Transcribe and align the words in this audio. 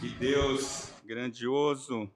Que 0.00 0.08
Deus 0.08 0.94
grandioso. 1.04 2.10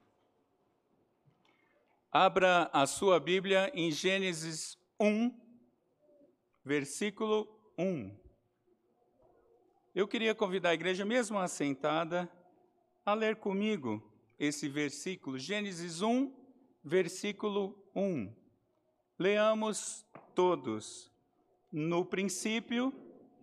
Abra 2.11 2.67
a 2.73 2.87
sua 2.87 3.19
Bíblia 3.19 3.71
em 3.75 3.91
Gênesis 3.91 4.75
1, 4.99 5.31
versículo 6.63 7.47
1. 7.77 8.11
Eu 9.93 10.07
queria 10.07 10.33
convidar 10.33 10.69
a 10.69 10.73
igreja, 10.73 11.05
mesmo 11.05 11.37
assentada, 11.37 12.27
a 13.05 13.13
ler 13.13 13.35
comigo 13.35 14.01
esse 14.39 14.67
versículo, 14.67 15.37
Gênesis 15.37 16.01
1, 16.01 16.33
versículo 16.83 17.77
1. 17.95 18.33
Leamos 19.19 20.03
todos. 20.33 21.13
No 21.71 22.03
princípio, 22.03 22.91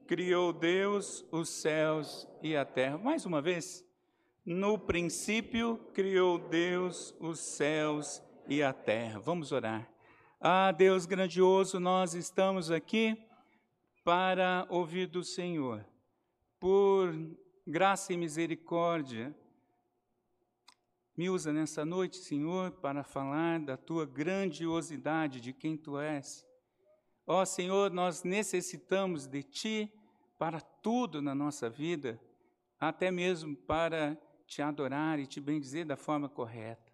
criou 0.05 0.53
Deus 0.53 1.25
os 1.31 1.49
céus 1.49 2.27
e 2.43 2.57
a 2.57 2.65
terra. 2.65 2.99
Mais 2.99 3.25
uma 3.25 3.41
vez. 3.41 3.87
No 4.45 4.77
princípio, 4.77 5.79
criou 5.95 6.37
Deus 6.37 7.15
os 7.21 7.39
céus 7.39 8.21
e 8.49 8.61
a 8.61 8.73
terra. 8.73 9.21
Vamos 9.21 9.53
orar. 9.53 9.89
Ah, 10.41 10.73
Deus 10.73 11.07
grandioso, 11.07 11.79
nós 11.79 12.15
estamos 12.15 12.69
aqui 12.69 13.17
para 14.03 14.67
ouvir 14.69 15.07
do 15.07 15.23
Senhor. 15.23 15.87
Por 16.59 17.15
graça 17.65 18.13
e 18.13 18.17
misericórdia, 18.17 19.33
me 21.17 21.31
usa 21.31 21.53
nessa 21.53 21.85
noite, 21.85 22.17
Senhor, 22.17 22.73
para 22.73 23.05
falar 23.05 23.61
da 23.61 23.77
tua 23.77 24.05
grandiosidade, 24.05 25.41
de 25.41 25.53
quem 25.53 25.77
tu 25.77 26.01
és. 26.01 26.45
Ó 27.25 27.45
Senhor, 27.45 27.93
nós 27.93 28.25
necessitamos 28.25 29.29
de 29.29 29.45
ti 29.45 29.93
para 30.37 30.61
tudo 30.61 31.23
na 31.23 31.33
nossa 31.33 31.71
vida, 31.71 32.21
até 32.81 33.09
mesmo 33.09 33.55
para 33.55 34.19
te 34.47 34.63
adorar 34.63 35.19
e 35.19 35.27
te 35.27 35.41
bendizer 35.41 35.85
da 35.85 35.97
forma 35.97 36.29
correta. 36.29 36.93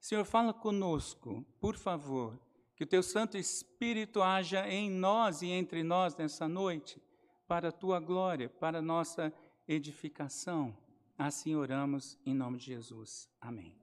Senhor, 0.00 0.24
fala 0.24 0.52
conosco, 0.52 1.44
por 1.60 1.76
favor, 1.76 2.38
que 2.74 2.84
o 2.84 2.86
teu 2.86 3.02
Santo 3.02 3.36
Espírito 3.36 4.22
haja 4.22 4.68
em 4.68 4.90
nós 4.90 5.42
e 5.42 5.48
entre 5.48 5.82
nós 5.82 6.14
nessa 6.16 6.48
noite, 6.48 7.00
para 7.48 7.68
a 7.68 7.72
tua 7.72 7.98
glória, 7.98 8.48
para 8.48 8.78
a 8.78 8.82
nossa 8.82 9.32
edificação. 9.66 10.76
Assim 11.18 11.54
oramos 11.54 12.18
em 12.26 12.34
nome 12.34 12.58
de 12.58 12.66
Jesus. 12.66 13.28
Amém. 13.40 13.74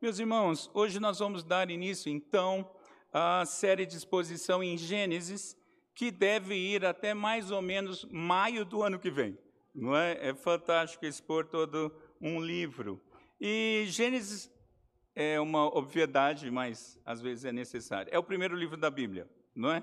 Meus 0.00 0.18
irmãos, 0.18 0.70
hoje 0.74 1.00
nós 1.00 1.18
vamos 1.18 1.42
dar 1.42 1.70
início 1.70 2.12
então 2.12 2.70
à 3.12 3.44
série 3.46 3.86
de 3.86 3.96
exposição 3.96 4.62
em 4.62 4.76
Gênesis, 4.76 5.56
que 5.94 6.10
deve 6.10 6.54
ir 6.54 6.84
até 6.84 7.14
mais 7.14 7.50
ou 7.50 7.62
menos 7.62 8.04
maio 8.10 8.64
do 8.64 8.82
ano 8.82 8.98
que 8.98 9.10
vem 9.10 9.38
não 9.76 9.94
é? 9.94 10.28
É 10.28 10.34
fantástico 10.34 11.04
expor 11.04 11.46
todo 11.46 11.94
um 12.20 12.40
livro. 12.40 13.00
E 13.38 13.84
Gênesis 13.88 14.50
é 15.14 15.38
uma 15.38 15.66
obviedade, 15.66 16.50
mas 16.50 16.98
às 17.04 17.20
vezes 17.20 17.44
é 17.44 17.52
necessário. 17.52 18.10
É 18.12 18.18
o 18.18 18.24
primeiro 18.24 18.56
livro 18.56 18.76
da 18.76 18.90
Bíblia, 18.90 19.28
não 19.54 19.70
é? 19.70 19.82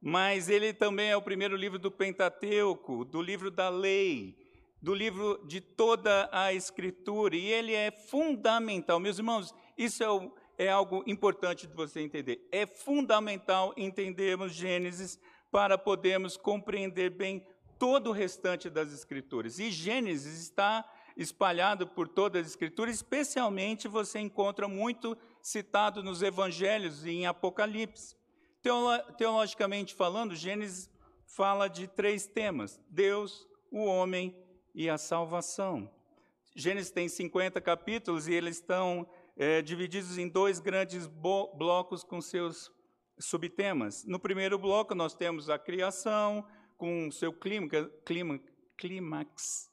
Mas 0.00 0.50
ele 0.50 0.74
também 0.74 1.10
é 1.10 1.16
o 1.16 1.22
primeiro 1.22 1.56
livro 1.56 1.78
do 1.78 1.90
Pentateuco, 1.90 3.06
do 3.06 3.22
livro 3.22 3.50
da 3.50 3.70
lei, 3.70 4.36
do 4.80 4.94
livro 4.94 5.42
de 5.46 5.62
toda 5.62 6.28
a 6.30 6.52
Escritura, 6.52 7.34
e 7.34 7.46
ele 7.46 7.72
é 7.72 7.90
fundamental. 7.90 9.00
Meus 9.00 9.16
irmãos, 9.16 9.54
isso 9.78 10.04
é, 10.04 10.10
o, 10.10 10.30
é 10.58 10.68
algo 10.68 11.02
importante 11.06 11.66
de 11.66 11.74
você 11.74 12.00
entender. 12.00 12.46
É 12.52 12.66
fundamental 12.66 13.72
entendermos 13.78 14.52
Gênesis 14.52 15.18
para 15.50 15.78
podermos 15.78 16.36
compreender 16.36 17.08
bem 17.10 17.46
todo 17.84 18.08
o 18.08 18.12
restante 18.14 18.70
das 18.70 18.94
Escrituras. 18.94 19.58
E 19.58 19.70
Gênesis 19.70 20.40
está 20.40 20.90
espalhado 21.14 21.86
por 21.86 22.08
todas 22.08 22.40
as 22.40 22.52
Escrituras, 22.52 22.94
especialmente 22.94 23.86
você 23.86 24.18
encontra 24.20 24.66
muito 24.66 25.14
citado 25.42 26.02
nos 26.02 26.22
Evangelhos 26.22 27.04
e 27.04 27.10
em 27.10 27.26
Apocalipse. 27.26 28.16
Teolo 28.62 28.98
teologicamente 29.18 29.94
falando, 29.94 30.34
Gênesis 30.34 30.88
fala 31.26 31.68
de 31.68 31.86
três 31.86 32.26
temas: 32.26 32.80
Deus, 32.88 33.46
o 33.70 33.84
homem 33.84 34.34
e 34.74 34.88
a 34.88 34.96
salvação. 34.96 35.92
Gênesis 36.56 36.90
tem 36.90 37.06
50 37.06 37.60
capítulos 37.60 38.26
e 38.26 38.32
eles 38.32 38.56
estão 38.56 39.06
é, 39.36 39.60
divididos 39.60 40.16
em 40.16 40.26
dois 40.26 40.58
grandes 40.58 41.06
blocos 41.06 42.02
com 42.02 42.22
seus 42.22 42.72
subtemas. 43.18 44.06
No 44.06 44.18
primeiro 44.18 44.58
bloco, 44.58 44.94
nós 44.94 45.14
temos 45.14 45.50
a 45.50 45.58
criação, 45.58 46.46
com 46.84 47.10
seu 47.10 47.32
clímax, 47.32 47.88
clímax 48.76 49.70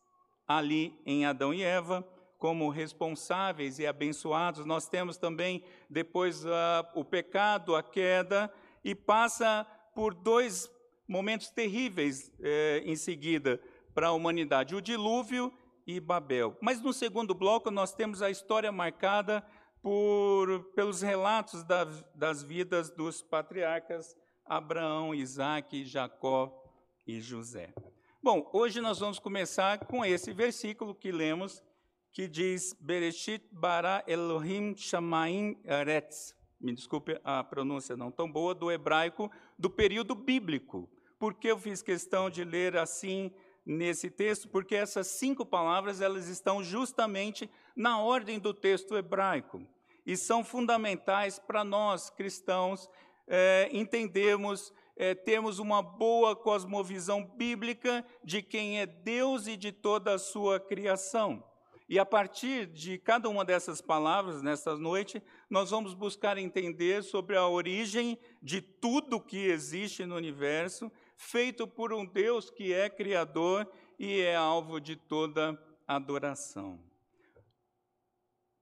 ali 0.47 0.97
em 1.05 1.25
Adão 1.25 1.53
e 1.53 1.61
Eva, 1.61 2.07
como 2.37 2.69
responsáveis 2.69 3.79
e 3.79 3.85
abençoados. 3.85 4.65
Nós 4.65 4.87
temos 4.87 5.17
também 5.17 5.61
depois 5.89 6.45
uh, 6.45 6.49
o 6.95 7.03
pecado, 7.03 7.75
a 7.75 7.83
queda, 7.83 8.49
e 8.81 8.95
passa 8.95 9.67
por 9.93 10.13
dois 10.13 10.71
momentos 11.05 11.49
terríveis 11.49 12.31
eh, 12.39 12.81
em 12.85 12.95
seguida 12.95 13.61
para 13.93 14.07
a 14.07 14.13
humanidade: 14.13 14.73
o 14.73 14.81
dilúvio 14.81 15.51
e 15.85 15.99
Babel. 15.99 16.57
Mas 16.61 16.79
no 16.79 16.93
segundo 16.93 17.35
bloco 17.35 17.69
nós 17.69 17.93
temos 17.93 18.21
a 18.21 18.29
história 18.29 18.71
marcada 18.71 19.45
por, 19.81 20.63
pelos 20.75 21.01
relatos 21.01 21.61
da, 21.65 21.83
das 22.15 22.41
vidas 22.41 22.89
dos 22.89 23.21
patriarcas 23.21 24.15
Abraão, 24.45 25.13
Isaac, 25.13 25.83
Jacó 25.83 26.60
e 27.05 27.19
José. 27.19 27.73
Bom, 28.21 28.49
hoje 28.53 28.81
nós 28.81 28.99
vamos 28.99 29.19
começar 29.19 29.85
com 29.85 30.05
esse 30.05 30.31
versículo 30.31 30.93
que 30.93 31.11
lemos, 31.11 31.63
que 32.11 32.27
diz 32.27 32.75
Bereshit 32.79 33.43
bara 33.51 34.03
Elohim 34.07 34.75
shamaim 34.75 35.57
eretz. 35.65 36.35
Me 36.59 36.73
desculpe 36.73 37.19
a 37.23 37.43
pronúncia 37.43 37.97
não 37.97 38.11
tão 38.11 38.31
boa 38.31 38.53
do 38.53 38.71
hebraico 38.71 39.31
do 39.57 39.69
período 39.69 40.13
bíblico. 40.13 40.87
Por 41.17 41.33
que 41.33 41.47
eu 41.47 41.57
fiz 41.57 41.81
questão 41.81 42.29
de 42.29 42.43
ler 42.43 42.77
assim 42.77 43.31
nesse 43.65 44.09
texto? 44.09 44.47
Porque 44.47 44.75
essas 44.75 45.07
cinco 45.07 45.45
palavras 45.45 46.01
elas 46.01 46.27
estão 46.27 46.63
justamente 46.63 47.49
na 47.75 47.99
ordem 47.99 48.37
do 48.37 48.53
texto 48.53 48.95
hebraico 48.95 49.65
e 50.05 50.15
são 50.15 50.43
fundamentais 50.43 51.39
para 51.39 51.63
nós 51.63 52.09
cristãos 52.09 52.89
é, 53.27 53.69
entendermos 53.71 54.73
é, 54.95 55.15
temos 55.15 55.59
uma 55.59 55.81
boa 55.81 56.35
cosmovisão 56.35 57.23
bíblica 57.23 58.05
de 58.23 58.41
quem 58.41 58.79
é 58.79 58.85
Deus 58.85 59.47
e 59.47 59.55
de 59.55 59.71
toda 59.71 60.13
a 60.13 60.19
sua 60.19 60.59
criação. 60.59 61.43
E 61.91 61.99
a 61.99 62.05
partir 62.05 62.67
de 62.67 62.97
cada 62.97 63.27
uma 63.27 63.43
dessas 63.43 63.81
palavras, 63.81 64.41
nesta 64.41 64.77
noite, 64.77 65.21
nós 65.49 65.71
vamos 65.71 65.93
buscar 65.93 66.37
entender 66.37 67.03
sobre 67.03 67.35
a 67.35 67.45
origem 67.45 68.17
de 68.41 68.61
tudo 68.61 69.19
que 69.19 69.37
existe 69.37 70.05
no 70.05 70.15
universo, 70.15 70.89
feito 71.17 71.67
por 71.67 71.91
um 71.91 72.05
Deus 72.05 72.49
que 72.49 72.71
é 72.71 72.89
criador 72.89 73.69
e 73.99 74.21
é 74.21 74.37
alvo 74.37 74.79
de 74.79 74.95
toda 74.95 75.61
adoração. 75.85 76.79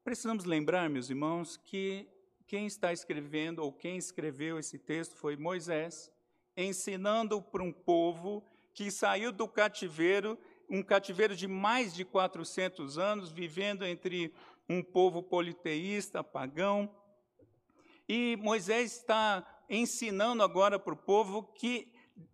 Precisamos 0.04 0.44
lembrar, 0.44 0.90
meus 0.90 1.12
irmãos, 1.12 1.56
que 1.56 2.08
quem 2.48 2.66
está 2.66 2.92
escrevendo 2.92 3.60
ou 3.60 3.72
quem 3.72 3.96
escreveu 3.96 4.58
esse 4.58 4.80
texto 4.80 5.16
foi 5.16 5.38
Moisés, 5.38 6.12
ensinando 6.56 7.42
para 7.42 7.64
um 7.64 7.72
povo 7.72 8.44
que 8.74 8.90
saiu 8.92 9.32
do 9.32 9.48
cativeiro, 9.48 10.38
um 10.70 10.84
cativeiro 10.84 11.36
de 11.36 11.48
mais 11.48 11.94
de 11.94 12.06
400 12.06 12.98
anos, 12.98 13.32
vivendo 13.32 13.86
entre 13.86 14.34
um 14.68 14.84
povo 14.84 15.24
politeísta, 15.24 16.24
pagão. 16.24 16.90
E 18.08 18.38
Moisés 18.38 18.98
está 18.98 19.46
ensinando 19.70 20.44
agora 20.44 20.80
para 20.80 20.94
o 20.94 20.98
povo 20.98 21.44
que 21.44 21.92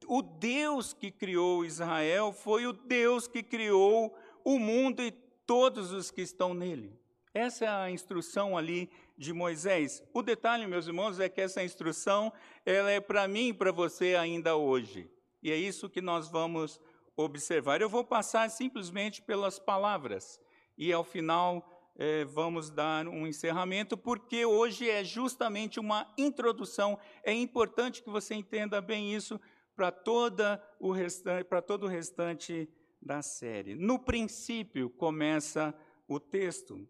o 0.08 0.22
Deus 0.22 0.94
que 0.94 1.12
criou 1.12 1.66
Israel 1.66 2.34
foi 2.34 2.66
o 2.66 2.74
Deus 2.74 3.28
que 3.28 3.44
criou 3.44 4.16
o 4.44 4.60
mundo 4.60 5.02
e 5.02 5.12
todos 5.46 5.92
os 5.92 6.12
que 6.12 6.22
estão 6.22 6.54
nele. 6.54 6.98
Essa 7.34 7.66
é 7.66 7.68
a 7.68 7.92
instrução 7.92 8.58
ali 8.58 8.90
de 9.18 9.34
Moisés. 9.34 10.04
O 10.14 10.22
detalhe, 10.22 10.68
meus 10.68 10.88
irmãos, 10.88 11.20
é 11.20 11.30
que 11.30 11.42
essa 11.42 11.64
instrução 11.64 12.32
ela 12.66 12.92
é 12.92 13.00
para 13.00 13.28
mim 13.28 13.50
e 13.50 13.54
para 13.54 13.72
você 13.72 14.16
ainda 14.16 14.56
hoje. 14.56 15.10
E 15.42 15.52
é 15.52 15.56
isso 15.56 15.90
que 15.90 16.02
nós 16.02 16.30
vamos 16.30 16.80
observar. 17.16 17.82
Eu 17.82 17.90
vou 17.90 18.04
passar 18.04 18.50
simplesmente 18.50 19.22
pelas 19.22 19.58
palavras 19.58 20.40
e 20.78 20.92
ao 20.92 21.04
final 21.04 21.72
é, 21.98 22.26
vamos 22.26 22.70
dar 22.70 23.08
um 23.08 23.26
encerramento, 23.26 23.98
porque 23.98 24.46
hoje 24.46 24.90
é 24.90 25.04
justamente 25.04 25.80
uma 25.80 26.12
introdução. 26.18 27.00
É 27.24 27.34
importante 27.34 28.04
que 28.04 28.10
você 28.10 28.36
entenda 28.36 28.82
bem 28.82 29.14
isso 29.14 29.40
para 29.76 29.92
toda 29.92 30.62
o 30.80 30.92
restante, 30.92 31.46
para 31.46 31.62
todo 31.62 31.84
o 31.84 31.90
restante 31.90 32.70
da 33.02 33.22
série. 33.22 33.76
No 33.76 34.00
princípio 34.00 34.90
começa 34.90 35.74
o 36.08 36.20
texto. 36.20 36.88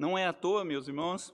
Não 0.00 0.16
é 0.16 0.26
à 0.26 0.32
toa, 0.32 0.64
meus 0.64 0.88
irmãos, 0.88 1.30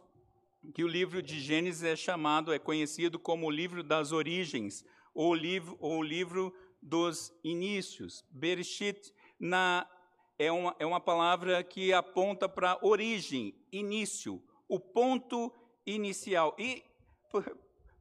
que 0.75 0.83
o 0.83 0.89
livro 0.89 1.23
de 1.23 1.39
Gênesis 1.39 1.85
é 1.85 1.95
chamado, 1.95 2.53
é 2.53 2.59
conhecido 2.59 3.17
como 3.17 3.47
o 3.47 3.51
livro 3.51 3.81
das 3.81 4.11
origens, 4.11 4.85
ou 5.15 5.33
livro, 5.33 5.77
ou 5.79 6.03
livro 6.03 6.53
dos 6.83 7.33
inícios. 7.45 8.25
Bereshit 8.29 9.15
na, 9.39 9.89
é, 10.37 10.51
uma, 10.51 10.75
é 10.81 10.85
uma 10.85 10.99
palavra 10.99 11.63
que 11.63 11.93
aponta 11.93 12.49
para 12.49 12.77
origem, 12.83 13.55
início, 13.71 14.43
o 14.69 14.81
ponto 14.81 15.55
inicial. 15.87 16.53
E, 16.59 16.83
por, 17.31 17.45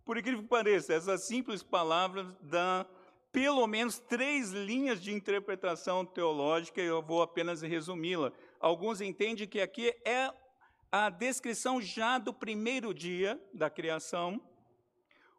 por 0.03 0.17
incrível 0.17 0.41
que 0.41 0.49
pareça, 0.49 0.95
essas 0.95 1.25
simples 1.25 1.61
palavras 1.61 2.25
dão 2.41 2.87
pelo 3.31 3.67
menos 3.67 3.99
três 3.99 4.49
linhas 4.49 4.99
de 4.99 5.13
interpretação 5.13 6.03
teológica, 6.03 6.81
e 6.81 6.85
eu 6.85 7.03
vou 7.03 7.21
apenas 7.21 7.61
resumi-la. 7.61 8.33
Alguns 8.59 8.99
entendem 8.99 9.47
que 9.47 9.61
aqui 9.61 9.93
é 10.03 10.33
a 10.97 11.09
descrição 11.09 11.81
já 11.81 12.17
do 12.17 12.33
primeiro 12.33 12.93
dia 12.93 13.37
da 13.53 13.69
criação. 13.69 14.39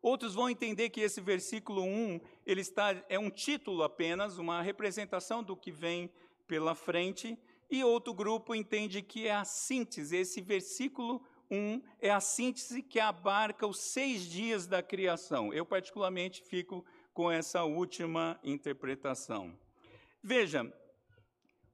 Outros 0.03 0.35
vão 0.35 0.51
entender 0.51 0.91
que 0.91 1.01
esse 1.01 1.19
versículo 1.19 1.83
1 1.83 2.21
ele 2.45 2.61
está, 2.61 2.95
é 3.09 3.19
um 3.19 3.31
título 3.31 3.83
apenas, 3.83 4.37
uma 4.37 4.61
representação 4.61 5.43
do 5.43 5.57
que 5.57 5.73
vem 5.73 6.13
pela 6.47 6.75
frente. 6.75 7.39
E 7.71 7.83
outro 7.83 8.13
grupo 8.13 8.55
entende 8.55 9.01
que 9.01 9.27
é 9.27 9.33
a 9.35 9.47
síntese, 9.47 10.19
esse 10.19 10.43
versículo 10.43 11.25
1 11.51 11.81
é 12.01 12.11
a 12.11 12.21
síntese 12.21 12.83
que 12.83 13.01
abarca 13.01 13.67
os 13.67 13.79
seis 13.79 14.27
dias 14.27 14.67
da 14.67 14.83
criação. 14.83 15.55
Eu, 15.55 15.65
particularmente, 15.65 16.43
fico 16.43 16.85
com 17.15 17.31
essa 17.31 17.65
última 17.65 18.39
interpretação. 18.45 19.59
Veja, 20.23 20.71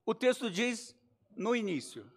o 0.07 0.15
texto 0.15 0.49
diz 0.49 0.95
no 1.37 1.57
início. 1.57 2.09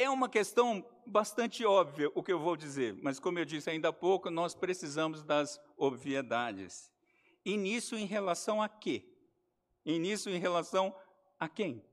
É 0.00 0.08
uma 0.08 0.30
questão 0.30 0.82
bastante 1.04 1.62
óbvia 1.62 2.10
o 2.14 2.22
que 2.22 2.32
eu 2.32 2.38
vou 2.38 2.56
dizer, 2.56 2.96
mas 3.02 3.20
como 3.20 3.38
eu 3.38 3.44
disse 3.44 3.68
ainda 3.68 3.90
há 3.90 3.92
pouco, 3.92 4.30
nós 4.30 4.54
precisamos 4.54 5.22
das 5.22 5.60
obviedades. 5.76 6.90
Início 7.44 7.98
em 7.98 8.06
relação 8.06 8.62
a 8.62 8.66
quê? 8.66 9.04
Início 9.84 10.32
em 10.32 10.38
relação 10.38 10.96
a 11.38 11.50
quem? 11.50 11.84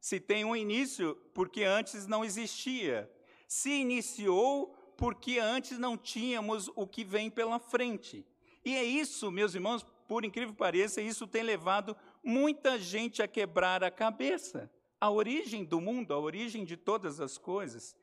Se 0.00 0.18
tem 0.18 0.44
um 0.44 0.56
início, 0.56 1.14
porque 1.32 1.62
antes 1.62 2.04
não 2.04 2.24
existia. 2.24 3.08
Se 3.46 3.70
iniciou, 3.70 4.74
porque 4.96 5.38
antes 5.38 5.78
não 5.78 5.96
tínhamos 5.96 6.68
o 6.74 6.84
que 6.84 7.04
vem 7.04 7.30
pela 7.30 7.60
frente. 7.60 8.26
E 8.64 8.74
é 8.74 8.82
isso, 8.82 9.30
meus 9.30 9.54
irmãos, 9.54 9.86
por 10.08 10.24
incrível 10.24 10.52
que 10.52 10.58
pareça, 10.58 11.00
isso 11.00 11.28
tem 11.28 11.44
levado 11.44 11.96
muita 12.24 12.76
gente 12.76 13.22
a 13.22 13.28
quebrar 13.28 13.84
a 13.84 13.90
cabeça. 13.90 14.68
A 15.02 15.10
origem 15.10 15.64
do 15.64 15.80
mundo, 15.80 16.14
a 16.14 16.18
origem 16.20 16.64
de 16.64 16.76
todas 16.76 17.20
as 17.20 17.36
coisas. 17.36 17.96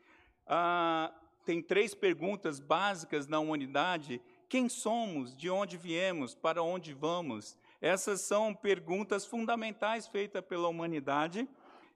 Ah, 0.45 1.09
tem 1.45 1.61
três 1.61 1.95
perguntas 1.95 2.59
básicas 2.59 3.25
na 3.25 3.39
humanidade: 3.39 4.21
quem 4.49 4.67
somos, 4.67 5.33
de 5.33 5.49
onde 5.49 5.77
viemos, 5.77 6.35
para 6.35 6.61
onde 6.61 6.93
vamos? 6.93 7.57
Essas 7.79 8.19
são 8.19 8.53
perguntas 8.53 9.25
fundamentais 9.25 10.09
feitas 10.09 10.43
pela 10.43 10.67
humanidade, 10.67 11.47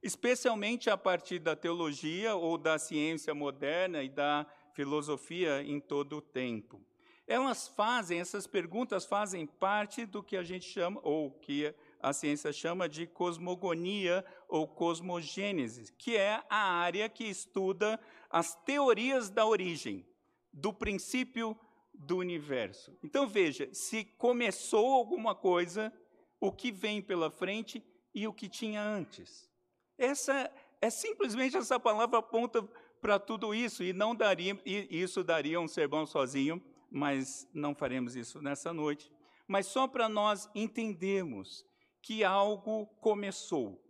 especialmente 0.01 0.89
a 0.89 0.95
partir 0.95 1.37
da 1.39 1.53
teologia 1.53 2.33
ou 2.35 2.57
da 2.57 2.79
ciência 2.79 3.35
moderna 3.35 4.03
e 4.03 4.07
da 4.07 4.47
filosofia 4.71 5.61
em 5.63 5.81
todo 5.81 6.15
o 6.15 6.21
tempo. 6.21 6.81
Elas 7.27 7.67
fazem, 7.67 8.21
essas 8.21 8.47
perguntas 8.47 9.05
fazem 9.05 9.45
parte 9.47 10.05
do 10.05 10.23
que 10.23 10.37
a 10.37 10.43
gente 10.43 10.63
chama, 10.63 11.01
ou 11.03 11.29
que 11.29 11.75
a 12.03 12.11
ciência 12.11 12.51
chama 12.51 12.89
de 12.89 13.07
cosmogonia 13.07 14.25
ou 14.49 14.67
cosmogênese, 14.67 15.93
que 15.93 16.17
é 16.17 16.43
a 16.49 16.73
área 16.73 17.07
que 17.07 17.23
estuda 17.23 17.97
as 18.29 18.55
teorias 18.65 19.29
da 19.29 19.45
origem, 19.45 20.05
do 20.51 20.73
princípio 20.73 21.57
do 21.93 22.17
universo. 22.17 22.95
Então 23.01 23.25
veja, 23.25 23.69
se 23.71 24.03
começou 24.03 24.93
alguma 24.93 25.33
coisa, 25.33 25.93
o 26.41 26.51
que 26.51 26.73
vem 26.73 27.01
pela 27.01 27.31
frente 27.31 27.81
e 28.13 28.27
o 28.27 28.33
que 28.33 28.49
tinha 28.49 28.83
antes. 28.83 29.49
Essa 29.97 30.51
é 30.81 30.89
simplesmente 30.89 31.55
essa 31.55 31.79
palavra 31.79 32.19
aponta 32.19 32.61
para 33.01 33.17
tudo 33.17 33.55
isso 33.55 33.81
e 33.81 33.93
não 33.93 34.13
daria 34.13 34.59
e 34.65 34.87
isso 34.91 35.23
daria 35.23 35.59
um 35.59 35.69
sermão 35.69 36.05
sozinho, 36.05 36.61
mas 36.91 37.47
não 37.53 37.73
faremos 37.73 38.17
isso 38.17 38.41
nessa 38.41 38.73
noite. 38.73 39.09
Mas 39.47 39.67
só 39.67 39.87
para 39.87 40.09
nós 40.09 40.49
entendermos 40.53 41.65
que 42.03 42.23
algo 42.23 42.85
começou. 42.99 43.81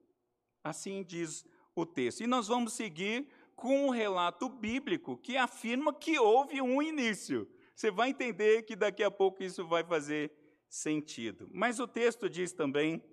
Assim 0.63 1.03
diz 1.03 1.45
o 1.75 1.85
texto. 1.85 2.21
E 2.21 2.27
nós 2.27 2.47
vamos 2.47 2.73
seguir 2.73 3.27
com 3.55 3.87
um 3.87 3.89
relato 3.89 4.47
bíblico 4.47 5.17
que 5.17 5.35
afirma 5.35 5.93
que 5.93 6.17
houve 6.19 6.61
um 6.61 6.81
início. 6.81 7.49
Você 7.75 7.89
vai 7.89 8.11
entender 8.11 8.61
que 8.63 8.75
daqui 8.75 9.03
a 9.03 9.09
pouco 9.09 9.43
isso 9.43 9.67
vai 9.67 9.83
fazer 9.83 10.31
sentido. 10.69 11.49
Mas 11.51 11.79
o 11.79 11.87
texto 11.87 12.29
diz 12.29 12.53
também 12.53 13.03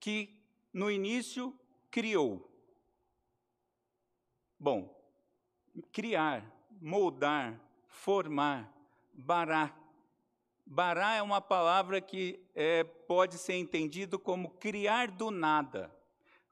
que 0.00 0.40
no 0.72 0.90
início 0.90 1.56
criou. 1.90 2.50
Bom, 4.58 4.98
criar, 5.92 6.50
moldar, 6.80 7.60
formar, 7.86 8.72
barar. 9.12 9.81
Bará 10.64 11.14
é 11.14 11.22
uma 11.22 11.40
palavra 11.40 12.00
que 12.00 12.40
é, 12.54 12.84
pode 12.84 13.36
ser 13.36 13.54
entendido 13.54 14.18
como 14.18 14.50
criar 14.50 15.10
do 15.10 15.30
nada. 15.30 15.94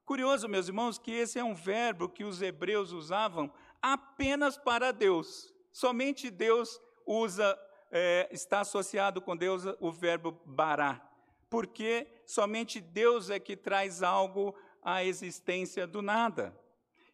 Curioso, 0.05 0.49
meus 0.49 0.67
irmãos, 0.67 0.97
que 0.97 1.11
esse 1.11 1.39
é 1.39 1.43
um 1.43 1.55
verbo 1.55 2.09
que 2.09 2.23
os 2.23 2.41
hebreus 2.41 2.91
usavam 2.91 3.51
apenas 3.81 4.57
para 4.57 4.91
Deus. 4.91 5.53
Somente 5.71 6.29
Deus 6.29 6.79
usa, 7.05 7.57
é, 7.89 8.27
está 8.31 8.59
associado 8.59 9.21
com 9.21 9.35
Deus 9.35 9.63
o 9.79 9.91
verbo 9.91 10.39
bará, 10.45 11.01
porque 11.49 12.07
somente 12.25 12.81
Deus 12.81 13.29
é 13.29 13.39
que 13.39 13.55
traz 13.55 14.03
algo 14.03 14.53
à 14.83 15.03
existência 15.03 15.87
do 15.87 16.01
nada. 16.01 16.57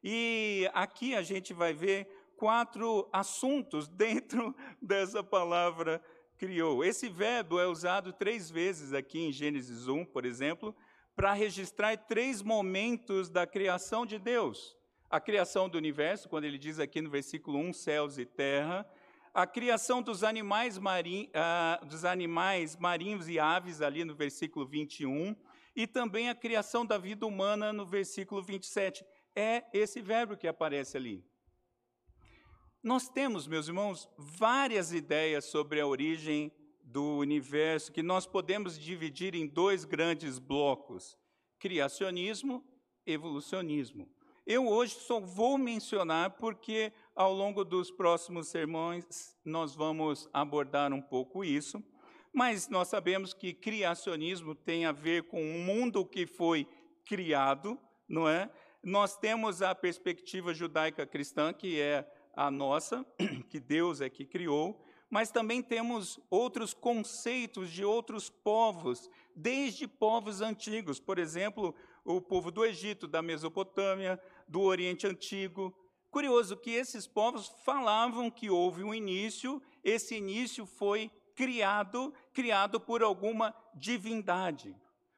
E 0.04 0.70
aqui 0.74 1.16
a 1.16 1.22
gente 1.22 1.54
vai 1.54 1.74
ver 1.74 2.08
quatro 2.38 3.08
assuntos 3.12 3.88
dentro 3.90 4.56
dessa 4.82 5.24
palavra 5.24 6.02
criou. 6.38 6.84
Esse 6.84 7.10
verbo 7.10 7.60
é 7.60 7.68
usado 7.68 8.14
três 8.14 8.50
vezes 8.50 8.94
aqui 8.94 9.20
em 9.20 9.32
Gênesis 9.32 9.88
1, 9.88 10.06
por 10.06 10.26
exemplo, 10.26 10.76
para 11.16 11.34
registrar 11.34 11.98
três 11.98 12.42
momentos 12.42 13.30
da 13.30 13.48
criação 13.48 14.06
de 14.06 14.20
Deus. 14.20 14.78
A 15.10 15.20
criação 15.20 15.68
do 15.68 15.78
universo, 15.78 16.30
quando 16.30 16.44
ele 16.44 16.58
diz 16.58 16.80
aqui 16.80 17.02
no 17.02 17.10
versículo 17.10 17.58
1, 17.58 17.74
céus 17.74 18.18
e 18.18 18.26
terra. 18.26 18.88
A 19.34 19.48
criação 19.48 20.02
dos 20.02 20.24
animais, 20.24 20.78
marinhos, 20.78 21.30
uh, 21.30 21.86
dos 21.86 22.06
animais 22.06 22.76
marinhos 22.76 23.28
e 23.28 23.40
aves, 23.40 23.82
ali 23.82 24.06
no 24.06 24.16
versículo 24.16 24.66
21. 24.66 25.36
E 25.76 25.88
também 25.88 26.30
a 26.30 26.36
criação 26.36 26.86
da 26.86 26.98
vida 26.98 27.26
humana, 27.26 27.74
no 27.74 27.86
versículo 27.86 28.42
27. 28.42 29.04
É 29.36 29.64
esse 29.74 30.02
verbo 30.02 30.38
que 30.38 30.48
aparece 30.48 30.98
ali. 30.98 31.24
Nós 32.88 33.10
temos, 33.10 33.48
meus 33.48 33.68
irmãos, 33.68 34.08
várias 34.18 34.94
ideias 34.94 35.44
sobre 35.44 35.82
a 35.82 35.86
origem 35.86 36.50
do 36.82 37.18
universo 37.18 37.92
que 37.92 38.02
nós 38.02 38.26
podemos 38.26 38.80
dividir 38.80 39.36
em 39.36 39.46
dois 39.46 39.84
grandes 39.84 40.40
blocos: 40.40 41.18
criacionismo 41.60 42.64
e 43.06 43.12
evolucionismo. 43.12 44.10
Eu 44.46 44.70
hoje 44.70 44.96
só 44.96 45.20
vou 45.20 45.58
mencionar 45.58 46.38
porque 46.38 46.94
ao 47.14 47.34
longo 47.34 47.66
dos 47.66 47.92
próximos 47.92 48.48
sermões 48.48 49.36
nós 49.44 49.76
vamos 49.76 50.30
abordar 50.32 50.94
um 50.94 51.02
pouco 51.02 51.44
isso, 51.44 51.84
mas 52.32 52.70
nós 52.70 52.88
sabemos 52.88 53.34
que 53.34 53.54
criacionismo 53.54 54.56
tem 54.56 54.86
a 54.86 54.94
ver 54.94 55.24
com 55.24 55.44
um 55.44 55.60
mundo 55.60 56.06
que 56.06 56.26
foi 56.26 56.66
criado, 57.04 57.78
não 58.08 58.30
é? 58.30 58.50
Nós 58.82 59.18
temos 59.18 59.62
a 59.62 59.76
perspectiva 59.76 60.54
judaica 60.54 61.06
cristã, 61.06 61.52
que 61.52 61.82
é 61.82 62.10
a 62.38 62.52
nossa, 62.52 63.04
que 63.50 63.60
Deus 63.60 64.00
é 64.00 64.08
que 64.12 64.24
criou, 64.24 64.80
mas 65.10 65.32
também 65.32 65.64
temos 65.64 66.20
outros 66.30 66.72
conceitos 66.72 67.72
de 67.72 67.84
outros 67.84 68.30
povos, 68.30 69.10
desde 69.36 69.88
povos 69.88 70.40
antigos, 70.40 71.00
por 71.00 71.18
exemplo, 71.18 71.74
o 72.06 72.22
povo 72.22 72.52
do 72.52 72.64
Egito, 72.64 73.08
da 73.08 73.24
Mesopotâmia, 73.24 74.22
do 74.48 74.62
Oriente 74.62 75.08
Antigo. 75.08 75.76
Curioso 76.12 76.56
que 76.56 76.70
esses 76.70 77.08
povos 77.08 77.48
falavam 77.66 78.30
que 78.30 78.52
houve 78.52 78.84
um 78.84 78.94
início, 78.94 79.60
esse 79.84 80.16
início 80.16 80.66
foi 80.66 81.10
criado, 81.34 82.14
criado 82.34 82.80
por 82.80 83.02
alguma 83.02 83.56
divindade. 83.74 84.76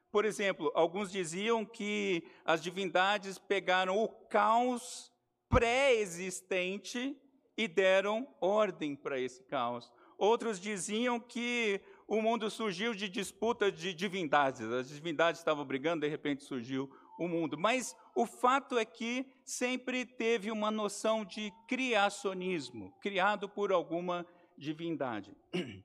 Por 0.09 0.23
exemplo, 0.23 0.71
alguns 0.73 1.11
diziam 1.11 1.65
que 1.65 2.23
as 2.45 2.61
divindades 2.61 3.37
pegaram 3.37 3.97
o 3.97 4.07
caos 4.07 5.11
pré-existente 5.49 7.17
e 7.57 7.67
deram 7.67 8.27
ordem 8.39 8.95
para 8.95 9.19
esse 9.19 9.43
caos. 9.43 9.91
Outros 10.17 10.59
diziam 10.59 11.19
que 11.19 11.81
o 12.07 12.21
mundo 12.21 12.49
surgiu 12.49 12.93
de 12.93 13.07
disputa 13.07 13.71
de 13.71 13.93
divindades, 13.93 14.61
as 14.71 14.89
divindades 14.89 15.39
estavam 15.39 15.65
brigando, 15.65 16.01
de 16.01 16.07
repente 16.07 16.43
surgiu 16.43 16.89
o 17.17 17.27
mundo. 17.27 17.57
Mas 17.57 17.95
o 18.15 18.25
fato 18.25 18.77
é 18.77 18.85
que 18.85 19.25
sempre 19.45 20.05
teve 20.05 20.51
uma 20.51 20.71
noção 20.71 21.25
de 21.25 21.53
criacionismo, 21.67 22.93
criado 23.01 23.47
por 23.47 23.71
alguma 23.71 24.25
divindade. 24.57 25.35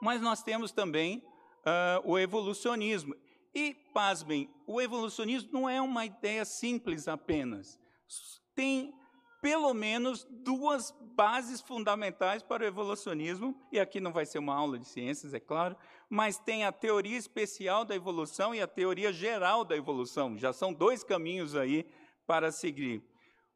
Mas 0.00 0.20
nós 0.20 0.42
temos 0.42 0.72
também 0.72 1.18
uh, 1.18 2.10
o 2.10 2.18
evolucionismo. 2.18 3.14
E, 3.54 3.74
pasmem, 3.92 4.48
o 4.66 4.80
evolucionismo 4.80 5.50
não 5.52 5.68
é 5.68 5.80
uma 5.80 6.06
ideia 6.06 6.44
simples 6.44 7.08
apenas. 7.08 7.78
Tem 8.60 8.92
pelo 9.40 9.72
menos 9.72 10.26
duas 10.28 10.94
bases 11.16 11.62
fundamentais 11.62 12.42
para 12.42 12.62
o 12.62 12.66
evolucionismo, 12.66 13.58
e 13.72 13.80
aqui 13.80 14.00
não 14.00 14.12
vai 14.12 14.26
ser 14.26 14.38
uma 14.38 14.54
aula 14.54 14.78
de 14.78 14.84
ciências, 14.84 15.32
é 15.32 15.40
claro, 15.40 15.74
mas 16.10 16.38
tem 16.38 16.66
a 16.66 16.70
teoria 16.70 17.16
especial 17.16 17.86
da 17.86 17.94
evolução 17.96 18.54
e 18.54 18.60
a 18.60 18.66
teoria 18.66 19.14
geral 19.14 19.64
da 19.64 19.74
evolução. 19.74 20.36
Já 20.36 20.52
são 20.52 20.74
dois 20.74 21.02
caminhos 21.02 21.56
aí 21.56 21.86
para 22.26 22.52
seguir. 22.52 23.02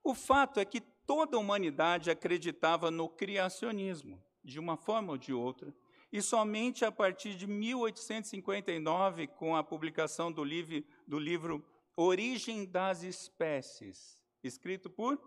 O 0.02 0.14
fato 0.14 0.58
é 0.58 0.64
que 0.64 0.80
toda 0.80 1.36
a 1.36 1.40
humanidade 1.40 2.10
acreditava 2.10 2.90
no 2.90 3.06
criacionismo, 3.06 4.18
de 4.42 4.58
uma 4.58 4.78
forma 4.78 5.12
ou 5.12 5.18
de 5.18 5.34
outra, 5.34 5.70
e 6.10 6.22
somente 6.22 6.82
a 6.82 6.90
partir 6.90 7.34
de 7.34 7.46
1859, 7.46 9.26
com 9.26 9.54
a 9.54 9.62
publicação 9.62 10.32
do 10.32 10.42
livro, 10.42 10.82
do 11.06 11.18
livro 11.18 11.62
Origem 11.94 12.64
das 12.64 13.02
Espécies, 13.02 14.23
escrito 14.46 14.88
por 14.90 15.18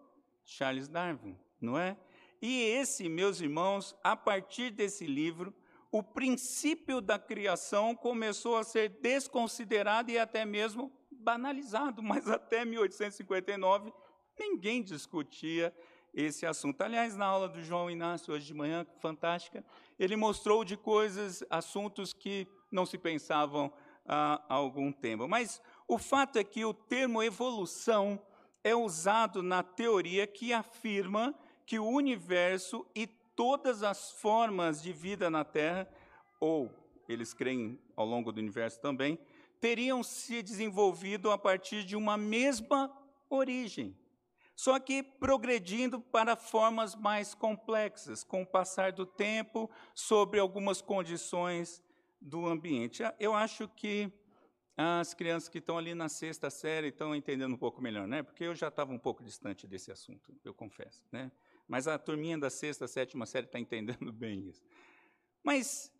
Charles 0.45 0.87
Darwin, 0.87 1.37
não 1.59 1.77
é? 1.77 1.97
E 2.41 2.61
esse, 2.61 3.09
meus 3.09 3.41
irmãos, 3.41 3.95
a 4.03 4.15
partir 4.15 4.69
desse 4.69 5.05
livro, 5.05 5.53
o 5.91 6.03
princípio 6.03 7.01
da 7.01 7.17
criação 7.17 7.95
começou 7.95 8.57
a 8.57 8.63
ser 8.63 8.89
desconsiderado 8.89 10.11
e 10.11 10.19
até 10.19 10.45
mesmo 10.45 10.91
banalizado, 11.11 12.01
mas 12.03 12.29
até 12.29 12.63
1859 12.63 13.91
ninguém 14.39 14.83
discutia 14.83 15.73
esse 16.13 16.45
assunto. 16.45 16.81
Aliás, 16.81 17.15
na 17.15 17.25
aula 17.25 17.47
do 17.47 17.61
João 17.61 17.89
Inácio 17.89 18.33
hoje 18.33 18.45
de 18.45 18.53
manhã, 18.53 18.85
fantástica, 18.99 19.65
ele 19.99 20.15
mostrou 20.15 20.63
de 20.63 20.77
coisas, 20.77 21.43
assuntos 21.49 22.13
que 22.13 22.47
não 22.71 22.85
se 22.85 22.97
pensavam 22.97 23.71
há 24.05 24.41
algum 24.47 24.91
tempo. 24.91 25.27
Mas 25.27 25.61
o 25.87 25.97
fato 25.97 26.37
é 26.37 26.43
que 26.43 26.63
o 26.63 26.73
termo 26.73 27.21
evolução 27.21 28.19
é 28.63 28.75
usado 28.75 29.41
na 29.41 29.63
teoria 29.63 30.27
que 30.27 30.53
afirma 30.53 31.33
que 31.65 31.79
o 31.79 31.87
universo 31.87 32.85
e 32.95 33.07
todas 33.07 33.83
as 33.83 34.11
formas 34.11 34.81
de 34.81 34.91
vida 34.91 35.29
na 35.29 35.43
Terra, 35.43 35.87
ou 36.39 36.71
eles 37.07 37.33
creem 37.33 37.79
ao 37.95 38.05
longo 38.05 38.31
do 38.31 38.39
universo 38.39 38.79
também, 38.81 39.19
teriam 39.59 40.03
se 40.03 40.41
desenvolvido 40.41 41.31
a 41.31 41.37
partir 41.37 41.83
de 41.83 41.95
uma 41.95 42.17
mesma 42.17 42.91
origem, 43.29 43.95
só 44.55 44.79
que 44.79 45.03
progredindo 45.03 45.99
para 45.99 46.35
formas 46.35 46.95
mais 46.95 47.35
complexas, 47.35 48.23
com 48.23 48.41
o 48.41 48.47
passar 48.47 48.91
do 48.91 49.05
tempo, 49.05 49.69
sobre 49.93 50.39
algumas 50.39 50.81
condições 50.81 51.83
do 52.19 52.47
ambiente. 52.47 53.03
Eu 53.19 53.35
acho 53.35 53.67
que 53.67 54.11
as 54.79 55.15
crianças 55.15 55.49
que 55.49 55.57
estão 55.57 55.75
ali 55.75 55.95
na 55.95 56.07
sexta 56.07 56.51
série 56.51 56.89
estão 56.89 57.15
entendendo 57.15 57.51
um 57.51 57.57
pouco 57.57 57.81
melhor, 57.81 58.07
né? 58.07 58.21
Porque 58.21 58.43
eu 58.43 58.53
já 58.53 58.67
estava 58.67 58.93
um 58.93 58.99
pouco 58.99 59.23
distante 59.23 59.65
desse 59.65 59.91
assunto, 59.91 60.31
eu 60.45 60.53
confesso, 60.53 61.03
né? 61.11 61.31
Mas 61.67 61.87
a 61.87 61.97
turminha 61.97 62.37
da 62.37 62.51
sexta, 62.51 62.87
sétima 62.87 63.25
série 63.25 63.47
está 63.47 63.59
entendendo 63.59 64.11
bem 64.13 64.47
isso. 64.47 64.63
Mas 65.43 65.91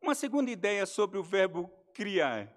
uma 0.00 0.14
segunda 0.14 0.52
ideia 0.52 0.86
sobre 0.86 1.18
o 1.18 1.22
verbo 1.22 1.68
criar. 1.92 2.48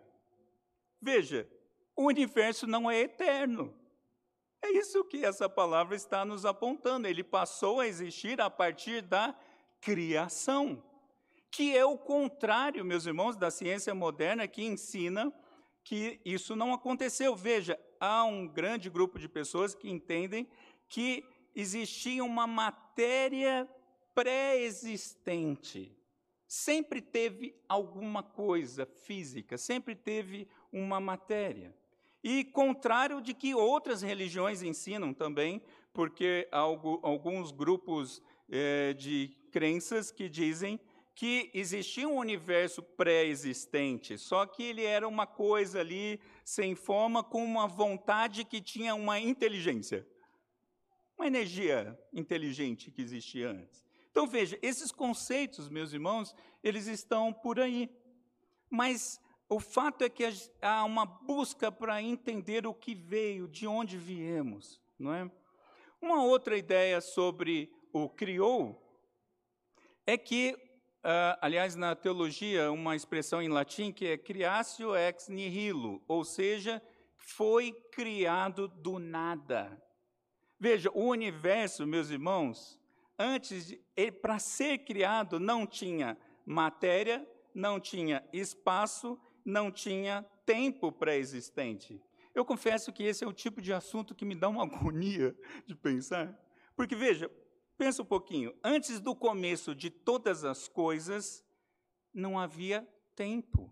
Veja, 1.02 1.50
o 1.96 2.06
universo 2.06 2.68
não 2.68 2.90
é 2.90 3.00
eterno. 3.00 3.74
É 4.62 4.70
isso 4.70 5.04
que 5.04 5.26
essa 5.26 5.50
palavra 5.50 5.96
está 5.96 6.24
nos 6.24 6.46
apontando. 6.46 7.08
Ele 7.08 7.24
passou 7.24 7.80
a 7.80 7.88
existir 7.88 8.40
a 8.40 8.50
partir 8.50 9.02
da 9.02 9.36
criação 9.82 10.84
que 11.58 11.76
é 11.76 11.84
o 11.84 11.98
contrário, 11.98 12.86
meus 12.86 13.08
irmãos, 13.08 13.36
da 13.36 13.50
ciência 13.50 13.96
moderna 13.96 14.48
que 14.48 14.64
ensina 14.64 15.34
que 15.84 16.22
isso 16.24 16.56
não 16.56 16.72
aconteceu. 16.72 17.36
Veja, 17.36 17.80
há 18.00 18.24
um 18.26 18.48
grande 18.48 18.92
grupo 18.92 19.18
de 19.18 19.28
pessoas 19.28 19.74
que 19.74 19.90
entendem 19.90 20.48
que 20.88 21.26
existia 21.56 22.24
uma 22.24 22.46
matéria 22.46 23.68
pré-existente. 24.14 25.98
Sempre 26.48 27.02
teve 27.02 27.60
alguma 27.68 28.22
coisa 28.22 28.86
física, 28.86 29.58
sempre 29.58 29.96
teve 29.96 30.48
uma 30.72 31.00
matéria. 31.00 31.76
E 32.24 32.44
contrário 32.44 33.20
de 33.20 33.34
que 33.34 33.56
outras 33.56 34.04
religiões 34.04 34.62
ensinam 34.62 35.12
também, 35.12 35.64
porque 35.92 36.48
alguns 36.52 37.50
grupos 37.50 38.22
eh, 38.48 38.94
de 38.94 39.36
crenças 39.52 40.12
que 40.12 40.30
dizem 40.30 40.80
que 41.18 41.50
existia 41.52 42.08
um 42.08 42.18
universo 42.18 42.84
pré-existente, 42.84 44.20
só 44.20 44.46
que 44.46 44.62
ele 44.62 44.84
era 44.84 45.08
uma 45.08 45.26
coisa 45.26 45.80
ali 45.80 46.22
sem 46.46 46.76
forma, 46.76 47.24
com 47.24 47.44
uma 47.44 47.68
vontade 47.68 48.46
que 48.46 48.62
tinha 48.62 48.94
uma 48.94 49.20
inteligência, 49.20 50.08
uma 51.18 51.26
energia 51.26 52.00
inteligente 52.14 52.92
que 52.92 53.02
existia 53.02 53.50
antes. 53.50 53.84
Então 54.12 54.28
veja, 54.28 54.60
esses 54.62 54.92
conceitos, 54.92 55.70
meus 55.70 55.92
irmãos, 55.92 56.36
eles 56.64 56.86
estão 56.86 57.34
por 57.34 57.60
aí. 57.60 57.90
Mas 58.70 59.20
o 59.50 59.60
fato 59.60 60.04
é 60.04 60.10
que 60.10 60.24
há 60.62 60.84
uma 60.84 61.08
busca 61.08 61.72
para 61.72 62.00
entender 62.00 62.68
o 62.68 62.76
que 62.76 62.94
veio, 62.94 63.48
de 63.48 63.66
onde 63.66 63.98
viemos, 63.98 64.80
não 65.00 65.12
é? 65.12 65.32
Uma 66.00 66.24
outra 66.24 66.56
ideia 66.56 67.02
sobre 67.02 67.74
o 67.92 68.08
criou 68.08 68.80
é 70.06 70.16
que 70.16 70.67
Uh, 71.04 71.38
aliás, 71.42 71.76
na 71.76 71.96
teologia, 71.96 72.72
uma 72.72 72.96
expressão 72.96 73.42
em 73.42 73.48
latim 73.48 73.92
que 73.92 74.08
é 74.08 74.18
creatio 74.18 74.96
ex 74.96 75.30
nihilo, 75.30 76.04
ou 76.08 76.26
seja, 76.26 76.82
foi 77.16 77.72
criado 77.92 78.68
do 78.68 79.00
nada. 79.00 79.82
Veja, 80.60 80.90
o 80.94 81.06
universo, 81.10 81.86
meus 81.86 82.10
irmãos, 82.10 82.80
antes, 83.18 83.78
para 84.22 84.40
ser 84.40 84.80
criado, 84.80 85.40
não 85.40 85.68
tinha 85.68 86.18
matéria, 86.46 87.28
não 87.54 87.80
tinha 87.80 88.28
espaço, 88.34 89.20
não 89.46 89.72
tinha 89.72 90.26
tempo 90.46 90.92
pré-existente. 90.92 92.02
Eu 92.34 92.46
confesso 92.46 92.94
que 92.94 93.04
esse 93.04 93.24
é 93.24 93.28
o 93.28 93.34
tipo 93.34 93.62
de 93.62 93.74
assunto 93.74 94.14
que 94.14 94.26
me 94.26 94.36
dá 94.36 94.48
uma 94.48 94.64
agonia 94.64 95.36
de 95.66 95.76
pensar. 95.76 96.38
Porque, 96.76 96.96
veja, 96.96 97.32
Pensa 97.78 98.02
um 98.02 98.06
pouquinho. 98.06 98.54
Antes 98.64 99.00
do 99.00 99.16
começo 99.16 99.76
de 99.76 99.92
todas 99.92 100.44
as 100.44 100.68
coisas, 100.68 101.46
não 102.12 102.40
havia 102.40 102.88
tempo, 103.16 103.72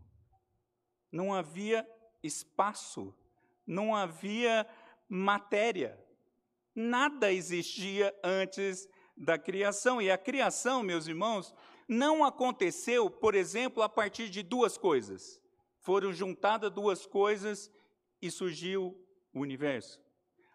não 1.12 1.34
havia 1.34 1.88
espaço, 2.22 3.16
não 3.66 3.96
havia 3.96 4.68
matéria. 5.10 6.00
Nada 6.76 7.32
existia 7.32 8.16
antes 8.24 8.88
da 9.18 9.40
criação. 9.40 10.00
E 10.00 10.12
a 10.12 10.18
criação, 10.18 10.84
meus 10.84 11.08
irmãos, 11.08 11.54
não 11.88 12.24
aconteceu, 12.24 13.10
por 13.10 13.34
exemplo, 13.34 13.82
a 13.82 13.90
partir 13.90 14.30
de 14.30 14.44
duas 14.44 14.78
coisas. 14.78 15.42
Foram 15.80 16.14
juntadas 16.14 16.72
duas 16.72 17.06
coisas 17.08 17.72
e 18.22 18.30
surgiu 18.30 18.96
o 19.34 19.40
universo. 19.40 20.04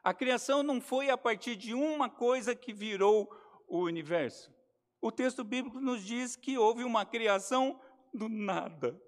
A 0.03 0.15
criação 0.15 0.63
não 0.63 0.81
foi 0.81 1.11
a 1.11 1.19
partir 1.19 1.57
de 1.57 1.75
uma 1.75 2.09
coisa 2.09 2.55
que 2.55 2.73
virou 2.73 3.31
o 3.71 3.85
universo. 3.85 4.53
O 5.01 5.11
texto 5.11 5.43
bíblico 5.43 5.81
nos 5.81 6.05
diz 6.05 6.37
que 6.37 6.59
houve 6.59 6.85
uma 6.85 7.07
criação 7.07 7.81
do 8.13 8.29
nada. 8.29 9.01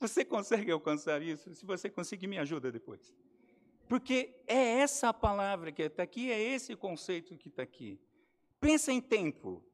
Você 0.00 0.24
consegue 0.24 0.72
alcançar 0.72 1.22
isso? 1.22 1.54
Se 1.54 1.64
você 1.66 1.90
conseguir, 1.90 2.26
me 2.26 2.38
ajuda 2.38 2.72
depois. 2.72 3.14
Porque 3.88 4.42
é 4.46 4.80
essa 4.80 5.12
palavra 5.12 5.70
que 5.70 5.82
está 5.82 6.02
aqui, 6.02 6.32
é 6.32 6.40
esse 6.40 6.74
conceito 6.74 7.36
que 7.36 7.48
está 7.48 7.62
aqui. 7.62 8.00
Pensa 8.60 8.92
em 8.92 9.00
tempo. 9.00 9.64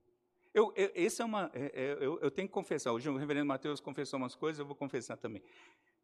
Eu, 0.53 0.73
eu, 0.77 0.91
esse 0.95 1.23
é 1.23 1.25
uma, 1.25 1.51
é, 1.55 1.73
é, 1.75 1.93
eu, 2.01 2.21
eu, 2.21 2.31
tenho 2.31 2.47
que 2.47 2.55
confessar. 2.55 2.93
Hoje 2.93 3.09
o 3.09 3.17
reverendo 3.17 3.47
Mateus 3.47 3.81
confessou 3.81 4.19
umas 4.19 4.35
coisas, 4.35 4.61
eu 4.61 4.67
vou 4.67 4.77
confessar 4.77 5.17
também. 5.17 5.43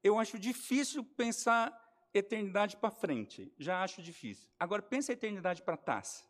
Eu 0.03 0.19
acho 0.19 0.39
difícil 0.39 1.05
pensar 1.05 1.73
eternidade 2.13 2.77
para 2.77 2.91
frente. 2.91 3.53
Já 3.59 3.83
acho 3.83 4.03
difícil. 4.03 4.49
Agora, 4.59 4.83
pensa 4.83 5.13
eternidade 5.13 5.63
para 5.63 5.77
trás. 5.77 6.29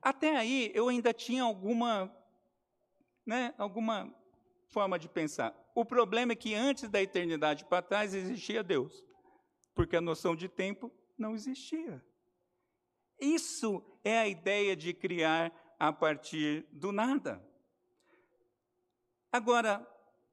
Até 0.00 0.36
aí 0.36 0.70
eu 0.74 0.88
ainda 0.88 1.12
tinha 1.12 1.42
alguma, 1.42 2.14
né, 3.26 3.54
alguma 3.58 4.14
forma 4.68 4.98
de 4.98 5.08
pensar. 5.08 5.54
O 5.74 5.84
problema 5.84 6.32
é 6.32 6.36
que 6.36 6.54
antes 6.54 6.88
da 6.88 7.00
eternidade 7.02 7.64
para 7.64 7.82
trás 7.82 8.14
existia 8.14 8.62
Deus, 8.62 9.04
porque 9.74 9.96
a 9.96 10.00
noção 10.00 10.34
de 10.34 10.48
tempo 10.48 10.92
não 11.16 11.34
existia. 11.34 12.04
Isso 13.20 13.82
é 14.04 14.18
a 14.18 14.28
ideia 14.28 14.76
de 14.76 14.94
criar 14.94 15.52
a 15.78 15.92
partir 15.92 16.66
do 16.72 16.92
nada. 16.92 17.44
Agora, 19.30 19.86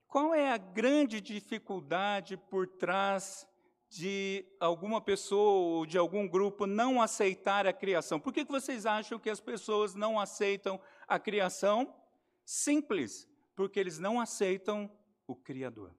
qual 0.08 0.34
é 0.34 0.52
a 0.52 0.58
grande 0.58 1.20
dificuldade 1.20 2.38
por 2.38 2.68
trás 2.68 3.48
de 3.96 4.46
alguma 4.60 5.00
pessoa 5.00 5.78
ou 5.78 5.86
de 5.86 5.98
algum 5.98 6.28
grupo 6.28 6.68
não 6.68 7.02
aceitar 7.02 7.66
a 7.66 7.72
criação. 7.72 8.20
Por 8.20 8.34
que 8.34 8.44
vocês 8.44 8.86
acham 8.86 9.18
que 9.18 9.30
as 9.30 9.40
pessoas 9.40 9.96
não 9.96 10.20
aceitam 10.20 10.80
a 11.08 11.18
criação? 11.18 11.96
Simples, 12.44 13.28
porque 13.56 13.80
eles 13.80 13.98
não 13.98 14.20
aceitam 14.20 14.92
o 15.26 15.36
Criador. 15.36 15.96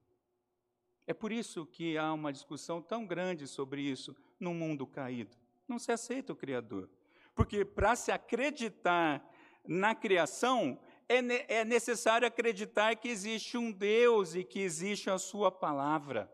É 1.06 1.14
por 1.14 1.32
isso 1.32 1.64
que 1.64 1.96
há 1.96 2.12
uma 2.12 2.32
discussão 2.32 2.82
tão 2.82 3.06
grande 3.06 3.46
sobre 3.46 3.80
isso 3.80 4.14
no 4.38 4.52
mundo 4.52 4.86
caído. 4.86 5.36
Não 5.66 5.78
se 5.78 5.90
aceita 5.90 6.32
o 6.32 6.36
Criador. 6.36 6.90
Porque 7.34 7.64
para 7.64 7.96
se 7.96 8.12
acreditar 8.12 9.26
na 9.66 9.94
criação, 9.94 10.78
é, 11.08 11.60
é 11.60 11.64
necessário 11.64 12.28
acreditar 12.28 12.94
que 12.96 13.08
existe 13.08 13.56
um 13.56 13.72
Deus 13.72 14.34
e 14.34 14.44
que 14.44 14.60
existe 14.60 15.08
a 15.08 15.18
Sua 15.18 15.50
palavra. 15.50 16.30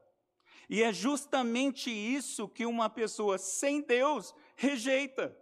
E 0.68 0.82
é 0.82 0.92
justamente 0.92 1.90
isso 1.90 2.48
que 2.48 2.64
uma 2.66 2.88
pessoa 2.88 3.38
sem 3.38 3.80
Deus 3.82 4.34
rejeita. 4.56 5.36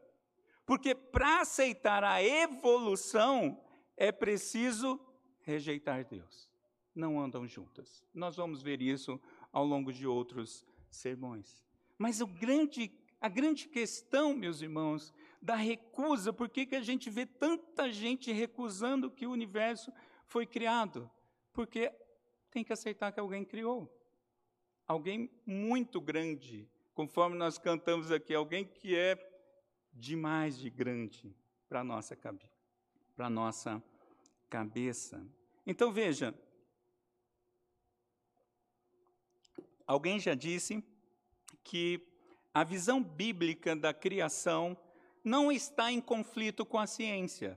Porque 0.66 0.94
para 0.94 1.40
aceitar 1.40 2.04
a 2.04 2.22
evolução, 2.22 3.60
é 3.96 4.12
preciso 4.12 5.00
rejeitar 5.42 6.04
Deus 6.04 6.50
não 6.94 7.20
andam 7.20 7.46
juntas. 7.46 8.04
Nós 8.12 8.36
vamos 8.36 8.62
ver 8.62 8.80
isso 8.82 9.20
ao 9.52 9.64
longo 9.64 9.92
de 9.92 10.06
outros 10.06 10.66
sermões. 10.90 11.64
Mas 11.98 12.20
grande, 12.22 12.92
a 13.20 13.28
grande 13.28 13.68
questão, 13.68 14.34
meus 14.34 14.60
irmãos, 14.62 15.12
da 15.40 15.54
recusa, 15.54 16.32
por 16.32 16.48
que, 16.48 16.66
que 16.66 16.76
a 16.76 16.82
gente 16.82 17.08
vê 17.10 17.26
tanta 17.26 17.90
gente 17.90 18.32
recusando 18.32 19.10
que 19.10 19.26
o 19.26 19.32
universo 19.32 19.92
foi 20.26 20.46
criado? 20.46 21.10
Porque 21.52 21.92
tem 22.50 22.64
que 22.64 22.72
aceitar 22.72 23.12
que 23.12 23.20
alguém 23.20 23.44
criou. 23.44 23.90
Alguém 24.90 25.30
muito 25.46 26.00
grande, 26.00 26.68
conforme 26.94 27.36
nós 27.36 27.58
cantamos 27.58 28.10
aqui, 28.10 28.34
alguém 28.34 28.64
que 28.64 28.96
é 28.96 29.16
demais 29.92 30.58
de 30.58 30.68
grande 30.68 31.32
para 31.68 31.84
nossa, 31.84 32.18
para 33.14 33.30
nossa 33.30 33.80
cabeça. 34.48 35.24
Então 35.64 35.92
veja, 35.92 36.34
Alguém 39.86 40.18
já 40.18 40.34
disse 40.34 40.84
que 41.64 42.00
a 42.52 42.64
visão 42.64 43.00
bíblica 43.02 43.76
da 43.76 43.92
criação 43.92 44.76
não 45.24 45.52
está 45.52 45.90
em 45.90 46.00
conflito 46.00 46.64
com 46.64 46.78
a 46.78 46.86
ciência. 46.86 47.56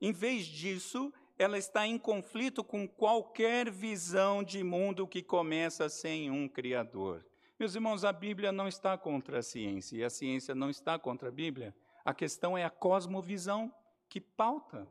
Em 0.00 0.12
vez 0.12 0.46
disso, 0.46 1.12
ela 1.38 1.58
está 1.58 1.86
em 1.86 1.98
conflito 1.98 2.62
com 2.62 2.86
qualquer 2.86 3.70
visão 3.70 4.42
de 4.42 4.62
mundo 4.62 5.06
que 5.06 5.22
começa 5.22 5.88
sem 5.88 6.30
um 6.30 6.48
Criador. 6.48 7.24
Meus 7.58 7.74
irmãos, 7.74 8.04
a 8.04 8.12
Bíblia 8.12 8.52
não 8.52 8.68
está 8.68 8.96
contra 8.96 9.38
a 9.38 9.42
ciência 9.42 9.96
e 9.96 10.04
a 10.04 10.10
ciência 10.10 10.54
não 10.54 10.70
está 10.70 10.98
contra 10.98 11.28
a 11.28 11.32
Bíblia. 11.32 11.74
A 12.04 12.12
questão 12.12 12.56
é 12.56 12.64
a 12.64 12.70
cosmovisão 12.70 13.72
que 14.08 14.20
pauta. 14.20 14.86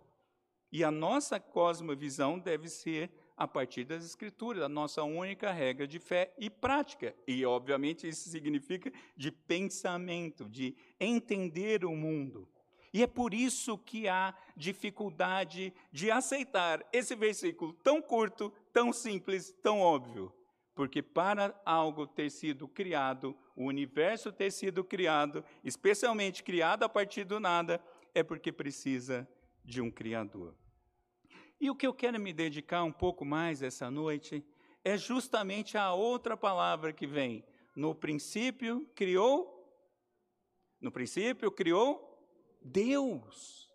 E 0.72 0.84
a 0.84 0.90
nossa 0.90 1.40
cosmovisão 1.40 2.40
deve 2.40 2.68
ser 2.68 3.12
a 3.38 3.48
partir 3.48 3.84
das 3.84 4.06
Escrituras, 4.06 4.64
a 4.64 4.70
nossa 4.70 5.04
única 5.04 5.52
regra 5.52 5.88
de 5.88 6.00
fé 6.00 6.34
e 6.38 6.50
prática. 6.50 7.16
E, 7.28 7.46
obviamente, 7.46 8.08
isso 8.08 8.30
significa 8.30 8.92
de 9.16 9.32
pensamento, 9.32 10.50
de 10.50 10.76
entender 11.00 11.86
o 11.86 11.96
mundo. 11.96 12.48
E 12.94 13.02
é 13.02 13.08
por 13.08 13.34
isso 13.34 13.76
que 13.76 14.08
há 14.08 14.36
dificuldade 14.56 15.74
de 15.92 16.12
aceitar 16.12 16.86
esse 16.94 17.16
versículo 17.16 17.74
tão 17.74 18.00
curto, 18.00 18.54
tão 18.72 18.94
simples, 18.94 19.52
tão 19.64 19.80
óbvio. 19.80 20.32
Porque 20.76 21.02
para 21.02 21.60
algo 21.66 22.06
ter 22.06 22.30
sido 22.30 22.68
criado, 22.68 23.36
o 23.56 23.66
universo 23.66 24.32
ter 24.32 24.52
sido 24.52 24.84
criado, 24.84 25.44
especialmente 25.64 26.44
criado 26.44 26.84
a 26.84 26.90
partir 26.90 27.24
do 27.24 27.40
nada, 27.40 27.84
é 28.14 28.22
porque 28.22 28.52
precisa 28.52 29.28
de 29.64 29.82
um 29.82 29.90
Criador. 29.90 30.56
E 31.60 31.70
o 31.70 31.76
que 31.76 31.88
eu 31.88 31.94
quero 31.94 32.20
me 32.20 32.34
dedicar 32.34 32.84
um 32.84 32.92
pouco 32.92 33.24
mais 33.26 33.64
essa 33.64 33.90
noite 33.90 34.46
é 34.84 34.98
justamente 34.98 35.78
a 35.78 35.94
outra 35.94 36.36
palavra 36.36 36.92
que 36.92 37.08
vem. 37.08 37.44
No 37.76 37.96
princípio 37.96 38.86
criou, 38.94 39.50
no 40.82 40.92
princípio 40.92 41.50
criou 41.50 42.13
Deus. 42.64 43.70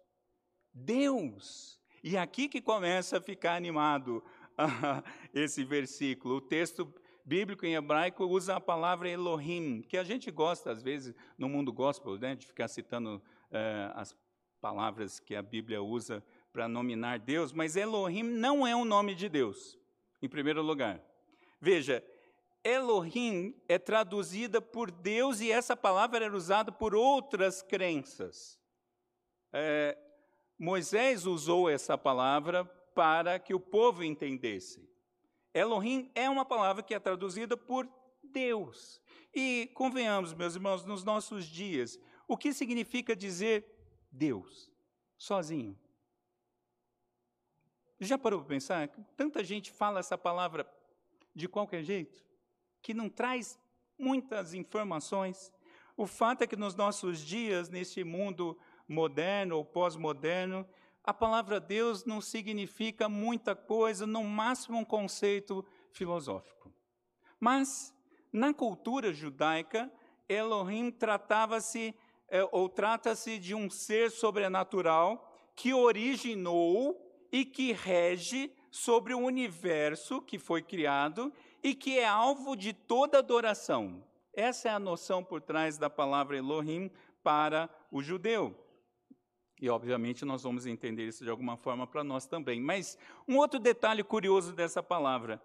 Deus. 0.72 1.78
E 2.02 2.16
aqui 2.16 2.48
que 2.48 2.60
começa 2.60 3.18
a 3.18 3.20
ficar 3.20 3.54
animado 3.54 4.22
esse 5.34 5.64
versículo. 5.64 6.36
O 6.36 6.40
texto 6.40 6.92
bíblico 7.24 7.66
em 7.66 7.74
hebraico 7.74 8.24
usa 8.24 8.56
a 8.56 8.60
palavra 8.60 9.08
Elohim, 9.08 9.82
que 9.82 9.98
a 9.98 10.04
gente 10.04 10.30
gosta, 10.30 10.70
às 10.70 10.82
vezes, 10.82 11.14
no 11.36 11.48
mundo 11.48 11.72
gospel, 11.72 12.18
né, 12.18 12.34
de 12.34 12.46
ficar 12.46 12.68
citando 12.68 13.22
eh, 13.50 13.92
as 13.94 14.16
palavras 14.60 15.20
que 15.20 15.34
a 15.34 15.42
Bíblia 15.42 15.82
usa 15.82 16.24
para 16.52 16.66
nominar 16.66 17.18
Deus, 17.18 17.52
mas 17.52 17.76
Elohim 17.76 18.22
não 18.22 18.66
é 18.66 18.74
o 18.74 18.84
nome 18.84 19.14
de 19.14 19.28
Deus, 19.28 19.78
em 20.22 20.28
primeiro 20.28 20.62
lugar. 20.62 21.00
Veja, 21.60 22.02
Elohim 22.64 23.54
é 23.68 23.78
traduzida 23.78 24.60
por 24.60 24.90
Deus 24.90 25.40
e 25.40 25.50
essa 25.52 25.76
palavra 25.76 26.24
era 26.24 26.36
usada 26.36 26.72
por 26.72 26.94
outras 26.94 27.62
crenças. 27.62 28.58
É, 29.52 29.96
Moisés 30.58 31.26
usou 31.26 31.68
essa 31.68 31.96
palavra 31.96 32.64
para 32.94 33.38
que 33.38 33.54
o 33.54 33.60
povo 33.60 34.02
entendesse. 34.02 34.88
Elohim 35.54 36.10
é 36.14 36.28
uma 36.28 36.44
palavra 36.44 36.82
que 36.82 36.94
é 36.94 36.98
traduzida 36.98 37.56
por 37.56 37.88
Deus. 38.22 39.00
E 39.34 39.70
convenhamos, 39.74 40.34
meus 40.34 40.54
irmãos, 40.54 40.84
nos 40.84 41.04
nossos 41.04 41.46
dias, 41.46 41.98
o 42.26 42.36
que 42.36 42.52
significa 42.52 43.14
dizer 43.16 43.64
Deus 44.10 44.70
sozinho? 45.16 45.78
Já 48.00 48.16
parou 48.16 48.40
para 48.40 48.48
pensar? 48.48 48.88
Tanta 49.16 49.42
gente 49.42 49.72
fala 49.72 50.00
essa 50.00 50.16
palavra 50.16 50.68
de 51.34 51.48
qualquer 51.48 51.82
jeito, 51.82 52.24
que 52.80 52.94
não 52.94 53.08
traz 53.08 53.58
muitas 53.98 54.54
informações. 54.54 55.52
O 55.96 56.06
fato 56.06 56.42
é 56.42 56.46
que 56.46 56.56
nos 56.56 56.74
nossos 56.74 57.18
dias, 57.20 57.68
neste 57.68 58.04
mundo 58.04 58.58
moderno 58.88 59.56
ou 59.56 59.64
pós-moderno, 59.64 60.66
a 61.04 61.14
palavra 61.14 61.60
Deus 61.60 62.04
não 62.04 62.20
significa 62.20 63.08
muita 63.08 63.54
coisa, 63.54 64.06
no 64.06 64.24
máximo 64.24 64.78
um 64.78 64.84
conceito 64.84 65.64
filosófico. 65.92 66.72
Mas, 67.40 67.94
na 68.32 68.52
cultura 68.52 69.12
judaica, 69.12 69.90
Elohim 70.28 70.90
tratava-se 70.90 71.94
eh, 72.28 72.46
ou 72.52 72.68
trata-se 72.68 73.38
de 73.38 73.54
um 73.54 73.70
ser 73.70 74.10
sobrenatural 74.10 75.32
que 75.54 75.72
originou 75.72 77.26
e 77.32 77.44
que 77.44 77.72
rege 77.72 78.52
sobre 78.70 79.14
o 79.14 79.18
universo 79.18 80.20
que 80.20 80.38
foi 80.38 80.62
criado 80.62 81.32
e 81.62 81.74
que 81.74 81.98
é 81.98 82.06
alvo 82.06 82.54
de 82.54 82.72
toda 82.72 83.18
adoração. 83.18 84.04
Essa 84.32 84.68
é 84.68 84.72
a 84.72 84.78
noção 84.78 85.24
por 85.24 85.40
trás 85.40 85.78
da 85.78 85.90
palavra 85.90 86.36
Elohim 86.36 86.90
para 87.22 87.68
o 87.90 88.02
judeu. 88.02 88.54
E, 89.60 89.68
obviamente, 89.68 90.24
nós 90.24 90.42
vamos 90.42 90.66
entender 90.66 91.06
isso 91.06 91.24
de 91.24 91.30
alguma 91.30 91.56
forma 91.56 91.86
para 91.86 92.04
nós 92.04 92.26
também. 92.26 92.60
Mas 92.60 92.96
um 93.26 93.36
outro 93.36 93.58
detalhe 93.58 94.04
curioso 94.04 94.52
dessa 94.52 94.82
palavra: 94.82 95.42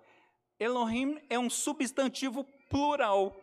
Elohim 0.60 1.20
é 1.30 1.40
um 1.40 1.50
substantivo 1.50 2.46
plural. 2.70 3.36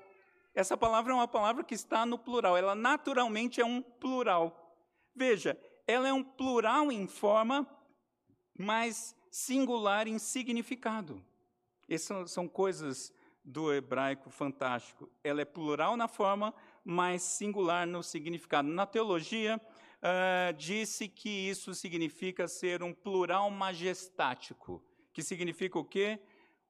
Essa 0.55 0.77
palavra 0.77 1.13
é 1.13 1.15
uma 1.15 1.29
palavra 1.29 1.63
que 1.65 1.75
está 1.75 2.05
no 2.05 2.19
plural, 2.19 2.57
ela 2.57 2.75
naturalmente 2.75 3.61
é 3.61 3.65
um 3.65 3.81
plural. 3.81 4.77
Veja, 5.15 5.59
ela 5.87 6.09
é 6.09 6.13
um 6.13 6.25
plural 6.25 6.91
em 6.91 7.07
forma 7.07 7.67
mas 8.61 9.17
singular 9.31 10.07
em 10.07 10.19
significado. 10.19 11.25
Essas 11.89 12.31
são 12.31 12.47
coisas 12.47 13.11
do 13.43 13.73
hebraico 13.73 14.29
fantástico. 14.29 15.09
Ela 15.25 15.41
é 15.41 15.47
plural 15.47 15.97
na 15.97 16.07
forma, 16.07 16.53
mas 16.85 17.23
singular 17.23 17.87
no 17.87 18.03
significado. 18.03 18.69
Na 18.69 18.85
teologia, 18.85 19.59
uh, 20.03 20.53
disse 20.57 21.09
que 21.09 21.29
isso 21.29 21.75
significa 21.75 22.49
ser 22.49 22.83
um 22.83 22.93
plural 22.93 23.51
majestático, 23.51 24.83
que 25.13 25.23
significa 25.23 25.79
o 25.79 25.85
quê? 25.85 26.21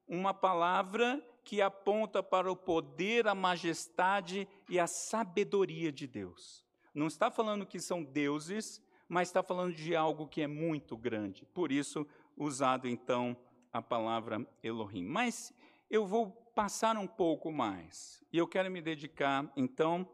Uma 0.07 0.33
palavra 0.33 1.23
que 1.43 1.61
aponta 1.61 2.21
para 2.21 2.51
o 2.51 2.55
poder, 2.55 3.27
a 3.27 3.35
majestade 3.35 4.47
e 4.69 4.79
a 4.79 4.87
sabedoria 4.87 5.91
de 5.91 6.07
Deus. 6.07 6.63
Não 6.93 7.07
está 7.07 7.31
falando 7.31 7.65
que 7.65 7.79
são 7.79 8.03
deuses, 8.03 8.81
mas 9.07 9.29
está 9.29 9.41
falando 9.41 9.73
de 9.73 9.95
algo 9.95 10.27
que 10.27 10.41
é 10.41 10.47
muito 10.47 10.95
grande. 10.95 11.45
Por 11.45 11.71
isso, 11.71 12.05
usado 12.37 12.87
então 12.87 13.35
a 13.71 13.81
palavra 13.81 14.45
Elohim. 14.61 15.05
Mas 15.05 15.53
eu 15.89 16.05
vou 16.05 16.31
passar 16.53 16.97
um 16.97 17.07
pouco 17.07 17.51
mais. 17.51 18.23
E 18.31 18.37
eu 18.37 18.47
quero 18.47 18.69
me 18.69 18.81
dedicar 18.81 19.51
então 19.55 20.07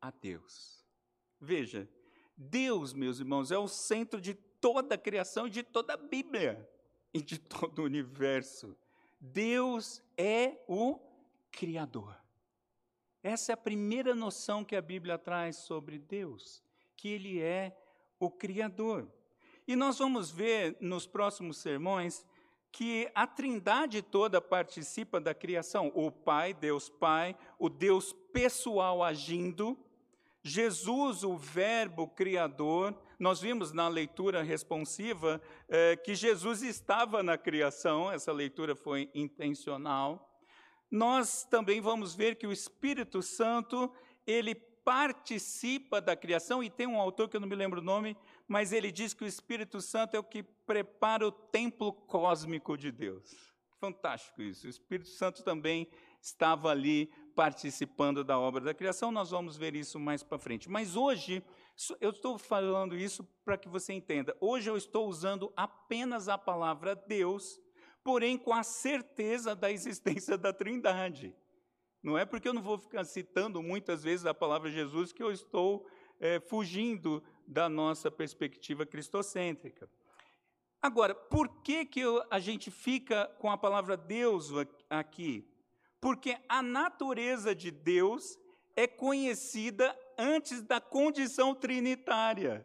a 0.00 0.10
Deus. 0.10 0.83
Veja, 1.44 1.88
Deus, 2.36 2.92
meus 2.92 3.20
irmãos, 3.20 3.50
é 3.52 3.58
o 3.58 3.68
centro 3.68 4.20
de 4.20 4.34
toda 4.34 4.94
a 4.94 4.98
criação 4.98 5.48
de 5.48 5.62
toda 5.62 5.92
a 5.94 5.96
Bíblia 5.96 6.68
e 7.12 7.20
de 7.20 7.38
todo 7.38 7.80
o 7.80 7.84
universo. 7.84 8.76
Deus 9.20 10.02
é 10.16 10.58
o 10.66 10.98
Criador. 11.52 12.16
Essa 13.22 13.52
é 13.52 13.54
a 13.54 13.56
primeira 13.56 14.14
noção 14.14 14.64
que 14.64 14.74
a 14.74 14.82
Bíblia 14.82 15.16
traz 15.18 15.56
sobre 15.56 15.98
Deus 15.98 16.64
que 16.96 17.08
Ele 17.08 17.38
é 17.38 17.76
o 18.18 18.30
Criador. 18.30 19.06
E 19.68 19.76
nós 19.76 19.98
vamos 19.98 20.30
ver 20.30 20.74
nos 20.80 21.06
próximos 21.06 21.58
sermões 21.58 22.24
que 22.72 23.10
a 23.14 23.26
Trindade 23.26 24.00
toda 24.00 24.40
participa 24.40 25.20
da 25.20 25.34
criação. 25.34 25.92
O 25.94 26.10
Pai, 26.10 26.54
Deus 26.54 26.88
Pai, 26.88 27.36
o 27.58 27.68
Deus 27.68 28.14
pessoal 28.32 29.02
agindo, 29.02 29.78
Jesus, 30.44 31.24
o 31.24 31.38
Verbo 31.38 32.06
Criador. 32.06 32.94
Nós 33.18 33.40
vimos 33.40 33.72
na 33.72 33.88
leitura 33.88 34.42
responsiva 34.42 35.40
eh, 35.68 35.96
que 35.96 36.14
Jesus 36.14 36.62
estava 36.62 37.22
na 37.22 37.38
criação, 37.38 38.12
essa 38.12 38.30
leitura 38.30 38.76
foi 38.76 39.10
intencional. 39.14 40.38
Nós 40.90 41.44
também 41.44 41.80
vamos 41.80 42.14
ver 42.14 42.36
que 42.36 42.46
o 42.46 42.52
Espírito 42.52 43.22
Santo, 43.22 43.90
ele 44.26 44.54
participa 44.54 45.98
da 45.98 46.14
criação, 46.14 46.62
e 46.62 46.68
tem 46.68 46.86
um 46.86 47.00
autor 47.00 47.30
que 47.30 47.36
eu 47.36 47.40
não 47.40 47.48
me 47.48 47.56
lembro 47.56 47.80
o 47.80 47.84
nome, 47.84 48.14
mas 48.46 48.70
ele 48.70 48.92
diz 48.92 49.14
que 49.14 49.24
o 49.24 49.26
Espírito 49.26 49.80
Santo 49.80 50.14
é 50.14 50.18
o 50.18 50.24
que 50.24 50.42
prepara 50.42 51.26
o 51.26 51.32
templo 51.32 51.90
cósmico 51.90 52.76
de 52.76 52.92
Deus. 52.92 53.54
Fantástico 53.80 54.42
isso. 54.42 54.66
O 54.66 54.70
Espírito 54.70 55.08
Santo 55.08 55.42
também 55.42 55.88
estava 56.20 56.70
ali 56.70 57.10
participando 57.34 58.22
da 58.22 58.38
obra 58.38 58.60
da 58.60 58.74
criação, 58.74 59.10
nós 59.10 59.30
vamos 59.30 59.56
ver 59.56 59.74
isso 59.74 59.98
mais 59.98 60.22
para 60.22 60.38
frente. 60.38 60.68
Mas 60.68 60.96
hoje, 60.96 61.42
eu 62.00 62.10
estou 62.10 62.38
falando 62.38 62.96
isso 62.96 63.24
para 63.44 63.58
que 63.58 63.68
você 63.68 63.92
entenda. 63.92 64.36
Hoje 64.40 64.70
eu 64.70 64.76
estou 64.76 65.08
usando 65.08 65.52
apenas 65.56 66.28
a 66.28 66.38
palavra 66.38 66.94
Deus, 66.94 67.60
porém 68.02 68.38
com 68.38 68.52
a 68.52 68.62
certeza 68.62 69.54
da 69.54 69.70
existência 69.70 70.38
da 70.38 70.52
Trindade. 70.52 71.34
Não 72.02 72.18
é 72.18 72.24
porque 72.24 72.48
eu 72.48 72.54
não 72.54 72.62
vou 72.62 72.78
ficar 72.78 73.04
citando 73.04 73.62
muitas 73.62 74.04
vezes 74.04 74.26
a 74.26 74.34
palavra 74.34 74.70
Jesus 74.70 75.12
que 75.12 75.22
eu 75.22 75.32
estou 75.32 75.86
é, 76.20 76.38
fugindo 76.38 77.22
da 77.46 77.68
nossa 77.68 78.10
perspectiva 78.10 78.86
cristocêntrica. 78.86 79.88
Agora, 80.80 81.14
por 81.14 81.48
que, 81.62 81.86
que 81.86 82.02
a 82.30 82.38
gente 82.38 82.70
fica 82.70 83.26
com 83.38 83.50
a 83.50 83.56
palavra 83.56 83.96
Deus 83.96 84.50
aqui? 84.90 85.50
Porque 86.04 86.36
a 86.46 86.60
natureza 86.60 87.54
de 87.54 87.70
Deus 87.70 88.38
é 88.76 88.86
conhecida 88.86 89.98
antes 90.18 90.60
da 90.60 90.78
condição 90.78 91.54
trinitária. 91.54 92.62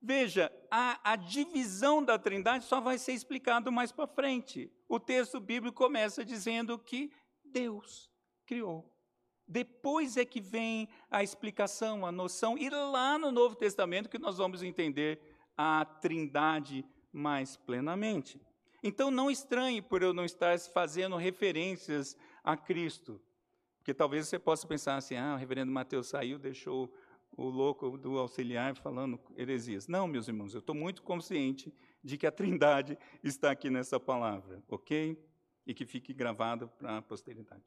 Veja, 0.00 0.50
a, 0.70 1.12
a 1.12 1.14
divisão 1.14 2.02
da 2.02 2.18
trindade 2.18 2.64
só 2.64 2.80
vai 2.80 2.96
ser 2.96 3.12
explicado 3.12 3.70
mais 3.70 3.92
para 3.92 4.06
frente. 4.06 4.72
O 4.88 4.98
texto 4.98 5.38
bíblico 5.38 5.76
começa 5.76 6.24
dizendo 6.24 6.78
que 6.78 7.12
Deus 7.44 8.10
criou. 8.46 8.90
Depois 9.46 10.16
é 10.16 10.24
que 10.24 10.40
vem 10.40 10.88
a 11.10 11.22
explicação, 11.22 12.06
a 12.06 12.10
noção, 12.10 12.56
e 12.56 12.70
lá 12.70 13.18
no 13.18 13.30
Novo 13.30 13.56
Testamento 13.56 14.08
que 14.08 14.18
nós 14.18 14.38
vamos 14.38 14.62
entender 14.62 15.20
a 15.54 15.84
trindade 15.84 16.82
mais 17.12 17.58
plenamente. 17.58 18.40
Então 18.82 19.10
não 19.10 19.30
estranhe 19.30 19.82
por 19.82 20.02
eu 20.02 20.14
não 20.14 20.24
estar 20.24 20.58
fazendo 20.58 21.16
referências 21.16 22.16
a 22.42 22.56
Cristo. 22.56 23.20
Porque 23.78 23.94
talvez 23.94 24.28
você 24.28 24.38
possa 24.38 24.66
pensar 24.66 24.96
assim: 24.96 25.16
ah, 25.16 25.34
o 25.34 25.38
reverendo 25.38 25.72
Mateus 25.72 26.08
saiu, 26.08 26.38
deixou 26.38 26.92
o 27.36 27.48
louco 27.48 27.96
do 27.96 28.18
auxiliar 28.18 28.76
falando 28.76 29.18
heresias. 29.36 29.86
Não, 29.86 30.06
meus 30.06 30.28
irmãos, 30.28 30.54
eu 30.54 30.60
estou 30.60 30.74
muito 30.74 31.02
consciente 31.02 31.72
de 32.02 32.16
que 32.16 32.26
a 32.26 32.32
trindade 32.32 32.98
está 33.22 33.50
aqui 33.50 33.70
nessa 33.70 33.98
palavra, 33.98 34.62
ok? 34.68 35.18
E 35.66 35.74
que 35.74 35.86
fique 35.86 36.12
gravado 36.12 36.68
para 36.68 36.98
a 36.98 37.02
posteridade. 37.02 37.62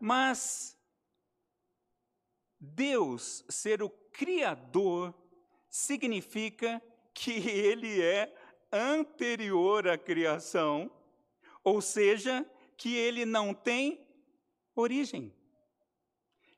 Mas 0.00 0.76
Deus 2.58 3.44
ser 3.48 3.82
o 3.82 3.90
Criador 3.90 5.14
significa 5.68 6.82
que 7.14 7.32
Ele 7.48 8.02
é 8.02 8.34
anterior 8.72 9.86
à 9.88 9.98
criação, 9.98 10.90
ou 11.62 11.80
seja, 11.80 12.44
que 12.82 12.96
Ele 12.96 13.24
não 13.24 13.54
tem 13.54 14.04
origem. 14.74 15.32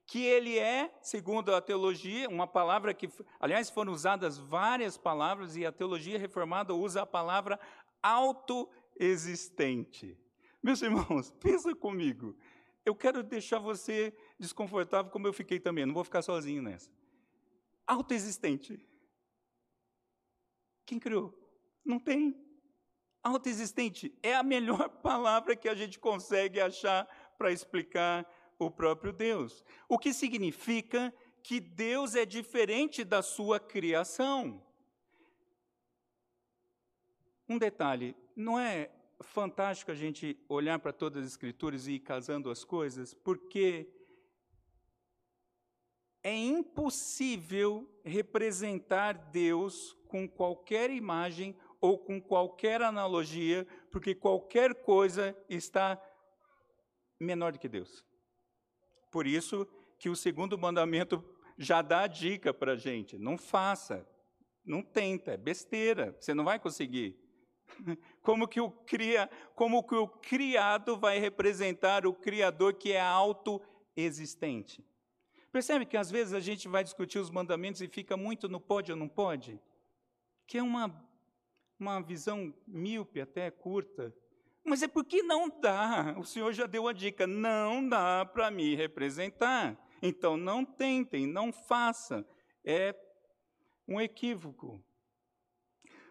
Que 0.07 0.25
Ele 0.25 0.59
é, 0.59 0.91
segundo 1.03 1.55
a 1.55 1.61
teologia, 1.61 2.31
uma 2.31 2.47
palavra 2.47 2.95
que, 2.95 3.11
aliás, 3.39 3.69
foram 3.69 3.93
usadas 3.93 4.39
várias 4.39 4.97
palavras 4.97 5.55
e 5.55 5.67
a 5.67 5.73
teologia 5.73 6.19
reformada 6.19 6.75
usa 6.75 7.03
a 7.03 7.07
palavra 7.07 7.61
autoexistente. 8.03 10.19
Meus 10.63 10.81
irmãos, 10.81 11.31
pensa 11.39 11.75
comigo 11.75 12.35
eu 12.85 12.95
quero 12.95 13.23
deixar 13.23 13.59
você 13.59 14.15
desconfortável 14.39 15.11
como 15.11 15.27
eu 15.27 15.33
fiquei 15.33 15.59
também, 15.59 15.87
não 15.87 15.95
vou 15.95 16.05
ficar 16.05 16.23
sozinho 16.23 16.63
nessa. 16.63 16.91
Autoexistente. 17.87 18.87
Quem 20.85 20.99
criou? 20.99 21.33
Não 21.85 21.99
tem. 21.99 22.44
Autoexistente 23.25 24.15
é 24.23 24.35
a 24.35 24.43
melhor 24.43 24.91
palavra 25.03 25.57
que 25.57 25.69
a 25.69 25.75
gente 25.75 25.99
consegue 25.99 26.61
achar 26.61 27.09
para 27.39 27.51
explicar 27.51 28.31
o 28.59 28.71
próprio 28.71 29.15
Deus. 29.15 29.65
O 29.89 29.99
que 29.99 30.13
significa 30.13 31.13
que 31.43 31.59
Deus 31.59 32.15
é 32.15 32.27
diferente 32.27 33.03
da 33.03 33.23
sua 33.23 33.59
criação. 33.59 34.63
Um 37.49 37.59
detalhe, 37.59 38.15
não 38.37 38.59
é 38.59 38.91
fantástico 39.21 39.91
a 39.91 39.95
gente 39.95 40.39
olhar 40.49 40.79
para 40.79 40.93
todas 40.93 41.25
as 41.25 41.31
escrituras 41.31 41.87
e 41.87 41.93
ir 41.93 42.01
casando 42.01 42.51
as 42.51 42.63
coisas, 42.63 43.15
porque 43.15 43.89
é 46.23 46.35
impossível 46.35 47.87
representar 48.03 49.13
Deus 49.31 49.93
com 50.09 50.29
qualquer 50.29 50.91
imagem 50.91 51.55
ou 51.85 51.99
com 51.99 52.19
qualquer 52.19 52.81
analogia, 52.81 53.67
porque 53.91 54.15
qualquer 54.15 54.75
coisa 54.75 55.37
está 55.51 56.03
menor 57.21 57.53
do 57.53 57.59
que 57.59 57.69
Deus. 57.69 58.03
Por 59.13 59.27
isso 59.27 59.69
que 59.99 60.09
o 60.09 60.17
segundo 60.17 60.57
mandamento 60.57 61.23
já 61.59 61.83
dá 61.83 62.01
a 62.01 62.07
dica 62.07 62.55
para 62.55 62.73
a 62.73 62.77
gente: 62.77 63.19
não 63.19 63.37
faça, 63.37 64.09
não 64.65 64.83
tenta, 64.83 65.33
é 65.33 65.37
besteira, 65.37 66.17
você 66.19 66.33
não 66.33 66.43
vai 66.43 66.59
conseguir. 66.59 67.19
Como 68.23 68.49
que 68.49 68.63
o 68.63 68.71
cria, 68.71 69.29
como 69.55 69.83
que 69.87 69.95
o 69.95 70.09
criado 70.09 70.99
vai 70.99 71.19
representar 71.19 72.07
o 72.07 72.15
criador 72.15 72.75
que 72.75 72.93
é 72.93 73.01
autoexistente? 73.01 74.83
Percebe 75.53 75.87
que 75.87 75.97
às 75.97 76.11
vezes 76.11 76.33
a 76.33 76.41
gente 76.41 76.67
vai 76.67 76.83
discutir 76.83 77.19
os 77.19 77.31
mandamentos 77.31 77.81
e 77.81 77.89
fica 77.89 78.17
muito 78.17 78.49
no 78.49 78.61
pode 78.61 78.91
ou 78.91 78.99
não 78.99 79.09
pode? 79.09 79.61
Que 80.47 80.59
é 80.59 80.63
uma 80.63 80.89
uma 81.79 82.01
visão 82.01 82.55
míope 82.67 83.21
até 83.21 83.51
curta. 83.51 84.15
Mas 84.65 84.83
é 84.83 84.89
porque 84.89 85.23
não 85.23 85.49
dá. 85.61 86.15
O 86.19 86.25
Senhor 86.25 86.53
já 86.53 86.67
deu 86.67 86.89
a 86.89 86.93
dica, 86.93 87.27
não 87.27 87.87
dá 87.87 88.25
para 88.25 88.51
me 88.51 88.75
representar. 88.75 89.79
Então 90.01 90.37
não 90.37 90.65
tentem, 90.65 91.27
não 91.27 91.53
façam. 91.53 92.25
É 92.65 92.95
um 93.87 94.01
equívoco. 94.01 94.83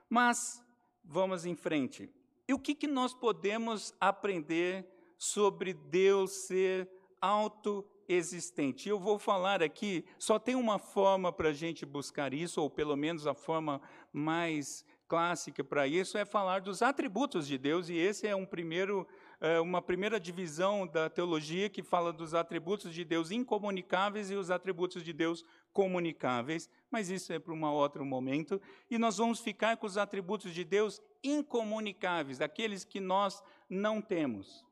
Mas 0.07 0.63
vamos 1.03 1.45
em 1.45 1.55
frente. 1.55 2.09
E 2.47 2.53
o 2.53 2.59
que, 2.59 2.75
que 2.75 2.87
nós 2.87 3.13
podemos 3.13 3.93
aprender 3.99 4.87
sobre 5.17 5.73
Deus 5.73 6.45
ser 6.45 6.89
autoexistente? 7.21 8.87
Eu 8.87 8.99
vou 8.99 9.17
falar 9.17 9.63
aqui, 9.63 10.05
só 10.19 10.37
tem 10.37 10.53
uma 10.55 10.77
forma 10.77 11.31
para 11.31 11.49
a 11.49 11.53
gente 11.53 11.85
buscar 11.85 12.33
isso, 12.33 12.61
ou 12.61 12.69
pelo 12.69 12.95
menos 12.95 13.25
a 13.25 13.33
forma 13.33 13.81
mais 14.11 14.85
clássica 15.07 15.63
para 15.63 15.87
isso, 15.87 16.17
é 16.17 16.25
falar 16.25 16.61
dos 16.61 16.81
atributos 16.81 17.47
de 17.47 17.57
Deus, 17.57 17.89
e 17.89 17.95
esse 17.95 18.27
é 18.27 18.35
um 18.35 18.45
primeiro, 18.45 19.07
é, 19.39 19.59
uma 19.59 19.81
primeira 19.81 20.19
divisão 20.19 20.87
da 20.87 21.09
teologia 21.09 21.69
que 21.69 21.83
fala 21.83 22.11
dos 22.11 22.33
atributos 22.33 22.93
de 22.93 23.03
Deus 23.03 23.31
incomunicáveis 23.31 24.31
e 24.31 24.35
os 24.35 24.49
atributos 24.49 25.03
de 25.03 25.13
Deus 25.13 25.45
comunicáveis, 25.71 26.69
mas 26.89 27.09
isso 27.09 27.33
é 27.33 27.39
para 27.39 27.53
um 27.53 27.65
outro 27.65 28.05
momento. 28.05 28.61
E 28.89 28.97
nós 28.97 29.17
vamos 29.17 29.39
ficar 29.39 29.77
com 29.77 29.87
os 29.87 29.97
atributos 29.97 30.53
de 30.53 30.63
Deus 30.63 31.01
incomunicáveis, 31.23 32.41
aqueles 32.41 32.83
que 32.83 32.99
nós 32.99 33.43
não 33.69 34.01
temos. 34.01 34.65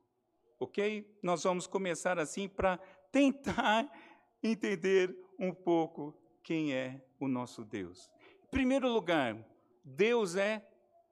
Ok? 0.60 1.18
Nós 1.24 1.44
vamos 1.44 1.66
começar 1.66 2.20
assim 2.20 2.48
para 2.48 2.78
tentar 3.12 3.92
entender 4.44 5.16
um 5.40 5.54
pouco 5.54 6.16
quem 6.44 6.74
é 6.74 7.02
o 7.20 7.28
nosso 7.28 7.64
Deus. 7.64 8.10
Em 8.46 8.50
primeiro 8.52 8.88
lugar, 8.88 9.36
Deus 9.84 10.36
é 10.36 10.66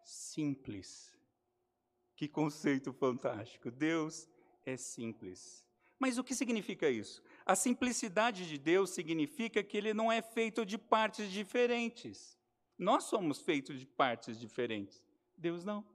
simples. 0.03 1.17
Que 2.15 2.27
conceito 2.27 2.91
fantástico! 2.93 3.71
Deus 3.71 4.27
é 4.65 4.77
simples. 4.77 5.65
Mas 5.97 6.17
o 6.17 6.23
que 6.23 6.33
significa 6.33 6.89
isso? 6.89 7.21
A 7.45 7.55
simplicidade 7.55 8.47
de 8.47 8.57
Deus 8.57 8.91
significa 8.91 9.61
que 9.61 9.77
ele 9.77 9.93
não 9.93 10.11
é 10.11 10.21
feito 10.21 10.65
de 10.65 10.77
partes 10.77 11.29
diferentes. 11.29 12.37
Nós 12.77 13.03
somos 13.03 13.41
feitos 13.41 13.77
de 13.79 13.85
partes 13.85 14.39
diferentes. 14.39 15.03
Deus 15.37 15.65
não. 15.65 15.85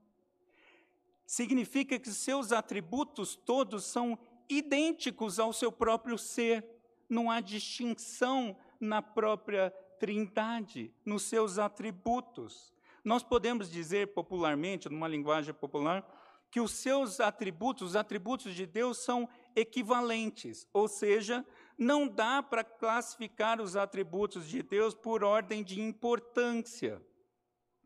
Significa 1.26 1.98
que 1.98 2.10
seus 2.10 2.52
atributos 2.52 3.34
todos 3.34 3.84
são 3.84 4.18
idênticos 4.48 5.38
ao 5.38 5.52
seu 5.54 5.72
próprio 5.72 6.18
ser. 6.18 6.62
Não 7.08 7.30
há 7.30 7.40
distinção 7.40 8.58
na 8.78 9.00
própria 9.00 9.74
Trindade, 9.98 10.92
nos 11.04 11.22
seus 11.22 11.58
atributos. 11.58 12.72
Nós 13.04 13.22
podemos 13.22 13.70
dizer 13.70 14.14
popularmente, 14.14 14.88
numa 14.88 15.08
linguagem 15.08 15.52
popular, 15.52 16.04
que 16.50 16.60
os 16.60 16.70
seus 16.70 17.18
atributos, 17.18 17.90
os 17.90 17.96
atributos 17.96 18.54
de 18.54 18.64
Deus 18.64 18.98
são 18.98 19.28
equivalentes, 19.56 20.68
ou 20.72 20.86
seja, 20.86 21.44
não 21.76 22.06
dá 22.06 22.42
para 22.42 22.62
classificar 22.62 23.60
os 23.60 23.74
atributos 23.74 24.48
de 24.48 24.62
Deus 24.62 24.94
por 24.94 25.24
ordem 25.24 25.64
de 25.64 25.80
importância, 25.80 27.04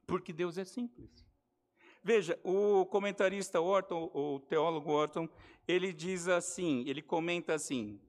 porque 0.06 0.34
Deus 0.34 0.58
é 0.58 0.64
simples. 0.64 1.26
Veja, 2.04 2.38
o 2.44 2.86
comentarista 2.86 3.60
Orton, 3.60 4.10
o 4.14 4.38
teólogo 4.40 4.92
Orton, 4.92 5.28
ele 5.66 5.92
diz 5.92 6.28
assim, 6.28 6.84
ele 6.86 7.02
comenta 7.02 7.54
assim, 7.54 8.00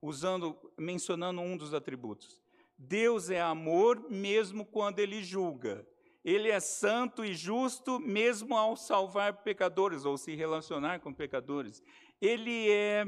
usando, 0.00 0.58
mencionando 0.76 1.40
um 1.40 1.56
dos 1.56 1.74
atributos. 1.74 2.42
Deus 2.78 3.28
é 3.28 3.40
amor 3.40 4.08
mesmo 4.08 4.64
quando 4.64 5.00
ele 5.00 5.22
julga. 5.22 5.84
Ele 6.24 6.48
é 6.48 6.60
santo 6.60 7.24
e 7.24 7.34
justo 7.34 7.98
mesmo 7.98 8.56
ao 8.56 8.76
salvar 8.76 9.42
pecadores 9.42 10.04
ou 10.04 10.16
se 10.16 10.34
relacionar 10.34 11.00
com 11.00 11.12
pecadores. 11.12 11.82
Ele 12.20 12.70
é 12.70 13.04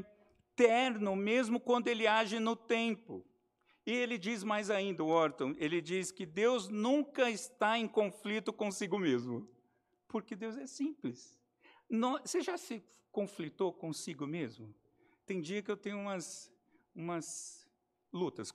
terno 0.57 1.15
mesmo 1.15 1.61
quando 1.61 1.89
ele 1.89 2.07
age 2.07 2.41
no 2.41 2.57
tempo. 2.57 3.25
E 3.87 3.93
ele 3.93 4.19
diz 4.19 4.43
mais 4.43 4.71
ainda, 4.71 5.05
Orton, 5.05 5.55
ele 5.57 5.81
diz 5.81 6.11
que 6.11 6.27
Deus 6.27 6.69
nunca 6.69 7.31
está 7.31 7.79
em 7.79 7.89
conflito 7.89 8.53
consigo 8.53 8.99
mesmo, 8.99 9.49
porque 10.07 10.37
Deus 10.37 10.57
é 10.57 10.67
simples. 10.67 11.39
você 12.23 12.41
já 12.41 12.59
se 12.59 12.83
conflitou 13.11 13.73
consigo 13.73 14.27
mesmo? 14.27 14.75
Tem 15.25 15.41
dia 15.41 15.63
que 15.63 15.71
eu 15.71 15.77
tenho 15.77 15.99
umas, 15.99 16.53
umas 16.95 17.69
lutas 18.13 18.53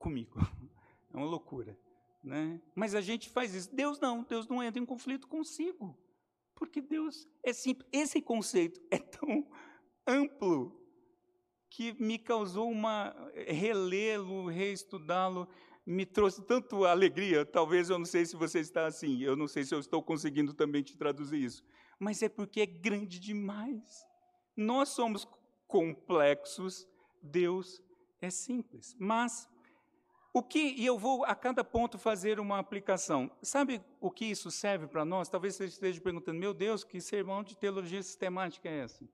comigo, 0.00 0.40
é 1.12 1.16
uma 1.16 1.26
loucura. 1.26 1.78
Né? 2.24 2.60
Mas 2.74 2.94
a 2.94 3.00
gente 3.00 3.30
faz 3.30 3.54
isso. 3.54 3.74
Deus 3.74 4.00
não, 4.00 4.24
Deus 4.24 4.48
não 4.48 4.62
entra 4.62 4.82
em 4.82 4.84
conflito 4.84 5.28
consigo, 5.28 5.96
porque 6.54 6.80
Deus 6.80 7.28
é 7.42 7.52
simples. 7.52 7.88
Esse 7.92 8.20
conceito 8.20 8.80
é 8.90 8.98
tão 8.98 9.48
amplo 10.06 10.76
que 11.70 11.92
me 12.02 12.18
causou 12.18 12.68
uma 12.68 13.14
relê-lo, 13.46 14.48
reestudá-lo, 14.48 15.48
me 15.86 16.04
trouxe 16.04 16.44
tanto 16.44 16.84
alegria. 16.84 17.46
Talvez 17.46 17.88
eu 17.88 17.98
não 17.98 18.04
sei 18.04 18.26
se 18.26 18.36
você 18.36 18.58
está 18.58 18.86
assim, 18.86 19.22
eu 19.22 19.36
não 19.36 19.46
sei 19.46 19.64
se 19.64 19.74
eu 19.74 19.78
estou 19.78 20.02
conseguindo 20.02 20.52
também 20.52 20.82
te 20.82 20.96
traduzir 20.96 21.42
isso, 21.42 21.64
mas 21.98 22.22
é 22.22 22.28
porque 22.28 22.60
é 22.60 22.66
grande 22.66 23.18
demais. 23.18 24.04
Nós 24.56 24.90
somos 24.90 25.26
complexos, 25.66 26.86
Deus 27.22 27.80
é 28.20 28.28
simples. 28.28 28.94
Mas 28.98 29.48
o 30.32 30.42
que, 30.42 30.74
e 30.76 30.86
eu 30.86 30.98
vou 30.98 31.24
a 31.24 31.34
cada 31.34 31.64
ponto 31.64 31.98
fazer 31.98 32.38
uma 32.38 32.58
aplicação. 32.58 33.30
Sabe 33.42 33.82
o 34.00 34.10
que 34.10 34.24
isso 34.26 34.50
serve 34.50 34.86
para 34.86 35.04
nós? 35.04 35.28
Talvez 35.28 35.56
você 35.56 35.64
esteja 35.64 36.00
perguntando, 36.00 36.38
meu 36.38 36.54
Deus, 36.54 36.84
que 36.84 37.00
sermão 37.00 37.42
de 37.42 37.56
teologia 37.56 38.02
sistemática 38.02 38.68
é 38.68 38.80
essa? 38.80 39.08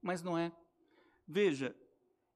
Mas 0.00 0.22
não 0.22 0.38
é. 0.38 0.52
Veja, 1.26 1.74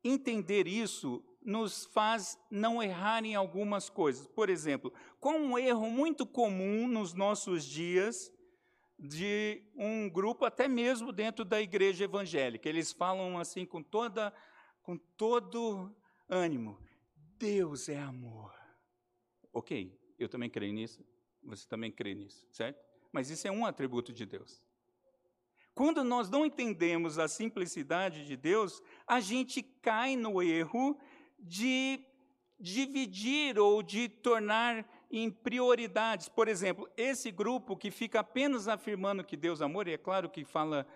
entender 0.02 0.66
isso 0.66 1.24
nos 1.44 1.86
faz 1.86 2.38
não 2.50 2.82
errar 2.82 3.24
em 3.24 3.34
algumas 3.34 3.88
coisas. 3.88 4.26
Por 4.26 4.50
exemplo, 4.50 4.92
com 5.20 5.34
um 5.34 5.58
erro 5.58 5.88
muito 5.88 6.26
comum 6.26 6.88
nos 6.88 7.14
nossos 7.14 7.64
dias 7.64 8.32
de 8.98 9.62
um 9.74 10.08
grupo, 10.08 10.44
até 10.44 10.68
mesmo 10.68 11.12
dentro 11.12 11.44
da 11.44 11.60
igreja 11.60 12.04
evangélica. 12.04 12.68
Eles 12.68 12.92
falam 12.92 13.38
assim 13.38 13.64
com 13.64 13.82
toda 13.82 14.32
com 14.82 14.96
todo 14.96 15.94
ânimo. 16.28 16.78
Deus 17.42 17.88
é 17.88 17.98
amor. 17.98 18.54
Ok, 19.52 19.98
eu 20.16 20.28
também 20.28 20.48
creio 20.48 20.72
nisso, 20.72 21.04
você 21.42 21.66
também 21.66 21.90
crê 21.90 22.14
nisso, 22.14 22.46
certo? 22.52 22.80
Mas 23.10 23.30
isso 23.30 23.48
é 23.48 23.50
um 23.50 23.66
atributo 23.66 24.12
de 24.12 24.24
Deus. 24.24 24.64
Quando 25.74 26.04
nós 26.04 26.30
não 26.30 26.46
entendemos 26.46 27.18
a 27.18 27.26
simplicidade 27.26 28.24
de 28.24 28.36
Deus, 28.36 28.80
a 29.04 29.18
gente 29.18 29.60
cai 29.60 30.14
no 30.14 30.40
erro 30.40 30.96
de 31.36 32.06
dividir 32.60 33.58
ou 33.58 33.82
de 33.82 34.08
tornar 34.08 34.88
em 35.10 35.28
prioridades. 35.28 36.28
Por 36.28 36.46
exemplo, 36.46 36.88
esse 36.96 37.32
grupo 37.32 37.76
que 37.76 37.90
fica 37.90 38.20
apenas 38.20 38.68
afirmando 38.68 39.24
que 39.24 39.36
Deus 39.36 39.60
é 39.60 39.64
amor, 39.64 39.88
e 39.88 39.94
é 39.94 39.98
claro 39.98 40.30
que 40.30 40.44
fala 40.44 40.86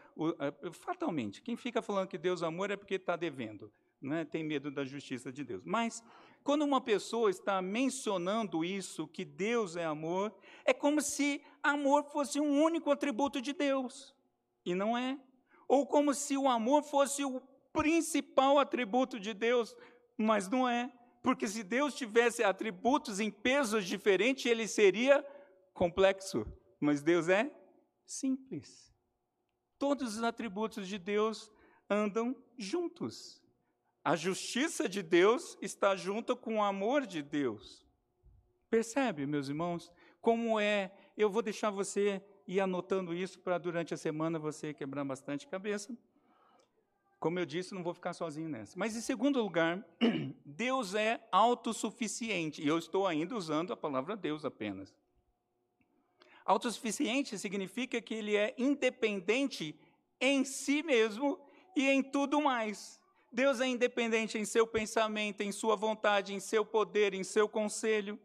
fatalmente, 0.72 1.42
quem 1.42 1.56
fica 1.56 1.82
falando 1.82 2.06
que 2.06 2.16
Deus 2.16 2.40
é 2.40 2.46
amor 2.46 2.70
é 2.70 2.76
porque 2.76 2.94
está 2.94 3.16
devendo, 3.16 3.72
né? 4.00 4.24
tem 4.24 4.44
medo 4.44 4.70
da 4.70 4.84
justiça 4.84 5.32
de 5.32 5.42
Deus. 5.42 5.64
Mas 5.64 6.04
quando 6.46 6.62
uma 6.62 6.80
pessoa 6.80 7.28
está 7.28 7.60
mencionando 7.60 8.64
isso, 8.64 9.08
que 9.08 9.24
Deus 9.24 9.74
é 9.74 9.84
amor, 9.84 10.32
é 10.64 10.72
como 10.72 11.00
se 11.00 11.42
amor 11.60 12.04
fosse 12.04 12.38
um 12.38 12.62
único 12.62 12.88
atributo 12.92 13.42
de 13.42 13.52
Deus, 13.52 14.14
e 14.64 14.72
não 14.72 14.96
é. 14.96 15.18
Ou 15.66 15.84
como 15.84 16.14
se 16.14 16.36
o 16.36 16.48
amor 16.48 16.84
fosse 16.84 17.24
o 17.24 17.40
principal 17.72 18.60
atributo 18.60 19.18
de 19.18 19.34
Deus, 19.34 19.74
mas 20.16 20.48
não 20.48 20.68
é. 20.68 20.92
Porque 21.20 21.48
se 21.48 21.64
Deus 21.64 21.96
tivesse 21.96 22.44
atributos 22.44 23.18
em 23.18 23.28
pesos 23.28 23.84
diferentes, 23.84 24.46
ele 24.46 24.68
seria 24.68 25.26
complexo, 25.74 26.46
mas 26.78 27.02
Deus 27.02 27.28
é 27.28 27.50
simples. 28.06 28.94
Todos 29.80 30.16
os 30.16 30.22
atributos 30.22 30.86
de 30.86 30.96
Deus 30.96 31.50
andam 31.90 32.36
juntos. 32.56 33.42
A 34.06 34.14
justiça 34.14 34.88
de 34.88 35.02
Deus 35.02 35.58
está 35.60 35.96
junto 35.96 36.36
com 36.36 36.58
o 36.58 36.62
amor 36.62 37.04
de 37.08 37.20
Deus. 37.20 37.84
Percebe, 38.70 39.26
meus 39.26 39.48
irmãos, 39.48 39.90
como 40.20 40.60
é? 40.60 40.92
Eu 41.16 41.28
vou 41.28 41.42
deixar 41.42 41.70
você 41.70 42.22
ir 42.46 42.60
anotando 42.60 43.12
isso 43.12 43.40
para 43.40 43.58
durante 43.58 43.92
a 43.92 43.96
semana 43.96 44.38
você 44.38 44.72
quebrar 44.72 45.04
bastante 45.04 45.48
cabeça. 45.48 45.92
Como 47.18 47.40
eu 47.40 47.44
disse, 47.44 47.74
não 47.74 47.82
vou 47.82 47.92
ficar 47.92 48.12
sozinho 48.12 48.48
nessa. 48.48 48.78
Mas, 48.78 48.94
em 48.94 49.00
segundo 49.00 49.42
lugar, 49.42 49.84
Deus 50.46 50.94
é 50.94 51.20
autossuficiente. 51.32 52.62
E 52.62 52.68
eu 52.68 52.78
estou 52.78 53.08
ainda 53.08 53.34
usando 53.34 53.72
a 53.72 53.76
palavra 53.76 54.16
Deus 54.16 54.44
apenas. 54.44 54.94
Autossuficiente 56.44 57.36
significa 57.36 58.00
que 58.00 58.14
ele 58.14 58.36
é 58.36 58.54
independente 58.56 59.76
em 60.20 60.44
si 60.44 60.84
mesmo 60.84 61.40
e 61.74 61.88
em 61.88 62.04
tudo 62.04 62.40
mais. 62.40 63.04
Deus 63.36 63.60
é 63.60 63.66
independente 63.66 64.38
em 64.38 64.46
seu 64.46 64.66
pensamento, 64.66 65.42
em 65.42 65.52
sua 65.52 65.76
vontade, 65.76 66.32
em 66.32 66.40
seu 66.40 66.64
poder, 66.64 67.12
em 67.12 67.22
seu 67.22 67.46
conselho. 67.46 68.18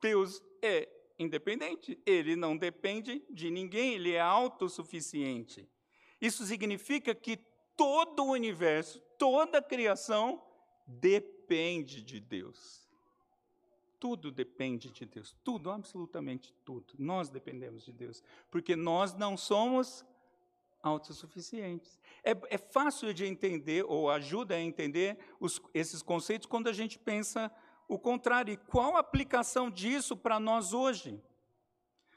Deus 0.00 0.42
é 0.60 0.88
independente, 1.16 1.96
ele 2.04 2.34
não 2.34 2.56
depende 2.56 3.22
de 3.30 3.48
ninguém, 3.48 3.94
ele 3.94 4.10
é 4.10 4.20
autossuficiente. 4.20 5.68
Isso 6.20 6.44
significa 6.44 7.14
que 7.14 7.36
todo 7.76 8.24
o 8.24 8.32
universo, 8.32 8.98
toda 9.16 9.58
a 9.58 9.62
criação 9.62 10.42
depende 10.84 12.02
de 12.02 12.18
Deus. 12.18 12.88
Tudo 14.00 14.32
depende 14.32 14.90
de 14.90 15.06
Deus, 15.06 15.36
tudo, 15.44 15.70
absolutamente 15.70 16.52
tudo. 16.64 16.92
Nós 16.98 17.28
dependemos 17.28 17.84
de 17.84 17.92
Deus, 17.92 18.20
porque 18.50 18.74
nós 18.74 19.14
não 19.14 19.36
somos 19.36 20.04
autossuficientes. 20.86 21.98
É, 22.22 22.30
é 22.48 22.58
fácil 22.58 23.12
de 23.12 23.26
entender, 23.26 23.84
ou 23.86 24.10
ajuda 24.10 24.54
a 24.54 24.60
entender 24.60 25.18
os, 25.40 25.60
esses 25.74 26.02
conceitos 26.02 26.46
quando 26.46 26.68
a 26.68 26.72
gente 26.72 26.98
pensa 26.98 27.50
o 27.88 27.98
contrário. 27.98 28.52
E 28.52 28.56
qual 28.56 28.96
a 28.96 29.00
aplicação 29.00 29.70
disso 29.70 30.16
para 30.16 30.38
nós 30.38 30.72
hoje? 30.72 31.20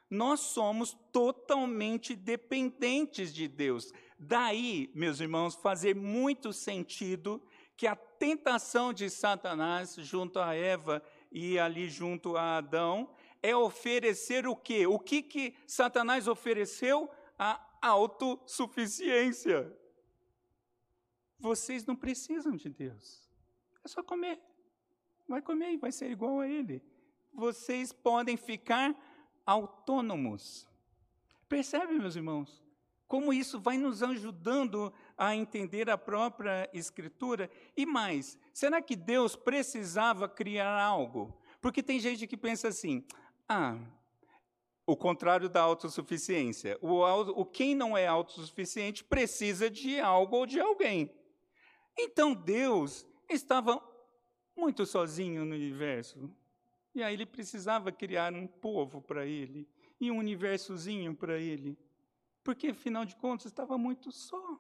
Nós 0.10 0.40
somos 0.40 0.98
totalmente 1.12 2.16
dependentes 2.16 3.34
de 3.34 3.48
Deus. 3.48 3.92
Daí, 4.18 4.92
meus 4.96 5.20
irmãos, 5.20 5.56
fazer 5.56 5.96
muito 5.96 6.52
sentido 6.52 7.42
que 7.78 7.88
a 7.88 7.96
tentação 7.96 8.92
de 8.92 9.10
Satanás 9.10 9.96
junto 9.96 10.40
a 10.40 10.54
Eva 10.54 11.02
e 11.32 11.58
ali 11.58 11.90
junto 11.90 12.36
a 12.36 12.58
Adão 12.58 13.10
é 13.42 13.56
oferecer 13.56 14.48
o 14.48 14.56
quê? 14.56 14.86
O 14.86 15.00
que 15.00 15.22
que 15.22 15.56
Satanás 15.66 16.28
ofereceu? 16.28 17.10
A 17.38 17.69
autossuficiência. 17.82 19.76
Vocês 21.40 21.86
não 21.86 21.96
precisam 21.96 22.56
de 22.56 22.70
Deus. 22.70 23.30
É 23.84 23.88
só 23.88 24.04
comer. 24.04 24.40
Vai 25.28 25.42
comer 25.42 25.74
e 25.74 25.78
vai 25.78 25.92
ser 25.92 26.12
igual 26.12 26.40
a 26.40 26.48
Ele. 26.48 26.84
Vocês 27.34 27.94
podem 27.94 28.36
ficar 28.36 28.96
autônomos. 29.46 30.68
Percebe, 31.48 31.94
meus 31.94 32.16
irmãos? 32.16 32.64
Como 33.08 33.34
isso 33.34 33.60
vai 33.60 33.76
nos 33.78 34.04
ajudando 34.04 34.94
a 35.18 35.36
entender 35.36 35.90
a 35.90 35.98
própria 35.98 36.70
Escritura? 36.72 37.50
E 37.76 37.84
mais, 37.84 38.38
será 38.54 38.82
que 38.82 38.96
Deus 38.96 39.36
precisava 39.36 40.30
criar 40.30 40.80
algo? 40.80 41.36
Porque 41.60 41.82
tem 41.82 42.00
gente 42.00 42.28
que 42.28 42.38
pensa 42.38 42.68
assim: 42.68 43.04
ah, 43.48 43.80
o 44.92 44.98
contrário 44.98 45.48
da 45.48 45.62
autossuficiência. 45.62 46.76
O, 46.82 47.04
o 47.40 47.46
quem 47.46 47.76
não 47.76 47.96
é 47.96 48.08
autossuficiente 48.08 49.04
precisa 49.04 49.70
de 49.70 50.00
algo 50.00 50.38
ou 50.38 50.46
de 50.48 50.60
alguém. 50.60 51.14
Então 51.96 52.34
Deus 52.34 53.06
estava 53.30 53.80
muito 54.58 54.88
sozinho 54.88 55.46
no 55.46 55.54
universo. 55.54 56.34
E 56.96 57.04
aí 57.04 57.14
ele 57.14 57.28
precisava 57.28 57.92
criar 57.92 58.34
um 58.34 58.48
povo 58.48 59.00
para 59.00 59.28
ele 59.28 59.70
e 60.02 60.10
um 60.10 60.18
universozinho 60.18 61.16
para 61.16 61.38
ele. 61.38 61.78
Porque, 62.44 62.70
afinal 62.70 63.06
de 63.06 63.16
contas, 63.16 63.46
estava 63.46 63.78
muito 63.78 64.12
só. 64.12 64.60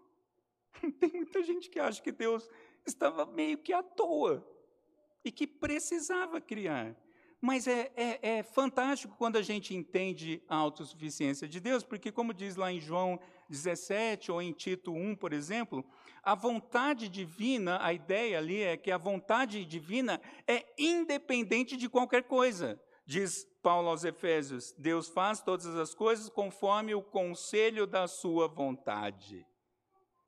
Tem 0.99 1.11
muita 1.11 1.41
gente 1.41 1.71
que 1.71 1.79
acha 1.79 1.99
que 2.03 2.11
Deus 2.11 2.47
estava 2.85 3.25
meio 3.25 3.57
que 3.57 3.73
à 3.73 3.81
toa 3.81 4.47
e 5.25 5.31
que 5.31 5.47
precisava 5.47 6.39
criar. 6.39 6.95
Mas 7.41 7.67
é, 7.67 7.89
é, 7.95 8.19
é, 8.21 8.43
fantástico 8.43 9.15
quando 9.17 9.38
a 9.38 9.41
gente 9.41 9.73
entende 9.73 10.43
a 10.49 10.58
autossuficiência 10.58 11.47
de 11.47 11.62
Deus, 11.62 11.84
porque, 11.84 12.12
como 12.12 12.34
diz 12.34 12.58
lá 12.58 12.69
em 12.69 12.82
João 12.82 13.17
17 13.49 14.30
ou 14.30 14.41
em 14.41 14.52
Tito 14.52 14.91
1, 14.91 15.15
por 15.15 15.32
exemplo, 15.32 15.86
a 16.21 16.36
vontade 16.36 17.08
divina, 17.08 17.80
a 17.82 17.93
ideia 17.93 18.38
ali 18.38 18.62
é 18.62 18.75
que 18.75 18.91
a 18.91 18.97
vontade 18.97 19.63
divina 19.63 20.19
é 20.45 20.65
independente 20.78 21.78
de 21.78 21.88
qualquer 21.88 22.23
coisa. 22.23 22.80
Diz 23.06 23.47
Paulo 23.63 23.88
aos 23.88 24.04
Efésios: 24.04 24.73
Deus 24.78 25.08
faz 25.08 25.41
todas 25.41 25.65
as 25.78 25.95
coisas 25.95 26.30
conforme 26.30 26.93
o 26.93 27.02
conselho 27.02 27.88
da 27.88 28.06
sua 28.06 28.49
vontade. 28.49 29.47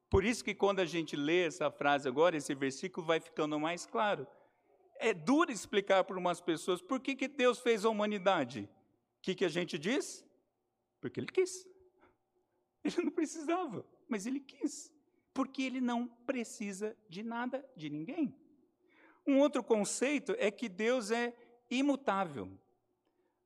Por 0.10 0.24
isso 0.24 0.44
que 0.44 0.56
quando 0.56 0.80
a 0.80 0.86
gente 0.86 1.16
lê 1.18 1.46
essa 1.46 1.70
frase 1.70 2.08
agora, 2.08 2.38
esse 2.38 2.56
versículo 2.56 3.06
vai 3.06 3.20
ficando 3.20 3.60
mais 3.60 3.86
claro 3.86 4.26
é 5.02 5.14
duro 5.14 5.52
explicar 5.52 6.04
para 6.04 6.18
umas 6.18 6.40
pessoas 6.40 6.82
por 6.82 7.00
que, 7.00 7.16
que 7.16 7.28
Deus 7.28 7.60
fez 7.60 7.84
a 7.84 7.90
humanidade. 7.90 8.70
O 9.18 9.22
que, 9.22 9.36
que 9.36 9.46
a 9.46 9.50
gente 9.50 9.78
diz? 9.78 10.26
Porque 11.02 11.20
Ele 11.20 11.28
quis. 11.28 11.68
Ele 12.84 13.04
não 13.04 13.12
precisava, 13.12 13.86
mas 14.08 14.26
Ele 14.26 14.40
quis. 14.40 14.94
Porque 15.34 15.64
Ele 15.64 15.82
não 15.82 16.08
precisa 16.08 16.96
de 17.10 17.24
nada, 17.24 17.68
de 17.76 17.90
ninguém. 17.90 18.36
Um 19.26 19.40
outro 19.40 19.64
conceito 19.64 20.36
é 20.38 20.50
que 20.52 20.70
Deus 20.70 21.12
é 21.12 21.34
imutável. 21.70 22.50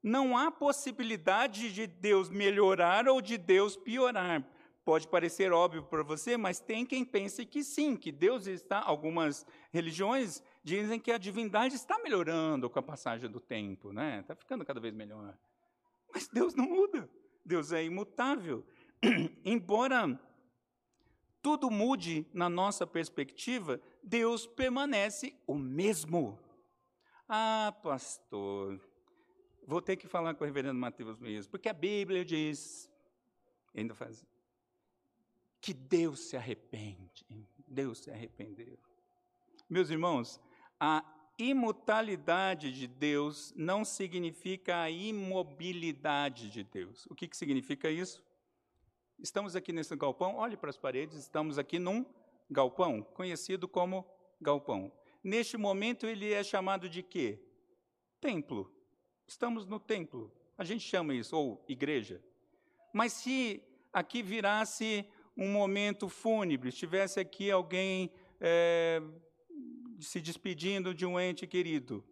Não 0.04 0.38
há 0.38 0.52
possibilidade 0.52 1.74
de 1.74 1.88
Deus 1.88 2.30
melhorar 2.30 3.08
ou 3.08 3.22
de 3.22 3.38
Deus 3.38 3.76
piorar. 3.76 4.46
Pode 4.84 5.08
parecer 5.08 5.52
óbvio 5.52 5.84
para 5.84 6.04
você, 6.04 6.38
mas 6.38 6.60
tem 6.60 6.86
quem 6.86 7.04
pense 7.04 7.44
que 7.44 7.64
sim, 7.64 7.96
que 7.96 8.12
Deus 8.12 8.46
está. 8.46 8.80
Algumas 8.80 9.46
religiões 9.72 10.44
dizem 10.66 11.00
que 11.00 11.12
a 11.12 11.18
divindade 11.20 11.76
está 11.76 12.00
melhorando 12.00 12.68
com 12.72 12.80
a 12.80 12.82
passagem 12.82 13.30
do 13.30 13.40
tempo, 13.40 13.94
né? 13.94 14.22
Está 14.22 14.36
ficando 14.36 14.66
cada 14.66 14.80
vez 14.80 14.96
melhor. 14.96 15.38
Mas 16.12 16.28
Deus 16.28 16.56
não 16.56 16.66
muda. 16.68 17.08
Deus 17.46 17.72
é 17.72 17.84
imutável. 17.84 18.66
Embora 19.46 20.20
tudo 21.40 21.70
mude 21.70 22.26
na 22.34 22.50
nossa 22.50 22.88
perspectiva, 22.88 23.80
Deus 24.02 24.48
permanece 24.48 25.36
o 25.46 25.54
mesmo. 25.54 26.40
Ah, 27.30 27.72
pastor, 27.84 28.82
vou 29.68 29.80
ter 29.84 29.98
que 29.98 30.08
falar 30.08 30.34
com 30.34 30.44
o 30.44 30.48
reverendo 30.48 30.80
Mateus 30.80 31.20
mesmo, 31.20 31.52
porque 31.52 31.70
a 31.70 31.74
Bíblia 31.74 32.26
diz, 32.26 32.90
ainda 33.76 33.94
faz, 33.94 34.26
que 35.62 35.76
Deus 35.76 36.22
se 36.22 36.36
arrepende. 36.36 37.24
Deus 37.68 38.00
se 38.00 38.10
arrependeu. 38.10 38.80
Meus 39.70 39.90
irmãos, 39.90 40.40
a 40.80 41.04
imutabilidade 41.38 42.72
de 42.72 42.88
Deus 42.88 43.54
não 43.56 43.84
significa 43.84 44.82
a 44.82 44.90
imobilidade 44.90 46.50
de 46.50 46.64
Deus. 46.64 47.06
O 47.08 47.16
que, 47.16 47.28
que 47.28 47.36
significa 47.36 47.90
isso? 47.90 48.24
Estamos 49.20 49.56
aqui 49.56 49.72
nesse 49.72 49.96
galpão, 49.96 50.36
olhe 50.36 50.58
para 50.58 50.70
as 50.70 50.78
paredes, 50.78 51.18
estamos 51.18 51.58
aqui 51.58 51.80
num 51.80 52.06
galpão, 52.50 53.02
conhecido 53.02 53.68
como 53.68 54.06
galpão. 54.40 54.92
Neste 55.24 55.58
momento 55.58 56.06
ele 56.06 56.32
é 56.32 56.44
chamado 56.44 56.88
de 56.88 57.02
quê? 57.02 57.40
Templo. 58.22 58.72
Estamos 59.28 59.66
no 59.66 59.80
templo. 59.80 60.32
A 60.58 60.64
gente 60.64 60.84
chama 60.84 61.14
isso, 61.14 61.36
ou 61.36 61.64
igreja. 61.68 62.22
Mas 62.94 63.14
se 63.14 63.62
aqui 63.92 64.22
virasse 64.22 65.06
um 65.36 65.52
momento 65.52 66.08
fúnebre, 66.08 66.70
estivesse 66.70 67.20
aqui 67.20 67.50
alguém 67.50 68.12
é, 68.40 69.02
se 70.00 70.20
despedindo 70.22 70.94
de 70.94 71.06
um 71.06 71.20
ente 71.20 71.48
querido, 71.48 72.04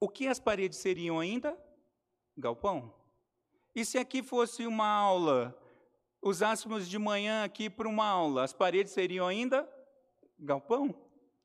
o 0.00 0.08
que 0.08 0.26
as 0.26 0.40
paredes 0.40 0.78
seriam 0.78 1.20
ainda? 1.20 1.56
Galpão. 2.36 2.92
E 3.74 3.84
se 3.84 3.98
aqui 3.98 4.22
fosse 4.22 4.66
uma 4.66 4.88
aula, 4.88 5.56
usássemos 6.20 6.88
de 6.88 6.98
manhã 6.98 7.44
aqui 7.44 7.70
para 7.70 7.88
uma 7.88 8.06
aula, 8.06 8.42
as 8.42 8.52
paredes 8.52 8.92
seriam 8.92 9.26
ainda? 9.26 9.68
Galpão. 10.38 10.94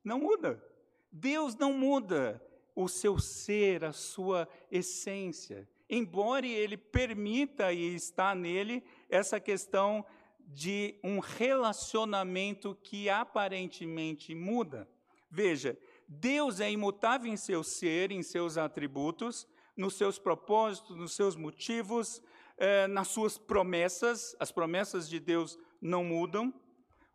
Não 0.03 0.19
muda. 0.19 0.63
Deus 1.11 1.55
não 1.55 1.71
muda 1.71 2.41
o 2.75 2.87
seu 2.87 3.19
ser, 3.19 3.83
a 3.83 3.91
sua 3.91 4.47
essência. 4.71 5.67
Embora 5.89 6.45
ele 6.45 6.77
permita 6.77 7.71
e 7.71 7.95
está 7.95 8.35
nele 8.35 8.83
essa 9.09 9.39
questão 9.39 10.05
de 10.47 10.97
um 11.03 11.19
relacionamento 11.19 12.73
que 12.81 13.09
aparentemente 13.09 14.33
muda. 14.33 14.89
Veja, 15.29 15.77
Deus 16.07 16.61
é 16.61 16.71
imutável 16.71 17.31
em 17.31 17.35
seu 17.35 17.63
ser, 17.63 18.11
em 18.11 18.23
seus 18.23 18.57
atributos, 18.57 19.45
nos 19.75 19.95
seus 19.95 20.17
propósitos, 20.17 20.95
nos 20.95 21.13
seus 21.13 21.35
motivos, 21.35 22.21
eh, 22.57 22.87
nas 22.87 23.09
suas 23.09 23.37
promessas. 23.37 24.35
As 24.39 24.51
promessas 24.51 25.09
de 25.09 25.19
Deus 25.19 25.59
não 25.81 26.03
mudam, 26.03 26.53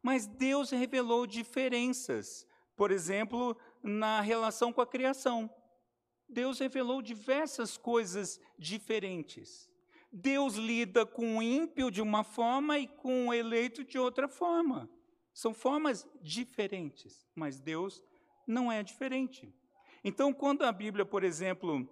mas 0.03 0.27
Deus 0.27 0.71
revelou 0.71 1.27
diferenças. 1.27 2.47
Por 2.77 2.91
exemplo, 2.91 3.57
na 3.83 4.21
relação 4.21 4.73
com 4.73 4.83
a 4.83 4.87
criação. 4.87 5.51
Deus 6.29 6.59
revelou 6.59 7.01
diversas 7.01 7.79
coisas 7.79 8.39
diferentes. 8.59 9.72
Deus 10.13 10.57
lida 10.57 11.07
com 11.07 11.39
o 11.39 11.43
ímpio 11.43 11.91
de 11.91 12.03
uma 12.03 12.23
forma 12.23 12.79
e 12.79 12.87
com 12.87 13.29
o 13.29 13.35
eleito 13.35 13.83
de 13.83 13.99
outra 13.99 14.29
forma. 14.29 14.91
São 15.33 15.55
formas 15.55 16.07
diferentes, 16.21 17.27
mas 17.35 17.59
Deus 17.59 18.05
não 18.47 18.71
é 18.71 18.83
diferente. 18.83 19.51
Então, 20.05 20.33
quando 20.35 20.63
a 20.63 20.73
Bíblia, 20.73 21.07
por 21.07 21.25
exemplo, 21.25 21.89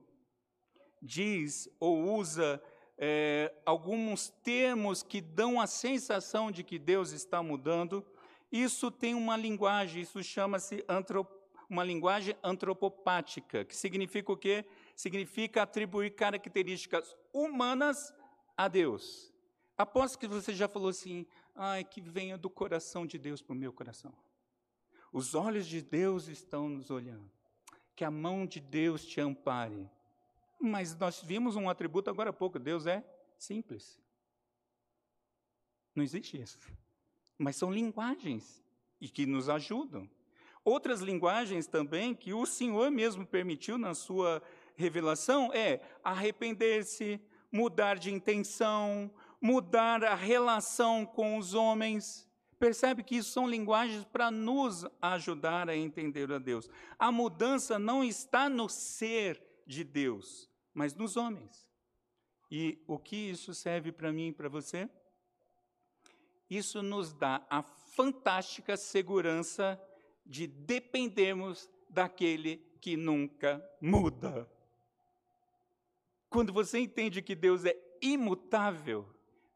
diz 1.01 1.69
ou 1.81 2.15
usa 2.17 2.63
é, 2.99 3.55
alguns 3.65 4.29
termos 4.43 5.03
que 5.03 5.23
dão 5.23 5.59
a 5.59 5.67
sensação 5.67 6.51
de 6.51 6.63
que 6.63 6.79
Deus 6.79 7.13
está 7.13 7.43
mudando, 7.43 8.05
isso 8.53 8.91
tem 8.91 9.15
uma 9.15 9.37
linguagem, 9.37 10.03
isso 10.03 10.23
chama-se 10.23 10.85
uma 11.71 11.85
linguagem 11.85 12.37
antropopática, 12.43 13.65
que 13.65 13.75
significa 13.75 14.31
o 14.31 14.37
quê? 14.37 14.67
Significa 15.01 15.63
atribuir 15.63 16.11
características 16.11 17.17
humanas 17.33 18.13
a 18.55 18.69
Deus. 18.69 19.33
Aposto 19.75 20.19
que 20.19 20.29
você 20.29 20.53
já 20.53 20.69
falou 20.69 20.91
assim, 20.91 21.27
ai, 21.57 21.83
que 21.85 22.03
venha 22.03 22.37
do 22.37 22.51
coração 22.51 23.07
de 23.07 23.17
Deus 23.17 23.41
para 23.41 23.55
o 23.55 23.57
meu 23.57 23.73
coração. 23.73 24.13
Os 25.11 25.35
olhos 25.35 25.67
de 25.67 25.81
Deus 25.81 26.29
estão 26.29 26.69
nos 26.69 26.91
olhando. 26.91 27.31
Que 27.97 28.05
a 28.05 28.11
mão 28.11 28.47
de 28.47 28.61
Deus 28.61 29.07
te 29.07 29.23
ampare. 29.23 29.91
Mas 30.61 30.95
nós 30.95 31.23
vimos 31.23 31.57
um 31.57 31.71
atributo 31.71 32.11
agora 32.11 32.29
há 32.29 32.33
pouco: 32.33 32.59
Deus 32.59 32.87
é 32.87 33.03
simples. 33.39 33.99
Não 35.95 36.05
existe 36.05 36.39
isso. 36.39 36.59
Mas 37.39 37.57
são 37.57 37.73
linguagens 37.73 38.63
e 39.01 39.09
que 39.09 39.25
nos 39.25 39.49
ajudam. 39.49 40.09
Outras 40.63 41.01
linguagens 41.01 41.67
também 41.67 42.15
que 42.15 42.35
o 42.35 42.45
Senhor 42.45 42.91
mesmo 42.91 43.27
permitiu 43.27 43.79
na 43.79 43.95
sua 43.95 44.43
revelação 44.77 45.53
é 45.53 45.81
arrepender-se, 46.03 47.21
mudar 47.51 47.99
de 47.99 48.13
intenção, 48.13 49.11
mudar 49.41 50.05
a 50.05 50.15
relação 50.15 51.05
com 51.07 51.37
os 51.37 51.55
homens. 51.55 52.29
Percebe 52.59 53.03
que 53.03 53.17
isso 53.17 53.31
são 53.31 53.49
linguagens 53.49 54.05
para 54.05 54.31
nos 54.31 54.87
ajudar 55.01 55.69
a 55.71 55.77
entender 55.77 56.31
a 56.31 56.39
Deus. 56.39 56.69
A 56.99 57.11
mudança 57.11 57.79
não 57.79 58.05
está 58.05 58.49
no 58.49 58.69
ser 58.69 59.43
de 59.67 59.83
Deus, 59.83 60.51
mas 60.75 60.95
nos 60.95 61.17
homens. 61.17 61.69
E 62.51 62.83
o 62.87 62.99
que 62.99 63.17
isso 63.17 63.55
serve 63.55 63.93
para 63.93 64.13
mim 64.13 64.29
e 64.29 64.33
para 64.33 64.49
você? 64.49 64.91
Isso 66.51 66.83
nos 66.83 67.13
dá 67.13 67.47
a 67.49 67.63
fantástica 67.63 68.77
segurança 68.77 69.81
de 70.27 70.47
dependermos 70.47 71.71
daquele 71.89 72.57
que 72.81 72.97
nunca 72.97 73.65
muda. 73.81 74.49
Quando 76.31 76.53
você 76.53 76.79
entende 76.79 77.21
que 77.21 77.35
Deus 77.35 77.65
é 77.65 77.77
imutável, 78.01 79.07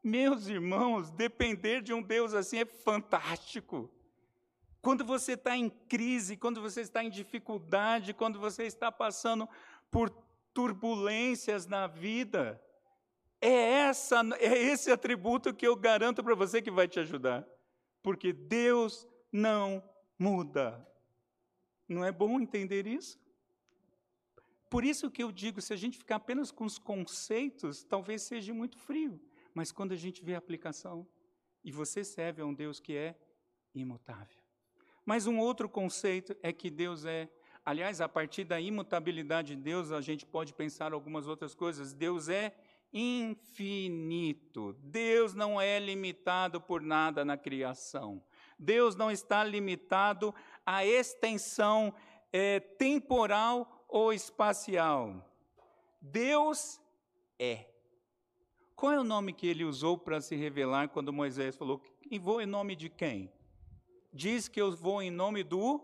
meus 0.03 0.47
irmãos, 0.47 1.09
depender 1.09 1.81
de 1.81 1.93
um 1.93 2.03
Deus 2.03 2.33
assim 2.33 2.59
é 2.59 2.65
fantástico. 2.65 3.89
Quando 4.81 5.03
você 5.03 5.31
está 5.31 5.57
em 5.57 5.69
crise, 5.69 6.37
quando 6.37 6.61
você 6.61 6.81
está 6.81 7.03
em 7.03 7.09
dificuldade, 7.09 8.13
quando 8.13 8.39
você 8.39 8.65
está 8.65 8.91
passando 8.91 9.49
por 9.89 10.11
turbulências 10.53 11.65
na 11.65 11.87
vida, 11.87 12.61
é, 13.41 13.49
essa, 13.87 14.21
é 14.39 14.53
esse 14.53 14.91
atributo 14.91 15.53
que 15.53 15.65
eu 15.65 15.75
garanto 15.75 16.23
para 16.23 16.35
você 16.35 16.61
que 16.61 16.69
vai 16.69 16.87
te 16.87 16.99
ajudar. 16.99 17.47
Porque 18.03 18.31
Deus 18.31 19.07
não 19.31 19.83
muda. 20.19 20.85
Não 21.87 22.03
é 22.03 22.11
bom 22.11 22.39
entender 22.39 22.85
isso? 22.85 23.19
Por 24.75 24.83
isso 24.83 25.09
que 25.09 25.23
eu 25.23 25.31
digo, 25.31 25.61
se 25.61 25.71
a 25.71 25.77
gente 25.77 25.97
ficar 25.97 26.17
apenas 26.17 26.51
com 26.51 26.65
os 26.65 26.77
conceitos, 26.77 27.85
talvez 27.85 28.23
seja 28.23 28.53
muito 28.53 28.77
frio. 28.77 29.17
Mas 29.53 29.71
quando 29.71 29.93
a 29.93 29.95
gente 29.95 30.21
vê 30.21 30.35
a 30.35 30.37
aplicação, 30.37 31.07
e 31.63 31.71
você 31.71 32.03
serve 32.03 32.41
a 32.41 32.45
um 32.45 32.53
Deus 32.53 32.77
que 32.77 32.93
é 32.93 33.15
imutável. 33.73 34.37
Mas 35.05 35.27
um 35.27 35.39
outro 35.39 35.69
conceito 35.69 36.35
é 36.43 36.51
que 36.51 36.69
Deus 36.69 37.05
é, 37.05 37.29
aliás, 37.63 38.01
a 38.01 38.09
partir 38.09 38.43
da 38.43 38.59
imutabilidade 38.59 39.55
de 39.55 39.61
Deus, 39.61 39.93
a 39.93 40.01
gente 40.01 40.25
pode 40.25 40.53
pensar 40.53 40.91
algumas 40.91 41.25
outras 41.25 41.55
coisas. 41.55 41.93
Deus 41.93 42.27
é 42.27 42.53
infinito. 42.91 44.73
Deus 44.83 45.33
não 45.33 45.61
é 45.61 45.79
limitado 45.79 46.59
por 46.59 46.81
nada 46.81 47.23
na 47.23 47.37
criação. 47.37 48.21
Deus 48.59 48.93
não 48.93 49.09
está 49.09 49.41
limitado 49.41 50.35
à 50.65 50.85
extensão 50.85 51.93
é, 52.33 52.59
temporal 52.59 53.74
ou 53.95 54.11
espacial. 54.11 55.25
Deus 56.01 56.81
é. 57.39 57.65
Qual 58.75 58.91
é 58.91 58.99
o 58.99 59.05
nome 59.05 59.31
que 59.31 59.47
ele 59.47 59.63
usou 59.63 59.97
para 59.97 60.19
se 60.19 60.35
revelar 60.35 60.89
quando 60.89 61.13
Moisés 61.13 61.55
falou: 61.55 61.81
E 62.11 62.19
vou 62.19 62.41
em 62.41 62.45
nome 62.45 62.75
de 62.75 62.89
quem? 62.89 63.31
Diz 64.11 64.49
que 64.49 64.61
eu 64.61 64.75
vou 64.75 65.01
em 65.01 65.09
nome 65.09 65.45
do 65.45 65.81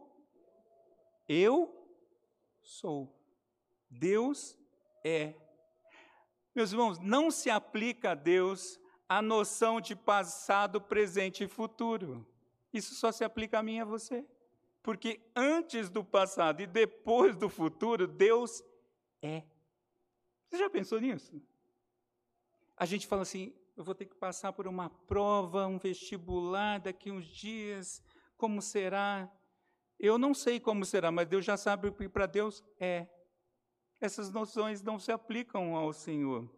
Eu 1.26 1.74
sou. 2.62 3.18
Deus 3.90 4.58
é. 5.06 5.34
Meus 6.54 6.74
irmãos, 6.74 7.00
não 7.00 7.32
se 7.32 7.50
aplica 7.50 8.12
a 8.12 8.16
Deus 8.16 8.78
a 9.08 9.22
noção 9.22 9.80
de 9.80 9.96
passado, 9.96 10.82
presente 10.82 11.46
e 11.46 11.48
futuro. 11.48 12.28
Isso 12.74 12.94
só 12.94 13.10
se 13.10 13.24
aplica 13.24 13.60
a 13.60 13.64
mim 13.64 13.78
e 13.78 13.80
a 13.80 13.86
você. 13.86 14.26
Porque 14.84 15.22
antes 15.36 15.90
do 15.90 16.04
passado 16.04 16.62
e 16.62 16.68
depois 16.68 17.36
do 17.36 17.48
futuro, 17.50 18.08
Deus 18.08 18.64
é. 19.22 19.44
Você 20.50 20.58
já 20.58 20.70
pensou 20.70 21.00
nisso? 21.00 21.42
A 22.76 22.86
gente 22.86 23.06
fala 23.06 23.22
assim: 23.22 23.54
eu 23.78 23.84
vou 23.84 23.96
ter 23.96 24.06
que 24.06 24.16
passar 24.16 24.54
por 24.54 24.68
uma 24.68 24.90
prova, 24.90 25.68
um 25.68 25.78
vestibular 25.78 26.80
daqui 26.80 27.12
uns 27.12 27.26
dias, 27.26 28.04
como 28.38 28.62
será? 28.62 29.32
Eu 30.00 30.18
não 30.18 30.34
sei 30.34 30.60
como 30.60 30.84
será, 30.84 31.12
mas 31.12 31.28
Deus 31.28 31.46
já 31.46 31.56
sabe 31.56 31.92
que 31.92 32.10
para 32.10 32.26
Deus 32.26 32.64
é. 32.80 33.08
Essas 34.00 34.32
noções 34.32 34.82
não 34.82 34.98
se 34.98 35.12
aplicam 35.12 35.76
ao 35.76 35.94
Senhor. 35.94 36.50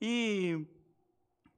E 0.00 0.64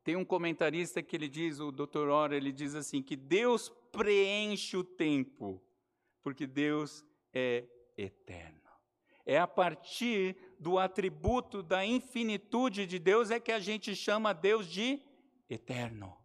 tem 0.03 0.17
um 0.17 0.25
comentarista 0.25 1.03
que 1.03 1.15
ele 1.15 1.29
diz, 1.29 1.61
o 1.61 1.71
Dr. 1.71 2.09
Ora, 2.09 2.35
ele 2.35 2.51
diz 2.51 2.75
assim, 2.75 3.03
que 3.03 3.15
Deus 3.15 3.69
preenche 3.93 4.75
o 4.77 4.83
tempo, 4.83 5.63
porque 6.25 6.47
Deus 6.47 7.05
é 7.35 7.67
eterno. 7.99 8.63
É 9.27 9.39
a 9.39 9.47
partir 9.47 10.37
do 10.59 10.79
atributo 10.79 11.63
da 11.63 11.85
infinitude 11.85 12.87
de 12.87 12.99
Deus 12.99 13.31
é 13.31 13.39
que 13.39 13.53
a 13.53 13.61
gente 13.61 13.95
chama 13.95 14.33
Deus 14.33 14.67
de 14.67 15.03
eterno. 15.49 16.17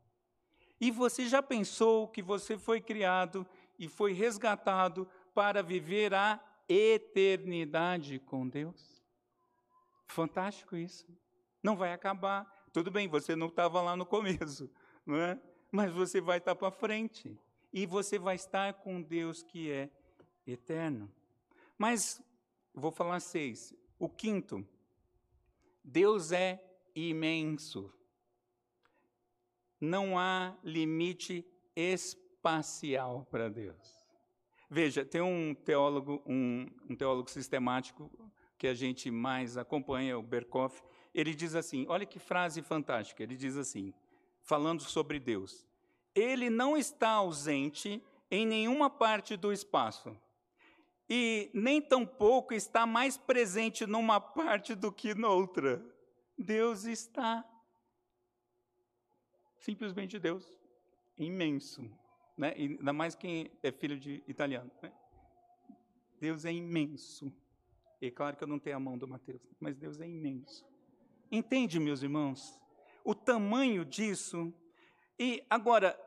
E 0.80 0.90
você 0.90 1.28
já 1.28 1.44
pensou 1.44 2.08
que 2.08 2.22
você 2.22 2.58
foi 2.58 2.80
criado 2.80 3.46
e 3.78 3.90
foi 3.90 4.14
resgatado 4.14 5.08
para 5.34 5.62
viver 5.62 6.14
a 6.14 6.40
eternidade 6.68 8.20
com 8.20 8.48
Deus? 8.48 9.04
Fantástico 10.08 10.78
isso. 10.78 11.06
Não 11.62 11.76
vai 11.76 11.92
acabar. 11.92 12.46
Tudo 12.72 12.90
bem, 12.90 13.08
você 13.08 13.36
não 13.36 13.48
estava 13.48 13.82
lá 13.82 13.98
no 13.98 14.06
começo, 14.06 14.72
não 15.06 15.18
é? 15.18 15.40
Mas 15.70 15.92
você 15.92 16.22
vai 16.22 16.38
estar 16.38 16.56
para 16.56 16.72
frente 16.72 17.38
e 17.72 17.86
você 17.86 18.18
vai 18.18 18.36
estar 18.36 18.74
com 18.76 19.02
Deus 19.02 19.44
que 19.44 19.72
é 19.72 19.90
eterno. 20.46 21.12
Mas, 21.78 22.22
vou 22.74 22.92
falar 22.92 23.20
seis. 23.20 23.74
O 23.98 24.10
quinto, 24.10 24.68
Deus 25.84 26.32
é 26.32 26.64
imenso. 26.96 27.94
Não 29.80 30.18
há 30.18 30.58
limite 30.64 31.46
espacial 31.76 33.26
para 33.32 33.50
Deus. 33.50 34.06
Veja, 34.70 35.06
tem 35.06 35.22
um 35.22 35.56
teólogo, 35.56 36.22
um, 36.26 36.68
um 36.90 36.96
teólogo 36.96 37.30
sistemático 37.30 38.12
que 38.58 38.68
a 38.68 38.74
gente 38.74 39.10
mais 39.10 39.58
acompanha, 39.58 40.20
o 40.20 40.22
Berkoff, 40.22 40.84
ele 41.14 41.34
diz 41.34 41.56
assim: 41.56 41.86
olha 41.88 42.06
que 42.06 42.20
frase 42.20 42.62
fantástica. 42.62 43.24
Ele 43.24 43.36
diz 43.36 43.56
assim, 43.58 43.94
falando 44.42 44.82
sobre 44.84 45.20
Deus: 45.20 45.66
ele 46.14 46.50
não 46.50 46.78
está 46.78 47.10
ausente 47.12 48.04
em 48.30 48.46
nenhuma 48.46 48.90
parte 48.90 49.36
do 49.36 49.52
espaço. 49.52 50.16
E 51.10 51.50
nem 51.54 51.82
tampouco 51.82 52.54
está 52.54 52.86
mais 52.86 53.18
presente 53.18 53.88
numa 53.88 54.20
parte 54.20 54.76
do 54.76 54.92
que 54.92 55.16
noutra. 55.16 55.84
Deus 56.38 56.84
está. 56.84 57.44
Simplesmente 59.58 60.20
Deus. 60.20 60.46
Imenso. 61.18 61.90
Né? 62.38 62.54
E 62.56 62.68
ainda 62.68 62.94
mais 62.94 63.16
quem 63.16 63.52
é 63.64 63.72
filho 63.72 64.00
de 64.00 64.24
italiano. 64.28 64.72
Né? 64.82 64.94
Deus 66.20 66.46
é 66.46 66.54
imenso. 66.54 67.34
E 68.02 68.12
claro 68.12 68.38
que 68.38 68.44
eu 68.44 68.48
não 68.48 68.60
tenho 68.60 68.78
a 68.78 68.80
mão 68.80 68.98
do 68.98 69.08
Mateus, 69.08 69.42
mas 69.60 69.76
Deus 69.76 70.00
é 70.00 70.08
imenso. 70.08 70.66
Entende, 71.32 71.80
meus 71.80 72.02
irmãos? 72.02 72.60
O 73.04 73.14
tamanho 73.14 73.84
disso. 73.84 74.54
E 75.20 75.44
agora, 75.50 76.00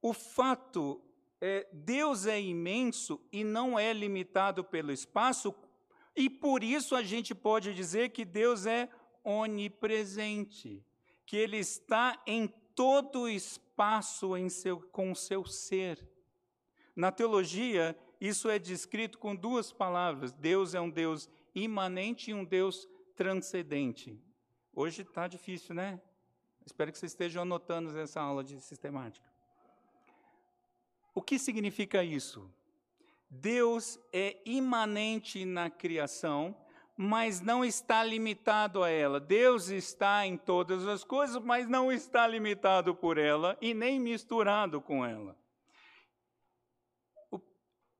o 0.00 0.14
fato 0.14 1.00
é, 1.40 1.68
Deus 1.72 2.24
é 2.26 2.40
imenso 2.40 3.20
e 3.30 3.44
não 3.44 3.78
é 3.78 3.92
limitado 3.92 4.64
pelo 4.64 4.90
espaço, 4.90 5.54
e 6.16 6.30
por 6.30 6.64
isso 6.64 6.96
a 6.96 7.02
gente 7.02 7.34
pode 7.34 7.74
dizer 7.74 8.10
que 8.10 8.24
Deus 8.24 8.64
é 8.64 8.88
onipresente, 9.22 10.82
que 11.26 11.36
Ele 11.36 11.58
está 11.58 12.20
em 12.26 12.46
todo 12.74 13.22
o 13.22 13.28
espaço 13.28 14.36
em 14.36 14.48
seu, 14.48 14.80
com 14.80 15.12
o 15.12 15.16
seu 15.16 15.44
ser. 15.44 16.08
Na 16.96 17.12
teologia, 17.12 17.96
isso 18.20 18.48
é 18.48 18.58
descrito 18.58 19.18
com 19.18 19.36
duas 19.36 19.72
palavras: 19.72 20.32
Deus 20.32 20.74
é 20.74 20.80
um 20.80 20.90
Deus 20.90 21.28
imanente 21.54 22.30
e 22.30 22.34
um 22.34 22.44
Deus 22.44 22.88
transcendente. 23.14 24.18
Hoje 24.74 25.02
está 25.02 25.28
difícil, 25.28 25.74
né? 25.74 26.00
Espero 26.70 26.92
que 26.92 26.98
vocês 26.98 27.10
estejam 27.10 27.42
anotando 27.42 27.98
essa 27.98 28.20
aula 28.20 28.44
de 28.44 28.60
sistemática. 28.60 29.28
O 31.12 31.20
que 31.20 31.36
significa 31.36 32.04
isso? 32.04 32.48
Deus 33.28 33.98
é 34.12 34.40
imanente 34.44 35.44
na 35.44 35.68
criação, 35.68 36.56
mas 36.96 37.40
não 37.40 37.64
está 37.64 38.04
limitado 38.04 38.84
a 38.84 38.88
ela. 38.88 39.18
Deus 39.18 39.68
está 39.68 40.24
em 40.24 40.36
todas 40.36 40.86
as 40.86 41.02
coisas, 41.02 41.42
mas 41.42 41.66
não 41.66 41.90
está 41.90 42.24
limitado 42.28 42.94
por 42.94 43.18
ela 43.18 43.58
e 43.60 43.74
nem 43.74 43.98
misturado 43.98 44.80
com 44.80 45.04
ela. 45.04 45.36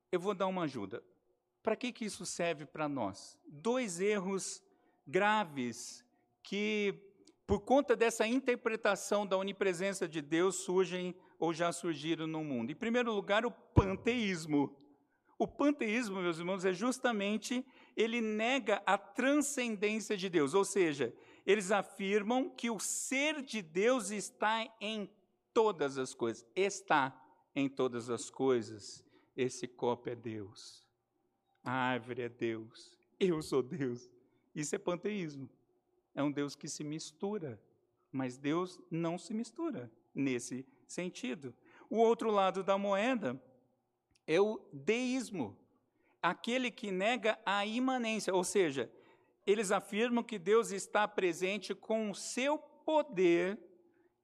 Eu 0.09 0.19
vou 0.19 0.33
dar 0.33 0.47
uma 0.47 0.63
ajuda. 0.63 1.03
Para 1.61 1.75
que, 1.75 1.91
que 1.91 2.05
isso 2.05 2.25
serve 2.25 2.65
para 2.65 2.87
nós? 2.87 3.37
Dois 3.45 3.99
erros 3.99 4.63
graves 5.05 6.05
que, 6.41 7.10
por 7.51 7.59
conta 7.59 7.97
dessa 7.97 8.25
interpretação 8.25 9.27
da 9.27 9.35
onipresença 9.35 10.07
de 10.07 10.21
Deus, 10.21 10.63
surgem 10.63 11.13
ou 11.37 11.53
já 11.53 11.69
surgiram 11.73 12.25
no 12.25 12.45
mundo. 12.45 12.71
Em 12.71 12.75
primeiro 12.75 13.13
lugar, 13.13 13.45
o 13.45 13.51
panteísmo. 13.51 14.73
O 15.37 15.45
panteísmo, 15.45 16.21
meus 16.21 16.39
irmãos, 16.39 16.63
é 16.63 16.71
justamente 16.71 17.65
ele 17.93 18.21
nega 18.21 18.81
a 18.85 18.97
transcendência 18.97 20.15
de 20.15 20.29
Deus, 20.29 20.53
ou 20.53 20.63
seja, 20.63 21.13
eles 21.45 21.71
afirmam 21.73 22.49
que 22.49 22.69
o 22.69 22.79
ser 22.79 23.41
de 23.41 23.61
Deus 23.61 24.11
está 24.11 24.65
em 24.79 25.11
todas 25.53 25.97
as 25.97 26.13
coisas, 26.13 26.47
está 26.55 27.21
em 27.53 27.67
todas 27.67 28.09
as 28.09 28.29
coisas. 28.29 29.03
Esse 29.35 29.67
copo 29.67 30.07
é 30.07 30.15
Deus, 30.15 30.87
a 31.65 31.73
árvore 31.73 32.21
é 32.21 32.29
Deus, 32.29 32.97
eu 33.19 33.41
sou 33.41 33.61
Deus. 33.61 34.09
Isso 34.55 34.73
é 34.73 34.79
panteísmo. 34.79 35.49
É 36.13 36.21
um 36.21 36.31
Deus 36.31 36.55
que 36.55 36.67
se 36.67 36.83
mistura, 36.83 37.61
mas 38.11 38.37
Deus 38.37 38.79
não 38.89 39.17
se 39.17 39.33
mistura 39.33 39.91
nesse 40.13 40.65
sentido. 40.85 41.53
O 41.89 41.97
outro 41.97 42.29
lado 42.29 42.63
da 42.63 42.77
moeda 42.77 43.41
é 44.27 44.39
o 44.39 44.59
deísmo, 44.71 45.57
aquele 46.21 46.69
que 46.69 46.91
nega 46.91 47.39
a 47.45 47.65
imanência, 47.65 48.33
ou 48.33 48.43
seja, 48.43 48.91
eles 49.45 49.71
afirmam 49.71 50.23
que 50.23 50.37
Deus 50.37 50.71
está 50.71 51.07
presente 51.07 51.73
com 51.73 52.11
o 52.11 52.15
seu 52.15 52.57
poder 52.57 53.59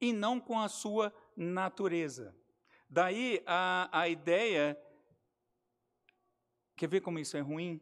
e 0.00 0.12
não 0.12 0.38
com 0.38 0.58
a 0.60 0.68
sua 0.68 1.12
natureza. 1.36 2.34
Daí 2.88 3.42
a, 3.46 3.88
a 3.92 4.08
ideia. 4.08 4.78
Quer 6.76 6.88
ver 6.88 7.00
como 7.00 7.18
isso 7.18 7.36
é 7.36 7.40
ruim? 7.40 7.80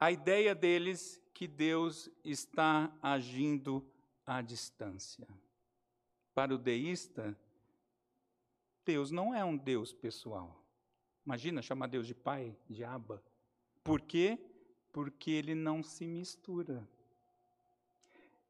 A 0.00 0.10
ideia 0.10 0.54
deles 0.54 1.22
que 1.34 1.46
Deus 1.46 2.08
está 2.24 2.90
agindo 3.02 3.86
à 4.24 4.40
distância. 4.40 5.28
Para 6.34 6.54
o 6.54 6.58
deísta, 6.58 7.38
Deus 8.82 9.10
não 9.10 9.34
é 9.34 9.44
um 9.44 9.58
Deus 9.58 9.92
pessoal. 9.92 10.64
Imagina 11.26 11.60
chamar 11.60 11.86
Deus 11.86 12.06
de 12.06 12.14
Pai, 12.14 12.56
de 12.66 12.82
Abba. 12.82 13.22
Por 13.84 14.00
quê? 14.00 14.38
Porque 14.90 15.30
ele 15.30 15.54
não 15.54 15.82
se 15.82 16.06
mistura. 16.06 16.88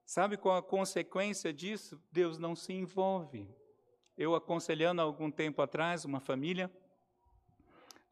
Sabe 0.07 0.37
qual 0.37 0.57
a 0.57 0.63
consequência 0.63 1.53
disso? 1.53 2.01
Deus 2.13 2.39
não 2.39 2.55
se 2.55 2.73
envolve. 2.73 3.49
Eu 4.17 4.37
aconselhando 4.37 5.03
algum 5.03 5.31
tempo 5.31 5.63
atrás 5.63 6.05
uma 6.05 6.21
família, 6.21 6.71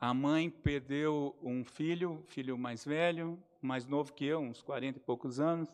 a 0.00 0.14
mãe 0.14 0.48
perdeu 0.48 1.36
um 1.42 1.64
filho, 1.64 2.22
filho 2.26 2.56
mais 2.56 2.84
velho, 2.84 3.36
mais 3.60 3.84
novo 3.84 4.12
que 4.12 4.24
eu, 4.24 4.38
uns 4.38 4.62
40 4.62 4.98
e 4.98 5.00
poucos 5.00 5.40
anos, 5.40 5.68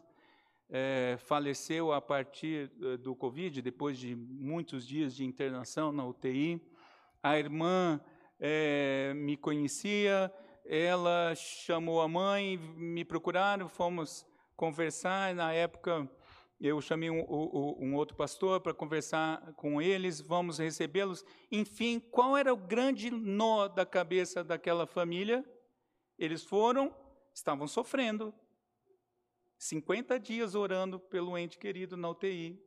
é, 0.70 1.16
faleceu 1.18 1.92
a 1.92 2.00
partir 2.00 2.70
eh, 2.82 2.96
do 2.96 3.14
Covid, 3.14 3.60
depois 3.60 3.98
de 3.98 4.16
muitos 4.16 4.86
dias 4.86 5.14
de 5.14 5.24
internação 5.24 5.92
na 5.92 6.06
UTI. 6.06 6.58
A 7.22 7.38
irmã 7.38 8.00
é, 8.40 9.12
me 9.14 9.36
conhecia, 9.36 10.32
ela 10.64 11.34
chamou 11.34 12.00
a 12.00 12.08
mãe, 12.08 12.56
me 12.56 13.04
procuraram, 13.04 13.68
fomos 13.68 14.26
conversar. 14.56 15.34
Na 15.34 15.52
época, 15.52 16.08
eu 16.60 16.80
chamei 16.80 17.10
um, 17.10 17.24
um, 17.78 17.94
outro 17.94 18.16
pastor 18.16 18.60
para 18.60 18.72
conversar 18.72 19.52
com 19.54 19.82
eles, 19.82 20.20
vamos 20.20 20.58
recebê-los. 20.58 21.24
Enfim, 21.50 21.98
qual 21.98 22.36
era 22.36 22.52
o 22.52 22.56
grande 22.56 23.10
nó 23.10 23.68
da 23.68 23.84
cabeça 23.84 24.42
daquela 24.42 24.86
família? 24.86 25.44
Eles 26.18 26.44
foram, 26.44 26.94
estavam 27.34 27.66
sofrendo, 27.66 28.32
50 29.58 30.18
dias 30.20 30.54
orando 30.54 30.98
pelo 30.98 31.36
ente 31.36 31.58
querido 31.58 31.96
na 31.96 32.10
UTI, 32.10 32.62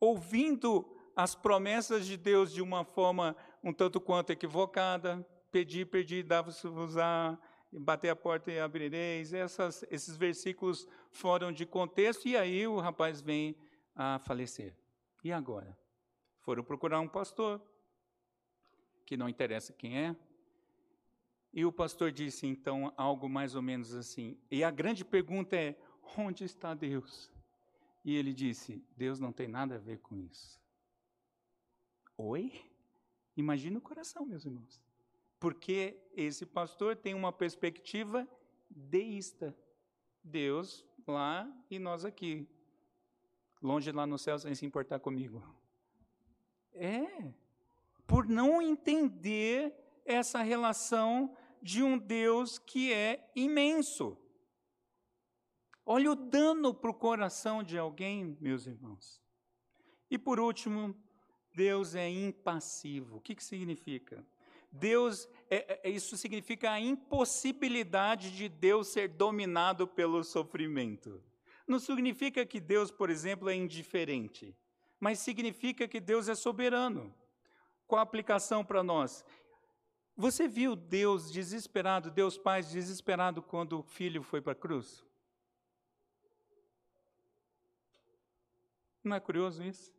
ouvindo 0.00 0.96
as 1.14 1.34
promessas 1.34 2.06
de 2.06 2.16
Deus 2.16 2.52
de 2.52 2.62
uma 2.62 2.84
forma 2.84 3.36
um 3.62 3.72
tanto 3.72 4.00
quanto 4.00 4.30
equivocada, 4.30 5.26
pedir, 5.50 5.86
pedir, 5.86 6.22
dava-vos 6.22 6.96
a 6.96 7.38
bater 7.72 8.08
a 8.08 8.16
porta 8.16 8.50
e 8.50 8.58
abrireis. 8.58 9.32
Essas, 9.32 9.84
esses 9.90 10.16
versículos 10.16 10.86
foram 11.10 11.52
de 11.52 11.66
contexto 11.66 12.26
e 12.26 12.36
aí 12.36 12.66
o 12.66 12.78
rapaz 12.78 13.20
vem 13.20 13.56
a 13.94 14.18
falecer. 14.18 14.74
E 15.22 15.32
agora? 15.32 15.76
Foram 16.38 16.62
procurar 16.62 17.00
um 17.00 17.08
pastor, 17.08 17.60
que 19.04 19.16
não 19.16 19.28
interessa 19.28 19.72
quem 19.72 19.98
é, 19.98 20.16
e 21.52 21.64
o 21.64 21.72
pastor 21.72 22.12
disse 22.12 22.46
então 22.46 22.92
algo 22.96 23.28
mais 23.28 23.54
ou 23.54 23.62
menos 23.62 23.94
assim. 23.94 24.38
E 24.50 24.62
a 24.62 24.70
grande 24.70 25.04
pergunta 25.04 25.56
é: 25.56 25.76
onde 26.16 26.44
está 26.44 26.74
Deus? 26.74 27.30
E 28.04 28.14
ele 28.14 28.32
disse: 28.32 28.84
Deus 28.96 29.18
não 29.18 29.32
tem 29.32 29.48
nada 29.48 29.76
a 29.76 29.78
ver 29.78 29.98
com 29.98 30.16
isso. 30.16 30.60
Oi? 32.16 32.52
Imagina 33.36 33.78
o 33.78 33.82
coração, 33.82 34.26
meus 34.26 34.44
irmãos. 34.44 34.82
Porque 35.38 35.96
esse 36.12 36.44
pastor 36.44 36.96
tem 36.96 37.14
uma 37.14 37.32
perspectiva 37.32 38.28
deísta. 38.68 39.56
Deus 40.22 40.84
lá 41.06 41.50
e 41.70 41.78
nós 41.78 42.04
aqui. 42.04 42.46
Longe 43.62 43.90
lá 43.92 44.06
no 44.06 44.18
céu 44.18 44.38
sem 44.38 44.54
se 44.54 44.66
importar 44.66 45.00
comigo. 45.00 45.42
É. 46.72 47.32
Por 48.06 48.26
não 48.26 48.62
entender 48.62 49.74
essa 50.04 50.42
relação 50.42 51.36
de 51.62 51.82
um 51.82 51.98
Deus 51.98 52.58
que 52.58 52.92
é 52.92 53.30
imenso. 53.34 54.16
Olha 55.84 56.12
o 56.12 56.14
dano 56.14 56.74
para 56.74 56.90
o 56.90 56.94
coração 56.94 57.62
de 57.62 57.78
alguém, 57.78 58.36
meus 58.40 58.66
irmãos. 58.66 59.22
E 60.10 60.18
por 60.18 60.38
último, 60.38 60.94
Deus 61.54 61.94
é 61.94 62.08
impassivo. 62.08 63.16
O 63.16 63.20
que, 63.20 63.34
que 63.34 63.44
significa? 63.44 64.24
Deus, 64.70 65.28
é, 65.50 65.80
é, 65.82 65.90
isso 65.90 66.16
significa 66.16 66.70
a 66.70 66.80
impossibilidade 66.80 68.30
de 68.30 68.48
Deus 68.48 68.88
ser 68.88 69.08
dominado 69.08 69.86
pelo 69.86 70.22
sofrimento. 70.22 71.22
Não 71.66 71.78
significa 71.78 72.44
que 72.46 72.60
Deus, 72.60 72.90
por 72.90 73.10
exemplo, 73.10 73.48
é 73.48 73.54
indiferente, 73.54 74.56
mas 75.00 75.18
significa 75.18 75.88
que 75.88 76.00
Deus 76.00 76.28
é 76.28 76.34
soberano. 76.34 77.14
Qual 77.86 77.98
a 77.98 78.02
aplicação 78.02 78.64
para 78.64 78.82
nós? 78.82 79.24
Você 80.16 80.48
viu 80.48 80.74
Deus 80.74 81.30
desesperado, 81.30 82.10
Deus 82.10 82.36
Pai 82.36 82.62
desesperado 82.62 83.40
quando 83.40 83.78
o 83.78 83.82
filho 83.82 84.22
foi 84.22 84.40
para 84.40 84.52
a 84.52 84.56
cruz? 84.56 85.04
Não 89.02 89.16
é 89.16 89.20
curioso 89.20 89.62
isso? 89.62 89.97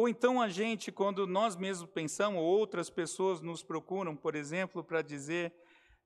Ou 0.00 0.08
então 0.08 0.40
a 0.40 0.48
gente, 0.48 0.90
quando 0.90 1.26
nós 1.26 1.56
mesmos 1.56 1.90
pensamos, 1.90 2.40
ou 2.40 2.46
outras 2.46 2.88
pessoas 2.88 3.42
nos 3.42 3.62
procuram, 3.62 4.16
por 4.16 4.34
exemplo, 4.34 4.82
para 4.82 5.02
dizer, 5.02 5.52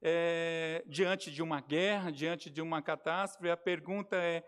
é, 0.03 0.83
diante 0.85 1.31
de 1.31 1.41
uma 1.41 1.61
guerra, 1.61 2.11
diante 2.11 2.51
de 2.51 2.61
uma 2.61 2.83
catástrofe, 2.83 3.49
a 3.49 3.57
pergunta 3.57 4.17
é: 4.17 4.45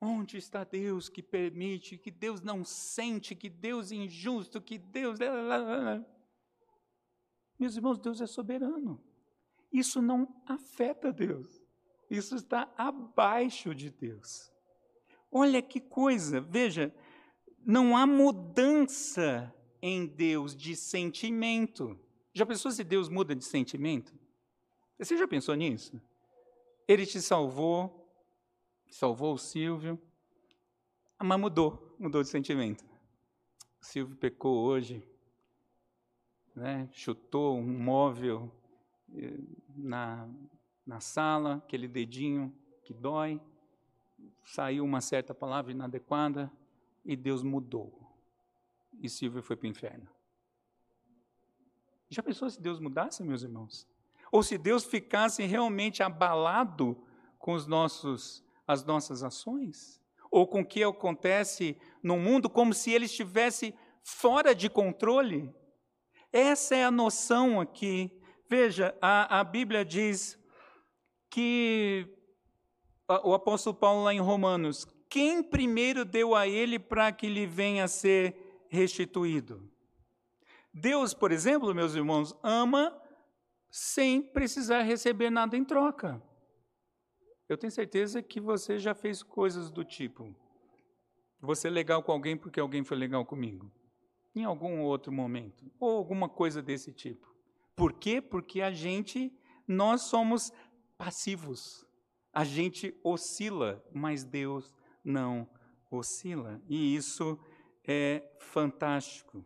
onde 0.00 0.38
está 0.38 0.64
Deus 0.64 1.10
que 1.10 1.22
permite, 1.22 1.98
que 1.98 2.10
Deus 2.10 2.40
não 2.40 2.64
sente, 2.64 3.34
que 3.34 3.50
Deus 3.50 3.92
é 3.92 3.96
injusto, 3.96 4.58
que 4.58 4.78
Deus. 4.78 5.18
Meus 7.58 7.76
irmãos, 7.76 7.98
Deus 7.98 8.22
é 8.22 8.26
soberano. 8.26 9.04
Isso 9.70 10.00
não 10.00 10.42
afeta 10.46 11.12
Deus. 11.12 11.62
Isso 12.08 12.36
está 12.36 12.72
abaixo 12.78 13.74
de 13.74 13.90
Deus. 13.90 14.50
Olha 15.30 15.60
que 15.60 15.78
coisa, 15.78 16.40
veja, 16.40 16.90
não 17.64 17.96
há 17.96 18.06
mudança 18.06 19.52
em 19.80 20.06
Deus 20.06 20.54
de 20.54 20.76
sentimento. 20.76 21.98
Já 22.32 22.46
pensou 22.46 22.70
se 22.70 22.84
Deus 22.84 23.08
muda 23.08 23.34
de 23.34 23.44
sentimento? 23.44 24.14
Você 24.98 25.16
já 25.16 25.26
pensou 25.26 25.54
nisso? 25.54 26.00
Ele 26.86 27.04
te 27.04 27.20
salvou, 27.20 28.08
salvou 28.88 29.34
o 29.34 29.38
Silvio, 29.38 30.00
mas 31.22 31.40
mudou, 31.40 31.96
mudou 31.98 32.22
de 32.22 32.28
sentimento. 32.28 32.84
O 33.80 33.84
Silvio 33.84 34.16
pecou 34.16 34.58
hoje, 34.58 35.02
né, 36.54 36.88
chutou 36.92 37.56
um 37.56 37.78
móvel 37.78 38.52
eh, 39.14 39.38
na, 39.74 40.28
na 40.86 41.00
sala, 41.00 41.56
aquele 41.56 41.88
dedinho 41.88 42.54
que 42.84 42.92
dói, 42.92 43.40
saiu 44.44 44.84
uma 44.84 45.00
certa 45.00 45.34
palavra 45.34 45.72
inadequada 45.72 46.50
e 47.04 47.16
Deus 47.16 47.42
mudou. 47.42 47.92
E 49.00 49.08
Silvio 49.08 49.42
foi 49.42 49.56
para 49.56 49.66
o 49.66 49.70
inferno. 49.70 50.08
Já 52.08 52.22
pensou 52.22 52.48
se 52.50 52.60
Deus 52.60 52.78
mudasse, 52.78 53.22
meus 53.22 53.42
irmãos? 53.42 53.88
Ou 54.30 54.42
se 54.42 54.58
Deus 54.58 54.84
ficasse 54.84 55.44
realmente 55.44 56.02
abalado 56.02 56.96
com 57.38 57.52
os 57.54 57.66
nossos, 57.66 58.44
as 58.66 58.84
nossas 58.84 59.22
ações? 59.22 60.00
Ou 60.30 60.46
com 60.46 60.60
o 60.60 60.66
que 60.66 60.82
acontece 60.82 61.76
no 62.02 62.18
mundo, 62.18 62.48
como 62.48 62.72
se 62.72 62.90
ele 62.90 63.06
estivesse 63.06 63.74
fora 64.02 64.54
de 64.54 64.70
controle? 64.70 65.54
Essa 66.32 66.76
é 66.76 66.84
a 66.84 66.90
noção 66.90 67.60
aqui. 67.60 68.10
Veja, 68.48 68.96
a, 69.00 69.40
a 69.40 69.44
Bíblia 69.44 69.84
diz 69.84 70.38
que 71.30 72.06
o 73.22 73.34
apóstolo 73.34 73.74
Paulo, 73.74 74.04
lá 74.04 74.14
em 74.14 74.20
Romanos, 74.20 74.86
quem 75.12 75.42
primeiro 75.42 76.06
deu 76.06 76.34
a 76.34 76.48
ele 76.48 76.78
para 76.78 77.12
que 77.12 77.28
lhe 77.28 77.46
venha 77.46 77.84
a 77.84 77.88
ser 77.88 78.64
restituído? 78.70 79.70
Deus, 80.72 81.12
por 81.12 81.30
exemplo, 81.30 81.74
meus 81.74 81.94
irmãos, 81.94 82.34
ama 82.42 82.98
sem 83.70 84.22
precisar 84.22 84.80
receber 84.80 85.28
nada 85.28 85.54
em 85.54 85.66
troca. 85.66 86.22
Eu 87.46 87.58
tenho 87.58 87.70
certeza 87.70 88.22
que 88.22 88.40
você 88.40 88.78
já 88.78 88.94
fez 88.94 89.22
coisas 89.22 89.70
do 89.70 89.84
tipo: 89.84 90.34
você 91.38 91.68
é 91.68 91.70
legal 91.70 92.02
com 92.02 92.12
alguém 92.12 92.34
porque 92.34 92.58
alguém 92.58 92.82
foi 92.82 92.96
legal 92.96 93.26
comigo 93.26 93.70
em 94.34 94.44
algum 94.44 94.80
outro 94.80 95.12
momento, 95.12 95.70
ou 95.78 95.90
alguma 95.98 96.26
coisa 96.26 96.62
desse 96.62 96.90
tipo. 96.90 97.30
Por 97.76 97.92
quê? 97.92 98.22
Porque 98.22 98.62
a 98.62 98.70
gente, 98.70 99.30
nós 99.68 100.04
somos 100.04 100.50
passivos. 100.96 101.86
A 102.32 102.44
gente 102.44 102.98
oscila, 103.04 103.84
mas 103.92 104.24
Deus 104.24 104.74
não 105.04 105.48
oscila. 105.90 106.60
E 106.68 106.94
isso 106.94 107.38
é 107.86 108.22
fantástico. 108.38 109.44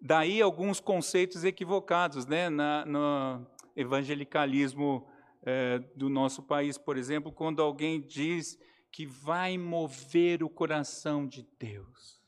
Daí 0.00 0.40
alguns 0.42 0.80
conceitos 0.80 1.44
equivocados, 1.44 2.26
né? 2.26 2.48
Na, 2.48 2.84
no 2.84 3.46
evangelicalismo 3.74 5.06
é, 5.42 5.78
do 5.94 6.08
nosso 6.08 6.42
país, 6.42 6.78
por 6.78 6.96
exemplo, 6.96 7.30
quando 7.30 7.62
alguém 7.62 8.00
diz 8.00 8.58
que 8.90 9.06
vai 9.06 9.58
mover 9.58 10.42
o 10.42 10.48
coração 10.48 11.26
de 11.26 11.46
Deus. 11.58 12.20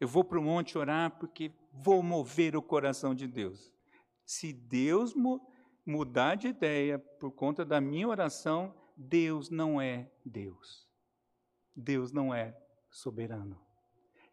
Eu 0.00 0.08
vou 0.08 0.24
para 0.24 0.38
o 0.38 0.42
monte 0.42 0.78
orar 0.78 1.10
porque 1.18 1.52
vou 1.72 2.02
mover 2.02 2.56
o 2.56 2.62
coração 2.62 3.14
de 3.14 3.26
Deus. 3.26 3.72
Se 4.24 4.52
Deus 4.52 5.14
mu 5.14 5.40
mudar 5.84 6.36
de 6.36 6.46
ideia 6.46 6.96
por 6.98 7.32
conta 7.32 7.64
da 7.64 7.80
minha 7.80 8.06
oração, 8.06 8.72
Deus 8.96 9.50
não 9.50 9.80
é 9.80 10.08
Deus. 10.24 10.86
Deus 11.74 12.12
não 12.12 12.34
é 12.34 12.56
soberano. 12.90 13.60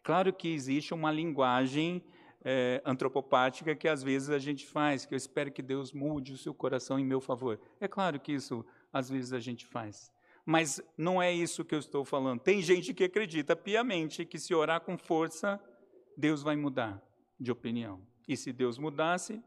Claro 0.03 0.33
que 0.33 0.47
existe 0.47 0.93
uma 0.93 1.11
linguagem 1.11 2.03
é, 2.43 2.81
antropopática 2.85 3.75
que 3.75 3.87
às 3.87 4.01
vezes 4.01 4.29
a 4.29 4.39
gente 4.39 4.65
faz, 4.65 5.05
que 5.05 5.13
eu 5.13 5.17
espero 5.17 5.51
que 5.51 5.61
Deus 5.61 5.91
mude 5.91 6.33
o 6.33 6.37
seu 6.37 6.53
coração 6.53 6.97
em 6.99 7.05
meu 7.05 7.19
favor. 7.19 7.59
É 7.79 7.87
claro 7.87 8.19
que 8.19 8.31
isso 8.31 8.65
às 8.91 9.09
vezes 9.09 9.33
a 9.33 9.39
gente 9.39 9.65
faz. 9.65 10.11
Mas 10.45 10.81
não 10.97 11.21
é 11.21 11.31
isso 11.31 11.65
que 11.65 11.75
eu 11.75 11.79
estou 11.79 12.03
falando. 12.03 12.39
Tem 12.39 12.61
gente 12.61 12.93
que 12.93 13.03
acredita 13.03 13.55
piamente 13.55 14.25
que 14.25 14.39
se 14.39 14.53
orar 14.53 14.81
com 14.81 14.97
força, 14.97 15.59
Deus 16.17 16.41
vai 16.41 16.55
mudar 16.55 17.01
de 17.39 17.51
opinião. 17.51 18.01
E 18.27 18.35
se 18.35 18.51
Deus 18.51 18.77
mudasse, 18.77 19.43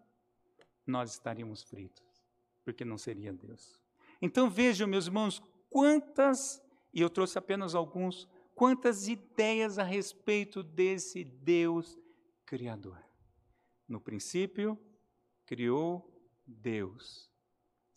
nós 0.87 1.13
estaríamos 1.13 1.63
fritos, 1.63 2.05
porque 2.65 2.85
não 2.85 2.99
seria 2.99 3.33
Deus. 3.33 3.81
Então 4.21 4.49
vejam, 4.49 4.87
meus 4.87 5.07
irmãos, 5.07 5.43
quantas, 5.69 6.63
e 6.93 7.01
eu 7.01 7.11
trouxe 7.11 7.39
apenas 7.39 7.75
alguns, 7.75 8.29
quantas 8.55 9.09
ideias 9.09 9.79
a 9.79 9.83
respeito 9.83 10.63
desse 10.63 11.25
Deus 11.25 11.99
Criador. 12.45 12.99
No 13.89 14.01
princípio, 14.01 14.79
criou 15.47 16.09
Deus 16.47 17.33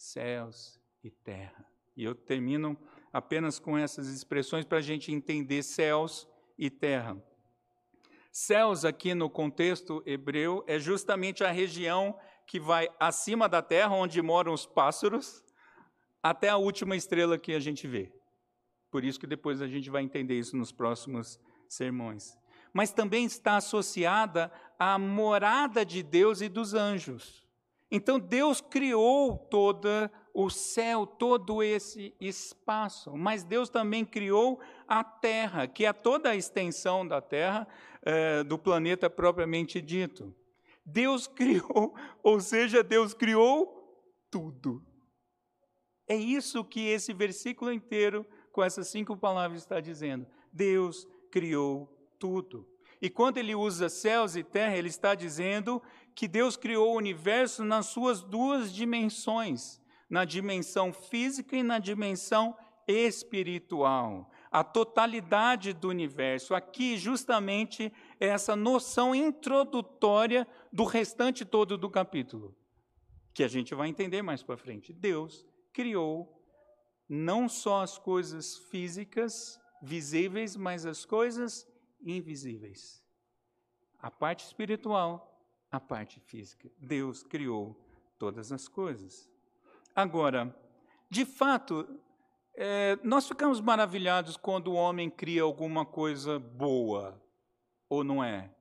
céus 0.05 0.79
e 1.03 1.09
terra. 1.09 1.65
E 1.95 2.03
eu 2.03 2.13
termino 2.13 2.77
apenas 3.11 3.59
com 3.59 3.77
essas 3.77 4.07
expressões 4.07 4.65
para 4.65 4.79
a 4.79 4.81
gente 4.81 5.11
entender 5.11 5.63
céus 5.63 6.27
e 6.57 6.69
terra. 6.69 7.17
Céus, 8.31 8.83
aqui 8.83 9.13
no 9.13 9.29
contexto 9.29 10.03
hebreu, 10.05 10.63
é 10.67 10.77
justamente 10.77 11.43
a 11.43 11.51
região 11.51 12.17
que 12.45 12.59
vai 12.59 12.89
acima 12.99 13.47
da 13.47 13.61
terra, 13.61 13.95
onde 13.95 14.21
moram 14.21 14.53
os 14.53 14.65
pássaros, 14.65 15.43
até 16.21 16.49
a 16.49 16.57
última 16.57 16.95
estrela 16.95 17.37
que 17.37 17.53
a 17.53 17.59
gente 17.59 17.87
vê. 17.87 18.11
Por 18.95 19.03
isso 19.03 19.19
que 19.19 19.27
depois 19.27 19.61
a 19.61 19.67
gente 19.67 19.89
vai 19.89 20.03
entender 20.03 20.39
isso 20.39 20.55
nos 20.55 20.71
próximos 20.71 21.37
sermões. 21.67 22.37
Mas 22.71 22.93
também 22.93 23.25
está 23.25 23.57
associada 23.57 24.49
à 24.79 24.97
morada 24.97 25.85
de 25.85 26.01
Deus 26.01 26.39
e 26.39 26.47
dos 26.47 26.73
anjos. 26.73 27.45
Então 27.91 28.17
Deus 28.17 28.61
criou 28.61 29.37
todo 29.37 29.89
o 30.33 30.49
céu, 30.49 31.05
todo 31.05 31.61
esse 31.61 32.15
espaço, 32.21 33.17
mas 33.17 33.43
Deus 33.43 33.67
também 33.67 34.05
criou 34.05 34.61
a 34.87 35.03
terra, 35.03 35.67
que 35.67 35.85
é 35.85 35.91
toda 35.91 36.29
a 36.29 36.35
extensão 36.37 37.05
da 37.05 37.19
terra, 37.19 37.67
eh, 38.01 38.45
do 38.45 38.57
planeta 38.57 39.09
propriamente 39.09 39.81
dito. 39.81 40.33
Deus 40.85 41.27
criou, 41.35 41.93
ou 42.23 42.39
seja, 42.39 42.81
Deus 42.81 43.13
criou 43.13 44.07
tudo. 44.31 44.81
É 46.07 46.15
isso 46.15 46.63
que 46.63 46.87
esse 46.87 47.11
versículo 47.11 47.73
inteiro, 47.73 48.25
com 48.55 48.63
essas 48.63 48.87
cinco 48.87 49.17
palavras, 49.17 49.63
está 49.63 49.81
dizendo. 49.81 50.25
Deus 50.49 51.05
criou 51.29 51.93
tudo. 52.17 52.65
E 53.01 53.09
quando 53.09 53.37
ele 53.37 53.53
usa 53.53 53.89
céus 53.89 54.37
e 54.37 54.43
terra, 54.45 54.77
ele 54.77 54.87
está 54.87 55.13
dizendo 55.13 55.83
que 56.15 56.25
Deus 56.25 56.55
criou 56.55 56.93
o 56.93 56.97
universo 56.97 57.65
nas 57.65 57.87
suas 57.87 58.23
duas 58.23 58.73
dimensões, 58.73 59.81
na 60.09 60.23
dimensão 60.23 60.93
física 60.93 61.57
e 61.57 61.63
na 61.63 61.79
dimensão 61.79 62.55
espiritual. 62.87 64.31
A 64.49 64.63
totalidade 64.63 65.73
do 65.73 65.89
universo. 65.89 66.55
Aqui, 66.55 66.97
justamente, 66.97 67.91
é 68.21 68.27
essa 68.27 68.55
noção 68.55 69.13
introdutória 69.13 70.47
do 70.71 70.85
restante 70.85 71.43
todo 71.43 71.77
do 71.77 71.89
capítulo, 71.89 72.55
que 73.33 73.43
a 73.43 73.49
gente 73.49 73.75
vai 73.75 73.89
entender 73.89 74.21
mais 74.21 74.41
para 74.41 74.55
frente. 74.55 74.93
Deus 74.93 75.45
criou 75.73 76.34
não 77.07 77.47
só 77.47 77.81
as 77.81 77.97
coisas 77.97 78.57
físicas, 78.57 79.59
visíveis, 79.81 80.55
mas 80.55 80.85
as 80.85 81.05
coisas 81.05 81.67
invisíveis. 82.01 83.03
A 83.99 84.09
parte 84.11 84.45
espiritual 84.45 85.35
a 85.75 85.79
parte 85.79 86.19
física. 86.21 86.69
Deus 86.79 87.21
criou 87.23 87.77
todas 88.17 88.51
as 88.51 88.67
coisas. 88.67 89.29
Agora, 89.95 90.55
de 91.09 91.25
fato, 91.25 91.87
é, 92.55 92.97
nós 93.03 93.27
ficamos 93.27 93.59
maravilhados 93.59 94.37
quando 94.37 94.69
o 94.69 94.75
homem 94.75 95.09
cria 95.09 95.43
alguma 95.43 95.85
coisa 95.85 96.39
boa, 96.39 97.21
ou 97.89 98.03
não 98.03 98.23
é? 98.23 98.53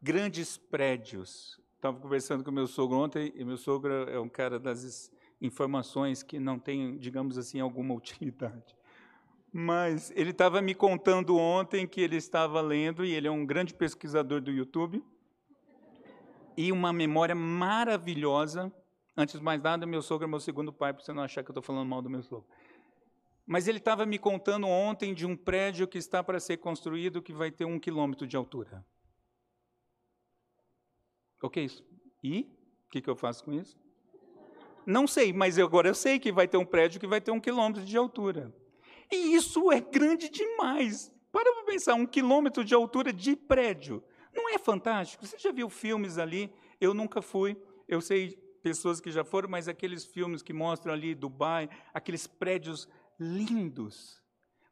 Grandes 0.00 0.56
prédios. 0.56 1.60
Estava 1.74 1.98
conversando 1.98 2.44
com 2.44 2.50
meu 2.50 2.66
sogro 2.66 2.98
ontem, 2.98 3.32
e 3.34 3.44
meu 3.44 3.56
sogro 3.56 4.08
é 4.08 4.18
um 4.18 4.28
cara 4.28 4.58
das 4.58 5.10
informações 5.40 6.22
que 6.22 6.38
não 6.38 6.58
tem, 6.58 6.96
digamos 6.98 7.36
assim, 7.38 7.60
alguma 7.60 7.94
utilidade. 7.96 8.76
Mas 9.52 10.10
ele 10.14 10.30
estava 10.30 10.60
me 10.60 10.74
contando 10.74 11.36
ontem 11.36 11.86
que 11.86 12.00
ele 12.00 12.16
estava 12.16 12.60
lendo, 12.60 13.04
e 13.04 13.12
ele 13.12 13.26
é 13.26 13.30
um 13.30 13.46
grande 13.46 13.72
pesquisador 13.72 14.40
do 14.40 14.50
YouTube, 14.50 15.02
e 16.56 16.72
uma 16.72 16.92
memória 16.92 17.34
maravilhosa. 17.34 18.72
Antes 19.16 19.38
de 19.38 19.44
mais 19.44 19.62
nada, 19.62 19.86
meu 19.86 20.02
sogro 20.02 20.26
é 20.26 20.28
meu 20.28 20.40
segundo 20.40 20.72
pai, 20.72 20.92
para 20.92 21.02
você 21.02 21.12
não 21.12 21.22
achar 21.22 21.42
que 21.42 21.50
eu 21.50 21.52
estou 21.52 21.62
falando 21.62 21.88
mal 21.88 22.02
do 22.02 22.10
meu 22.10 22.22
sogro. 22.22 22.46
Mas 23.46 23.68
ele 23.68 23.78
estava 23.78 24.04
me 24.04 24.18
contando 24.18 24.66
ontem 24.66 25.14
de 25.14 25.24
um 25.24 25.36
prédio 25.36 25.86
que 25.86 25.98
está 25.98 26.22
para 26.22 26.40
ser 26.40 26.56
construído 26.56 27.22
que 27.22 27.32
vai 27.32 27.50
ter 27.50 27.64
um 27.64 27.78
quilômetro 27.78 28.26
de 28.26 28.36
altura. 28.36 28.84
Ok, 31.42 31.64
isso. 31.64 31.84
E 32.22 32.40
o 32.86 32.90
que, 32.90 33.00
que 33.00 33.08
eu 33.08 33.14
faço 33.14 33.44
com 33.44 33.52
isso? 33.52 33.78
Não 34.86 35.06
sei, 35.06 35.32
mas 35.32 35.58
agora 35.58 35.88
eu 35.88 35.94
sei 35.94 36.18
que 36.18 36.30
vai 36.30 36.46
ter 36.46 36.56
um 36.56 36.64
prédio 36.64 37.00
que 37.00 37.06
vai 37.06 37.20
ter 37.20 37.32
um 37.32 37.40
quilômetro 37.40 37.84
de 37.84 37.96
altura. 37.96 38.54
E 39.10 39.34
isso 39.34 39.72
é 39.72 39.80
grande 39.80 40.28
demais. 40.28 41.12
Para 41.32 41.52
para 41.52 41.64
pensar, 41.64 41.94
um 41.94 42.06
quilômetro 42.06 42.64
de 42.64 42.74
altura 42.74 43.12
de 43.12 43.34
prédio. 43.34 44.02
Não 44.32 44.48
é 44.48 44.58
fantástico? 44.58 45.26
Você 45.26 45.36
já 45.38 45.50
viu 45.50 45.68
filmes 45.68 46.18
ali? 46.18 46.52
Eu 46.80 46.94
nunca 46.94 47.20
fui. 47.20 47.56
Eu 47.88 48.00
sei 48.00 48.38
pessoas 48.62 49.00
que 49.00 49.10
já 49.10 49.24
foram, 49.24 49.48
mas 49.48 49.68
aqueles 49.68 50.04
filmes 50.04 50.42
que 50.42 50.52
mostram 50.52 50.92
ali 50.92 51.14
Dubai, 51.14 51.68
aqueles 51.92 52.26
prédios 52.26 52.88
lindos. 53.18 54.22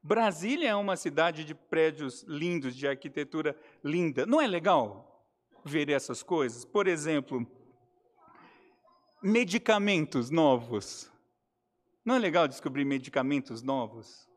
Brasília 0.02 0.70
é 0.70 0.74
uma 0.74 0.96
cidade 0.96 1.44
de 1.44 1.54
prédios 1.54 2.24
lindos, 2.28 2.76
de 2.76 2.86
arquitetura 2.86 3.58
linda. 3.82 4.26
Não 4.26 4.40
é 4.40 4.46
legal 4.46 5.26
ver 5.64 5.88
essas 5.88 6.22
coisas? 6.22 6.64
Por 6.64 6.86
exemplo, 6.86 7.46
medicamentos 9.24 10.30
novos. 10.30 11.10
Não 12.04 12.14
é 12.14 12.18
legal 12.18 12.46
descobrir 12.46 12.84
medicamentos 12.84 13.62
novos? 13.62 14.28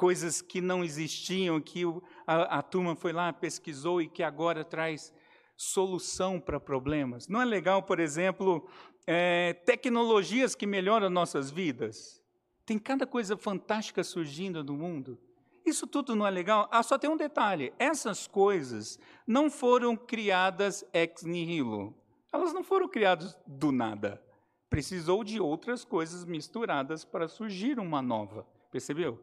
coisas 0.00 0.40
que 0.40 0.62
não 0.62 0.82
existiam, 0.82 1.60
que 1.60 1.82
a, 2.26 2.58
a 2.58 2.62
turma 2.62 2.96
foi 2.96 3.12
lá, 3.12 3.30
pesquisou 3.34 4.00
e 4.00 4.08
que 4.08 4.22
agora 4.22 4.64
traz 4.64 5.12
solução 5.54 6.40
para 6.40 6.58
problemas. 6.58 7.28
Não 7.28 7.38
é 7.38 7.44
legal, 7.44 7.82
por 7.82 8.00
exemplo, 8.00 8.66
é, 9.06 9.52
tecnologias 9.52 10.54
que 10.54 10.66
melhoram 10.66 11.10
nossas 11.10 11.50
vidas? 11.50 12.18
Tem 12.64 12.78
cada 12.78 13.06
coisa 13.06 13.36
fantástica 13.36 14.02
surgindo 14.02 14.64
no 14.64 14.72
mundo. 14.72 15.18
Isso 15.66 15.86
tudo 15.86 16.16
não 16.16 16.26
é 16.26 16.30
legal? 16.30 16.66
Ah, 16.72 16.82
só 16.82 16.96
tem 16.96 17.10
um 17.10 17.16
detalhe: 17.16 17.70
essas 17.78 18.26
coisas 18.26 18.98
não 19.26 19.50
foram 19.50 19.94
criadas 19.94 20.82
ex 20.94 21.24
nihilo. 21.24 21.94
Elas 22.32 22.52
não 22.52 22.62
foram 22.62 22.88
criadas 22.88 23.36
do 23.46 23.72
nada. 23.72 24.22
Precisou 24.68 25.24
de 25.24 25.40
outras 25.40 25.84
coisas 25.84 26.24
misturadas 26.24 27.04
para 27.04 27.26
surgir 27.26 27.78
uma 27.78 28.00
nova. 28.00 28.46
Percebeu? 28.70 29.20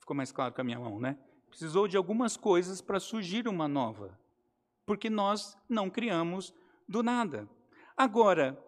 Ficou 0.00 0.16
mais 0.16 0.32
claro 0.32 0.52
com 0.52 0.60
a 0.60 0.64
minha 0.64 0.78
mão, 0.78 0.98
né? 0.98 1.16
Precisou 1.48 1.86
de 1.86 1.96
algumas 1.96 2.36
coisas 2.36 2.80
para 2.80 2.98
surgir 2.98 3.46
uma 3.46 3.68
nova. 3.68 4.18
Porque 4.84 5.08
nós 5.08 5.56
não 5.68 5.88
criamos 5.88 6.52
do 6.88 7.02
nada. 7.02 7.48
Agora, 7.96 8.58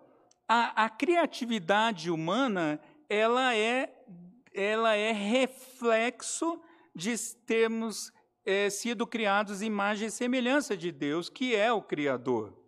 a, 0.47 0.85
a 0.85 0.89
criatividade 0.89 2.11
humana, 2.11 2.81
ela 3.09 3.55
é, 3.57 4.05
ela 4.53 4.95
é 4.95 5.13
reflexo 5.13 6.61
de 6.95 7.17
termos 7.47 8.13
é, 8.45 8.69
sido 8.69 9.07
criados 9.07 9.63
imagem 9.63 10.09
e 10.09 10.11
semelhança 10.11 10.77
de 10.77 10.93
Deus, 10.93 11.29
que 11.29 11.55
é 11.55 11.73
o 11.73 11.83
Criador. 11.83 12.60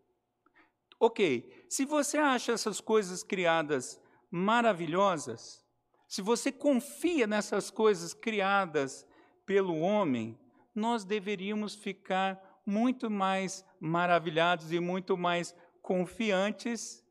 Ok, 1.05 1.67
se 1.69 1.85
você 1.85 2.17
acha 2.17 2.53
essas 2.53 2.81
coisas 2.81 3.25
criadas 3.25 4.01
maravilhosas, 4.31 5.67
se 6.07 6.23
você 6.23 6.53
confia 6.53 7.27
nessas 7.27 7.73
coisas 7.73 8.15
criadas 8.15 9.05
pelo 9.45 9.81
homem, 9.81 10.39
nós 10.73 11.05
deveríamos 11.05 11.75
ficar 11.75 12.63
muito 12.65 13.11
mais 13.11 13.65
maravilhados 13.81 14.71
e 14.71 14.79
muito 14.79 15.17
mais 15.17 15.53
confiantes 15.83 17.05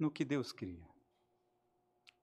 no 0.00 0.10
que 0.10 0.24
Deus 0.24 0.50
cria. 0.50 0.88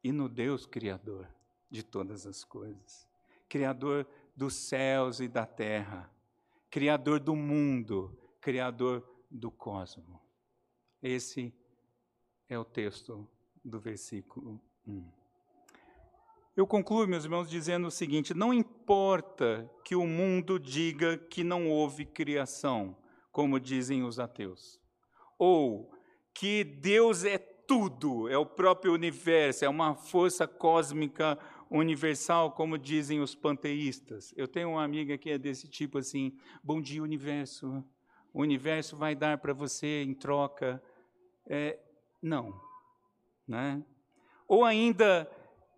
E 0.03 0.11
no 0.11 0.27
Deus 0.27 0.65
Criador 0.65 1.29
de 1.69 1.83
todas 1.83 2.25
as 2.25 2.43
coisas. 2.43 3.07
Criador 3.47 4.07
dos 4.35 4.55
céus 4.55 5.19
e 5.19 5.27
da 5.27 5.45
terra. 5.45 6.11
Criador 6.71 7.19
do 7.19 7.35
mundo. 7.35 8.19
Criador 8.41 9.07
do 9.29 9.51
cosmos. 9.51 10.24
Esse 11.07 11.53
é 12.49 12.57
o 12.57 12.65
texto 12.65 13.29
do 13.63 13.79
versículo 13.79 14.59
1. 14.87 15.07
Eu 16.57 16.65
concluo, 16.65 17.07
meus 17.07 17.25
irmãos, 17.25 17.47
dizendo 17.47 17.85
o 17.85 17.91
seguinte: 17.91 18.33
não 18.33 18.51
importa 18.51 19.69
que 19.83 19.95
o 19.95 20.07
mundo 20.07 20.59
diga 20.59 21.15
que 21.15 21.43
não 21.43 21.69
houve 21.69 22.05
criação, 22.05 22.97
como 23.31 23.59
dizem 23.59 24.01
os 24.01 24.17
ateus. 24.17 24.81
Ou 25.37 25.91
que 26.33 26.63
Deus 26.63 27.23
é 27.23 27.37
tudo, 27.37 28.27
é 28.27 28.37
o 28.39 28.43
próprio 28.43 28.91
universo, 28.91 29.63
é 29.63 29.69
uma 29.69 29.93
força 29.93 30.47
cósmica 30.47 31.37
universal, 31.69 32.53
como 32.53 32.79
dizem 32.79 33.21
os 33.21 33.35
panteístas. 33.35 34.33
Eu 34.35 34.47
tenho 34.47 34.71
uma 34.71 34.83
amiga 34.83 35.19
que 35.19 35.29
é 35.29 35.37
desse 35.37 35.69
tipo 35.69 35.99
assim: 35.99 36.35
bom 36.63 36.81
dia, 36.81 37.03
universo. 37.03 37.85
O 38.33 38.41
universo 38.41 38.97
vai 38.97 39.15
dar 39.15 39.37
para 39.37 39.53
você 39.53 40.01
em 40.01 40.15
troca. 40.15 40.81
É, 41.47 41.79
não. 42.21 42.59
Né? 43.47 43.83
Ou 44.47 44.63
ainda, 44.63 45.29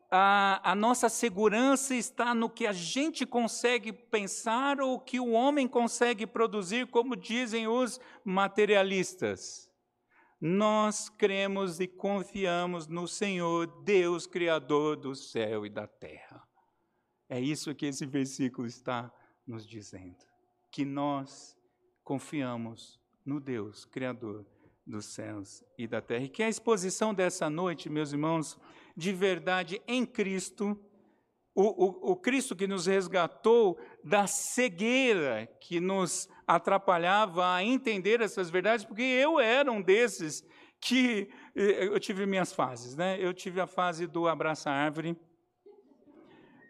a, 0.09 0.72
a, 0.72 0.76
nossa 0.76 1.09
segurança 1.09 1.93
está 1.93 2.34
no 2.34 2.49
que 2.49 2.65
a 2.65 2.72
gente 2.72 3.26
consegue 3.26 3.91
pensar 3.91 4.80
ou 4.80 4.99
que 4.99 5.20
o 5.20 5.32
homem 5.32 5.68
consegue 5.68 6.26
produzir, 6.26 6.88
como 6.88 7.15
dizem 7.15 7.68
os 7.68 7.99
materialistas. 8.24 9.70
Nós 10.39 11.09
cremos 11.09 11.80
e 11.80 11.88
confiamos 11.88 12.88
no 12.88 13.07
Senhor, 13.07 13.84
Deus 13.84 14.28
Criador 14.28 14.95
do 14.95 15.15
céu 15.15 15.65
e 15.65 15.70
da 15.70 15.88
terra. 15.88 16.47
É 17.28 17.39
isso 17.39 17.76
que 17.76 17.88
esse 17.88 18.05
versículo 18.05 18.68
está 18.68 19.11
nos 19.45 19.68
dizendo. 19.68 20.24
Que 20.72 20.86
nós 20.86 21.57
confiamos 22.03 23.01
no 23.26 23.39
Deus 23.39 23.84
Criador 23.84 24.45
dos 24.88 25.05
céus 25.05 25.63
e 25.77 25.85
da 25.85 26.01
terra. 26.01 26.23
E 26.23 26.29
que 26.29 26.41
a 26.41 26.49
exposição 26.49 27.13
dessa 27.13 27.49
noite, 27.49 27.89
meus 27.89 28.13
irmãos, 28.13 28.57
de 28.95 29.11
verdade 29.11 29.81
em 29.88 30.05
Cristo, 30.05 30.79
o, 31.53 31.63
o, 31.63 32.11
o, 32.11 32.15
Cristo 32.15 32.55
que 32.55 32.67
nos 32.67 32.85
resgatou 32.85 33.77
da 34.03 34.27
cegueira 34.27 35.47
que 35.59 35.79
nos 35.79 36.29
atrapalhava 36.45 37.51
a 37.51 37.63
entender 37.63 38.21
essas 38.21 38.49
verdades, 38.49 38.85
porque 38.85 39.01
eu 39.01 39.39
era 39.39 39.71
um 39.71 39.81
desses 39.81 40.45
que 40.79 41.27
eh, 41.55 41.85
eu 41.88 41.99
tive 41.99 42.27
minhas 42.27 42.53
fases, 42.53 42.95
né? 42.95 43.17
Eu 43.19 43.33
tive 43.33 43.59
a 43.59 43.65
fase 43.65 44.05
do 44.05 44.27
abraça 44.27 44.69
árvore, 44.69 45.17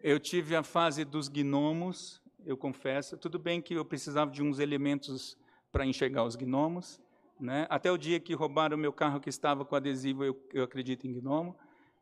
eu 0.02 0.20
tive 0.20 0.56
a 0.56 0.64
fase 0.64 1.04
dos 1.04 1.28
gnomos, 1.28 2.22
eu 2.46 2.56
confesso. 2.56 3.18
Tudo 3.18 3.38
bem 3.38 3.62
que 3.62 3.74
eu 3.74 3.84
precisava 3.84 4.32
de 4.32 4.42
uns 4.42 4.58
elementos 4.58 5.38
para 5.70 5.86
enxergar 5.86 6.24
os 6.24 6.38
gnomos, 6.38 7.02
né? 7.40 7.68
Até 7.70 7.92
o 7.92 7.98
dia 7.98 8.20
que 8.20 8.34
roubaram 8.34 8.76
o 8.76 8.80
meu 8.80 8.94
carro 8.94 9.20
que 9.20 9.30
estava 9.30 9.64
com 9.66 9.76
adesivo, 9.76 10.24
eu, 10.24 10.48
eu 10.54 10.64
acredito 10.64 11.08
em 11.08 11.14
gnomo 11.14 11.56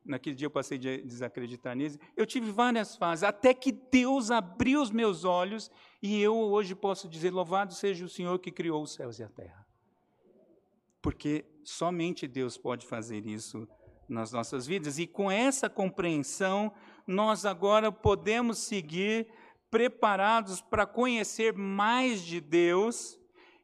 naquele 0.05 0.35
dia 0.35 0.45
eu 0.45 0.51
passei 0.51 0.77
de 0.77 1.01
desacreditar 1.01 1.75
nisso. 1.75 1.97
Eu 2.15 2.25
tive 2.25 2.51
várias 2.51 2.95
fases, 2.95 3.23
até 3.23 3.53
que 3.53 3.71
Deus 3.71 4.29
abriu 4.29 4.81
os 4.81 4.91
meus 4.91 5.25
olhos 5.25 5.71
e 6.01 6.21
eu 6.21 6.35
hoje 6.35 6.75
posso 6.75 7.09
dizer: 7.09 7.31
Louvado 7.31 7.73
seja 7.73 8.05
o 8.05 8.09
Senhor 8.09 8.37
que 8.39 8.51
criou 8.51 8.83
os 8.83 8.93
céus 8.93 9.19
e 9.19 9.23
a 9.23 9.29
terra. 9.29 9.65
Porque 11.01 11.45
somente 11.63 12.27
Deus 12.27 12.57
pode 12.57 12.85
fazer 12.85 13.25
isso 13.25 13.67
nas 14.07 14.31
nossas 14.31 14.67
vidas. 14.67 14.99
E 14.99 15.07
com 15.07 15.29
essa 15.29 15.69
compreensão, 15.69 16.71
nós 17.07 17.45
agora 17.45 17.91
podemos 17.91 18.59
seguir 18.59 19.27
preparados 19.69 20.61
para 20.61 20.85
conhecer 20.85 21.53
mais 21.53 22.21
de 22.21 22.39
Deus 22.39 23.19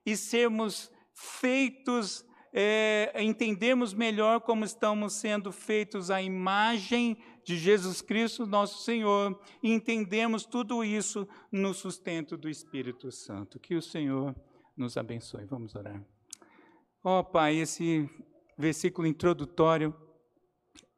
e 0.05 0.17
sermos 0.17 0.91
feitos 1.21 2.25
é, 2.53 3.13
entendemos 3.23 3.93
melhor 3.93 4.41
como 4.41 4.65
estamos 4.65 5.13
sendo 5.13 5.51
feitos 5.53 6.11
à 6.11 6.21
imagem 6.21 7.17
de 7.45 7.57
Jesus 7.57 8.01
Cristo, 8.01 8.45
nosso 8.45 8.83
Senhor, 8.83 9.39
e 9.63 9.71
entendemos 9.71 10.45
tudo 10.45 10.83
isso 10.83 11.27
no 11.51 11.73
sustento 11.73 12.35
do 12.35 12.49
Espírito 12.49 13.09
Santo. 13.11 13.59
Que 13.59 13.75
o 13.75 13.81
Senhor 13.81 14.35
nos 14.75 14.97
abençoe. 14.97 15.45
Vamos 15.45 15.75
orar. 15.75 16.05
Ó 17.03 17.19
oh, 17.19 17.23
Pai, 17.23 17.55
esse 17.55 18.09
versículo 18.57 19.07
introdutório 19.07 19.95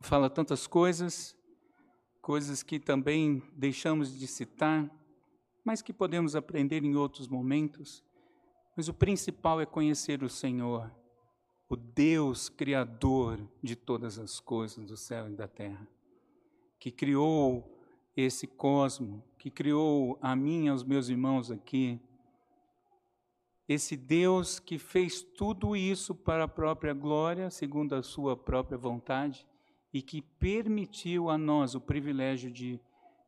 fala 0.01 0.29
tantas 0.29 0.65
coisas, 0.65 1.35
coisas 2.21 2.63
que 2.63 2.79
também 2.79 3.43
deixamos 3.55 4.17
de 4.17 4.27
citar, 4.27 4.89
mas 5.63 5.81
que 5.81 5.93
podemos 5.93 6.35
aprender 6.35 6.83
em 6.83 6.95
outros 6.95 7.27
momentos. 7.27 8.03
Mas 8.75 8.87
o 8.87 8.93
principal 8.93 9.61
é 9.61 9.65
conhecer 9.65 10.23
o 10.23 10.29
Senhor 10.29 10.91
o 11.73 11.75
Deus 11.75 12.49
Criador 12.49 13.39
de 13.61 13.75
todas 13.75 14.19
as 14.19 14.39
coisas 14.39 14.85
do 14.85 14.95
céu 14.95 15.27
e 15.27 15.35
da 15.35 15.47
terra, 15.47 15.87
que 16.79 16.91
criou 16.91 17.81
esse 18.15 18.45
cosmo, 18.45 19.23
que 19.39 19.49
criou 19.49 20.19
a 20.21 20.35
mim 20.35 20.65
e 20.65 20.69
aos 20.69 20.83
meus 20.83 21.09
irmãos 21.09 21.49
aqui, 21.49 21.99
esse 23.67 23.97
Deus 23.97 24.59
que 24.59 24.77
fez 24.77 25.23
tudo 25.23 25.75
isso 25.75 26.13
para 26.13 26.43
a 26.43 26.47
própria 26.47 26.93
glória, 26.93 27.49
segundo 27.49 27.95
a 27.95 28.03
sua 28.03 28.37
própria 28.37 28.77
vontade, 28.77 29.47
e 29.91 29.99
que 29.99 30.21
permitiu 30.21 31.27
a 31.27 31.39
nós 31.39 31.73
o 31.73 31.81
privilégio 31.81 32.51
de 32.51 32.79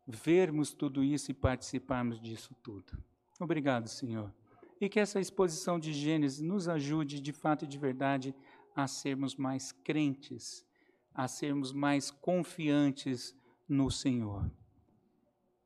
vermos 0.06 0.72
tudo 0.72 1.04
isso 1.04 1.32
e 1.32 1.34
participarmos 1.34 2.22
disso 2.22 2.56
tudo. 2.62 2.96
Obrigado, 3.40 3.88
Senhor 3.88 4.32
e 4.80 4.90
que 4.90 5.00
essa 5.00 5.20
exposição 5.20 5.80
de 5.80 5.94
Gênesis 5.94 6.42
nos 6.42 6.68
ajude, 6.68 7.20
de 7.20 7.32
fato 7.32 7.66
e 7.66 7.68
de 7.68 7.78
verdade, 7.78 8.36
a 8.76 8.88
sermos 8.88 9.36
mais 9.36 9.72
crentes, 9.72 10.66
a 11.14 11.28
sermos 11.28 11.72
mais 11.72 12.12
confiantes 12.12 13.36
no 13.68 13.90
Senhor. 13.90 14.52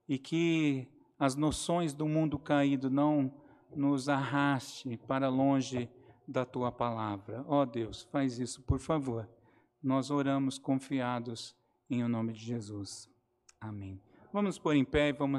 E 0.07 0.17
que 0.17 0.87
as 1.17 1.35
noções 1.35 1.93
do 1.93 2.07
mundo 2.07 2.37
caído 2.37 2.89
não 2.89 3.33
nos 3.75 4.07
arraste 4.07 4.97
para 5.07 5.27
longe 5.29 5.89
da 6.27 6.45
tua 6.45 6.71
palavra. 6.71 7.43
Ó 7.47 7.61
oh 7.61 7.65
Deus, 7.65 8.03
faz 8.03 8.39
isso, 8.39 8.61
por 8.61 8.79
favor. 8.79 9.27
Nós 9.81 10.11
oramos 10.11 10.57
confiados 10.57 11.55
em 11.89 12.03
o 12.03 12.09
nome 12.09 12.33
de 12.33 12.39
Jesus. 12.39 13.09
Amém. 13.59 14.01
Vamos 14.31 14.59
pôr 14.59 14.75
em 14.75 14.85
pé 14.85 15.09
e 15.09 15.13
vamos 15.13 15.37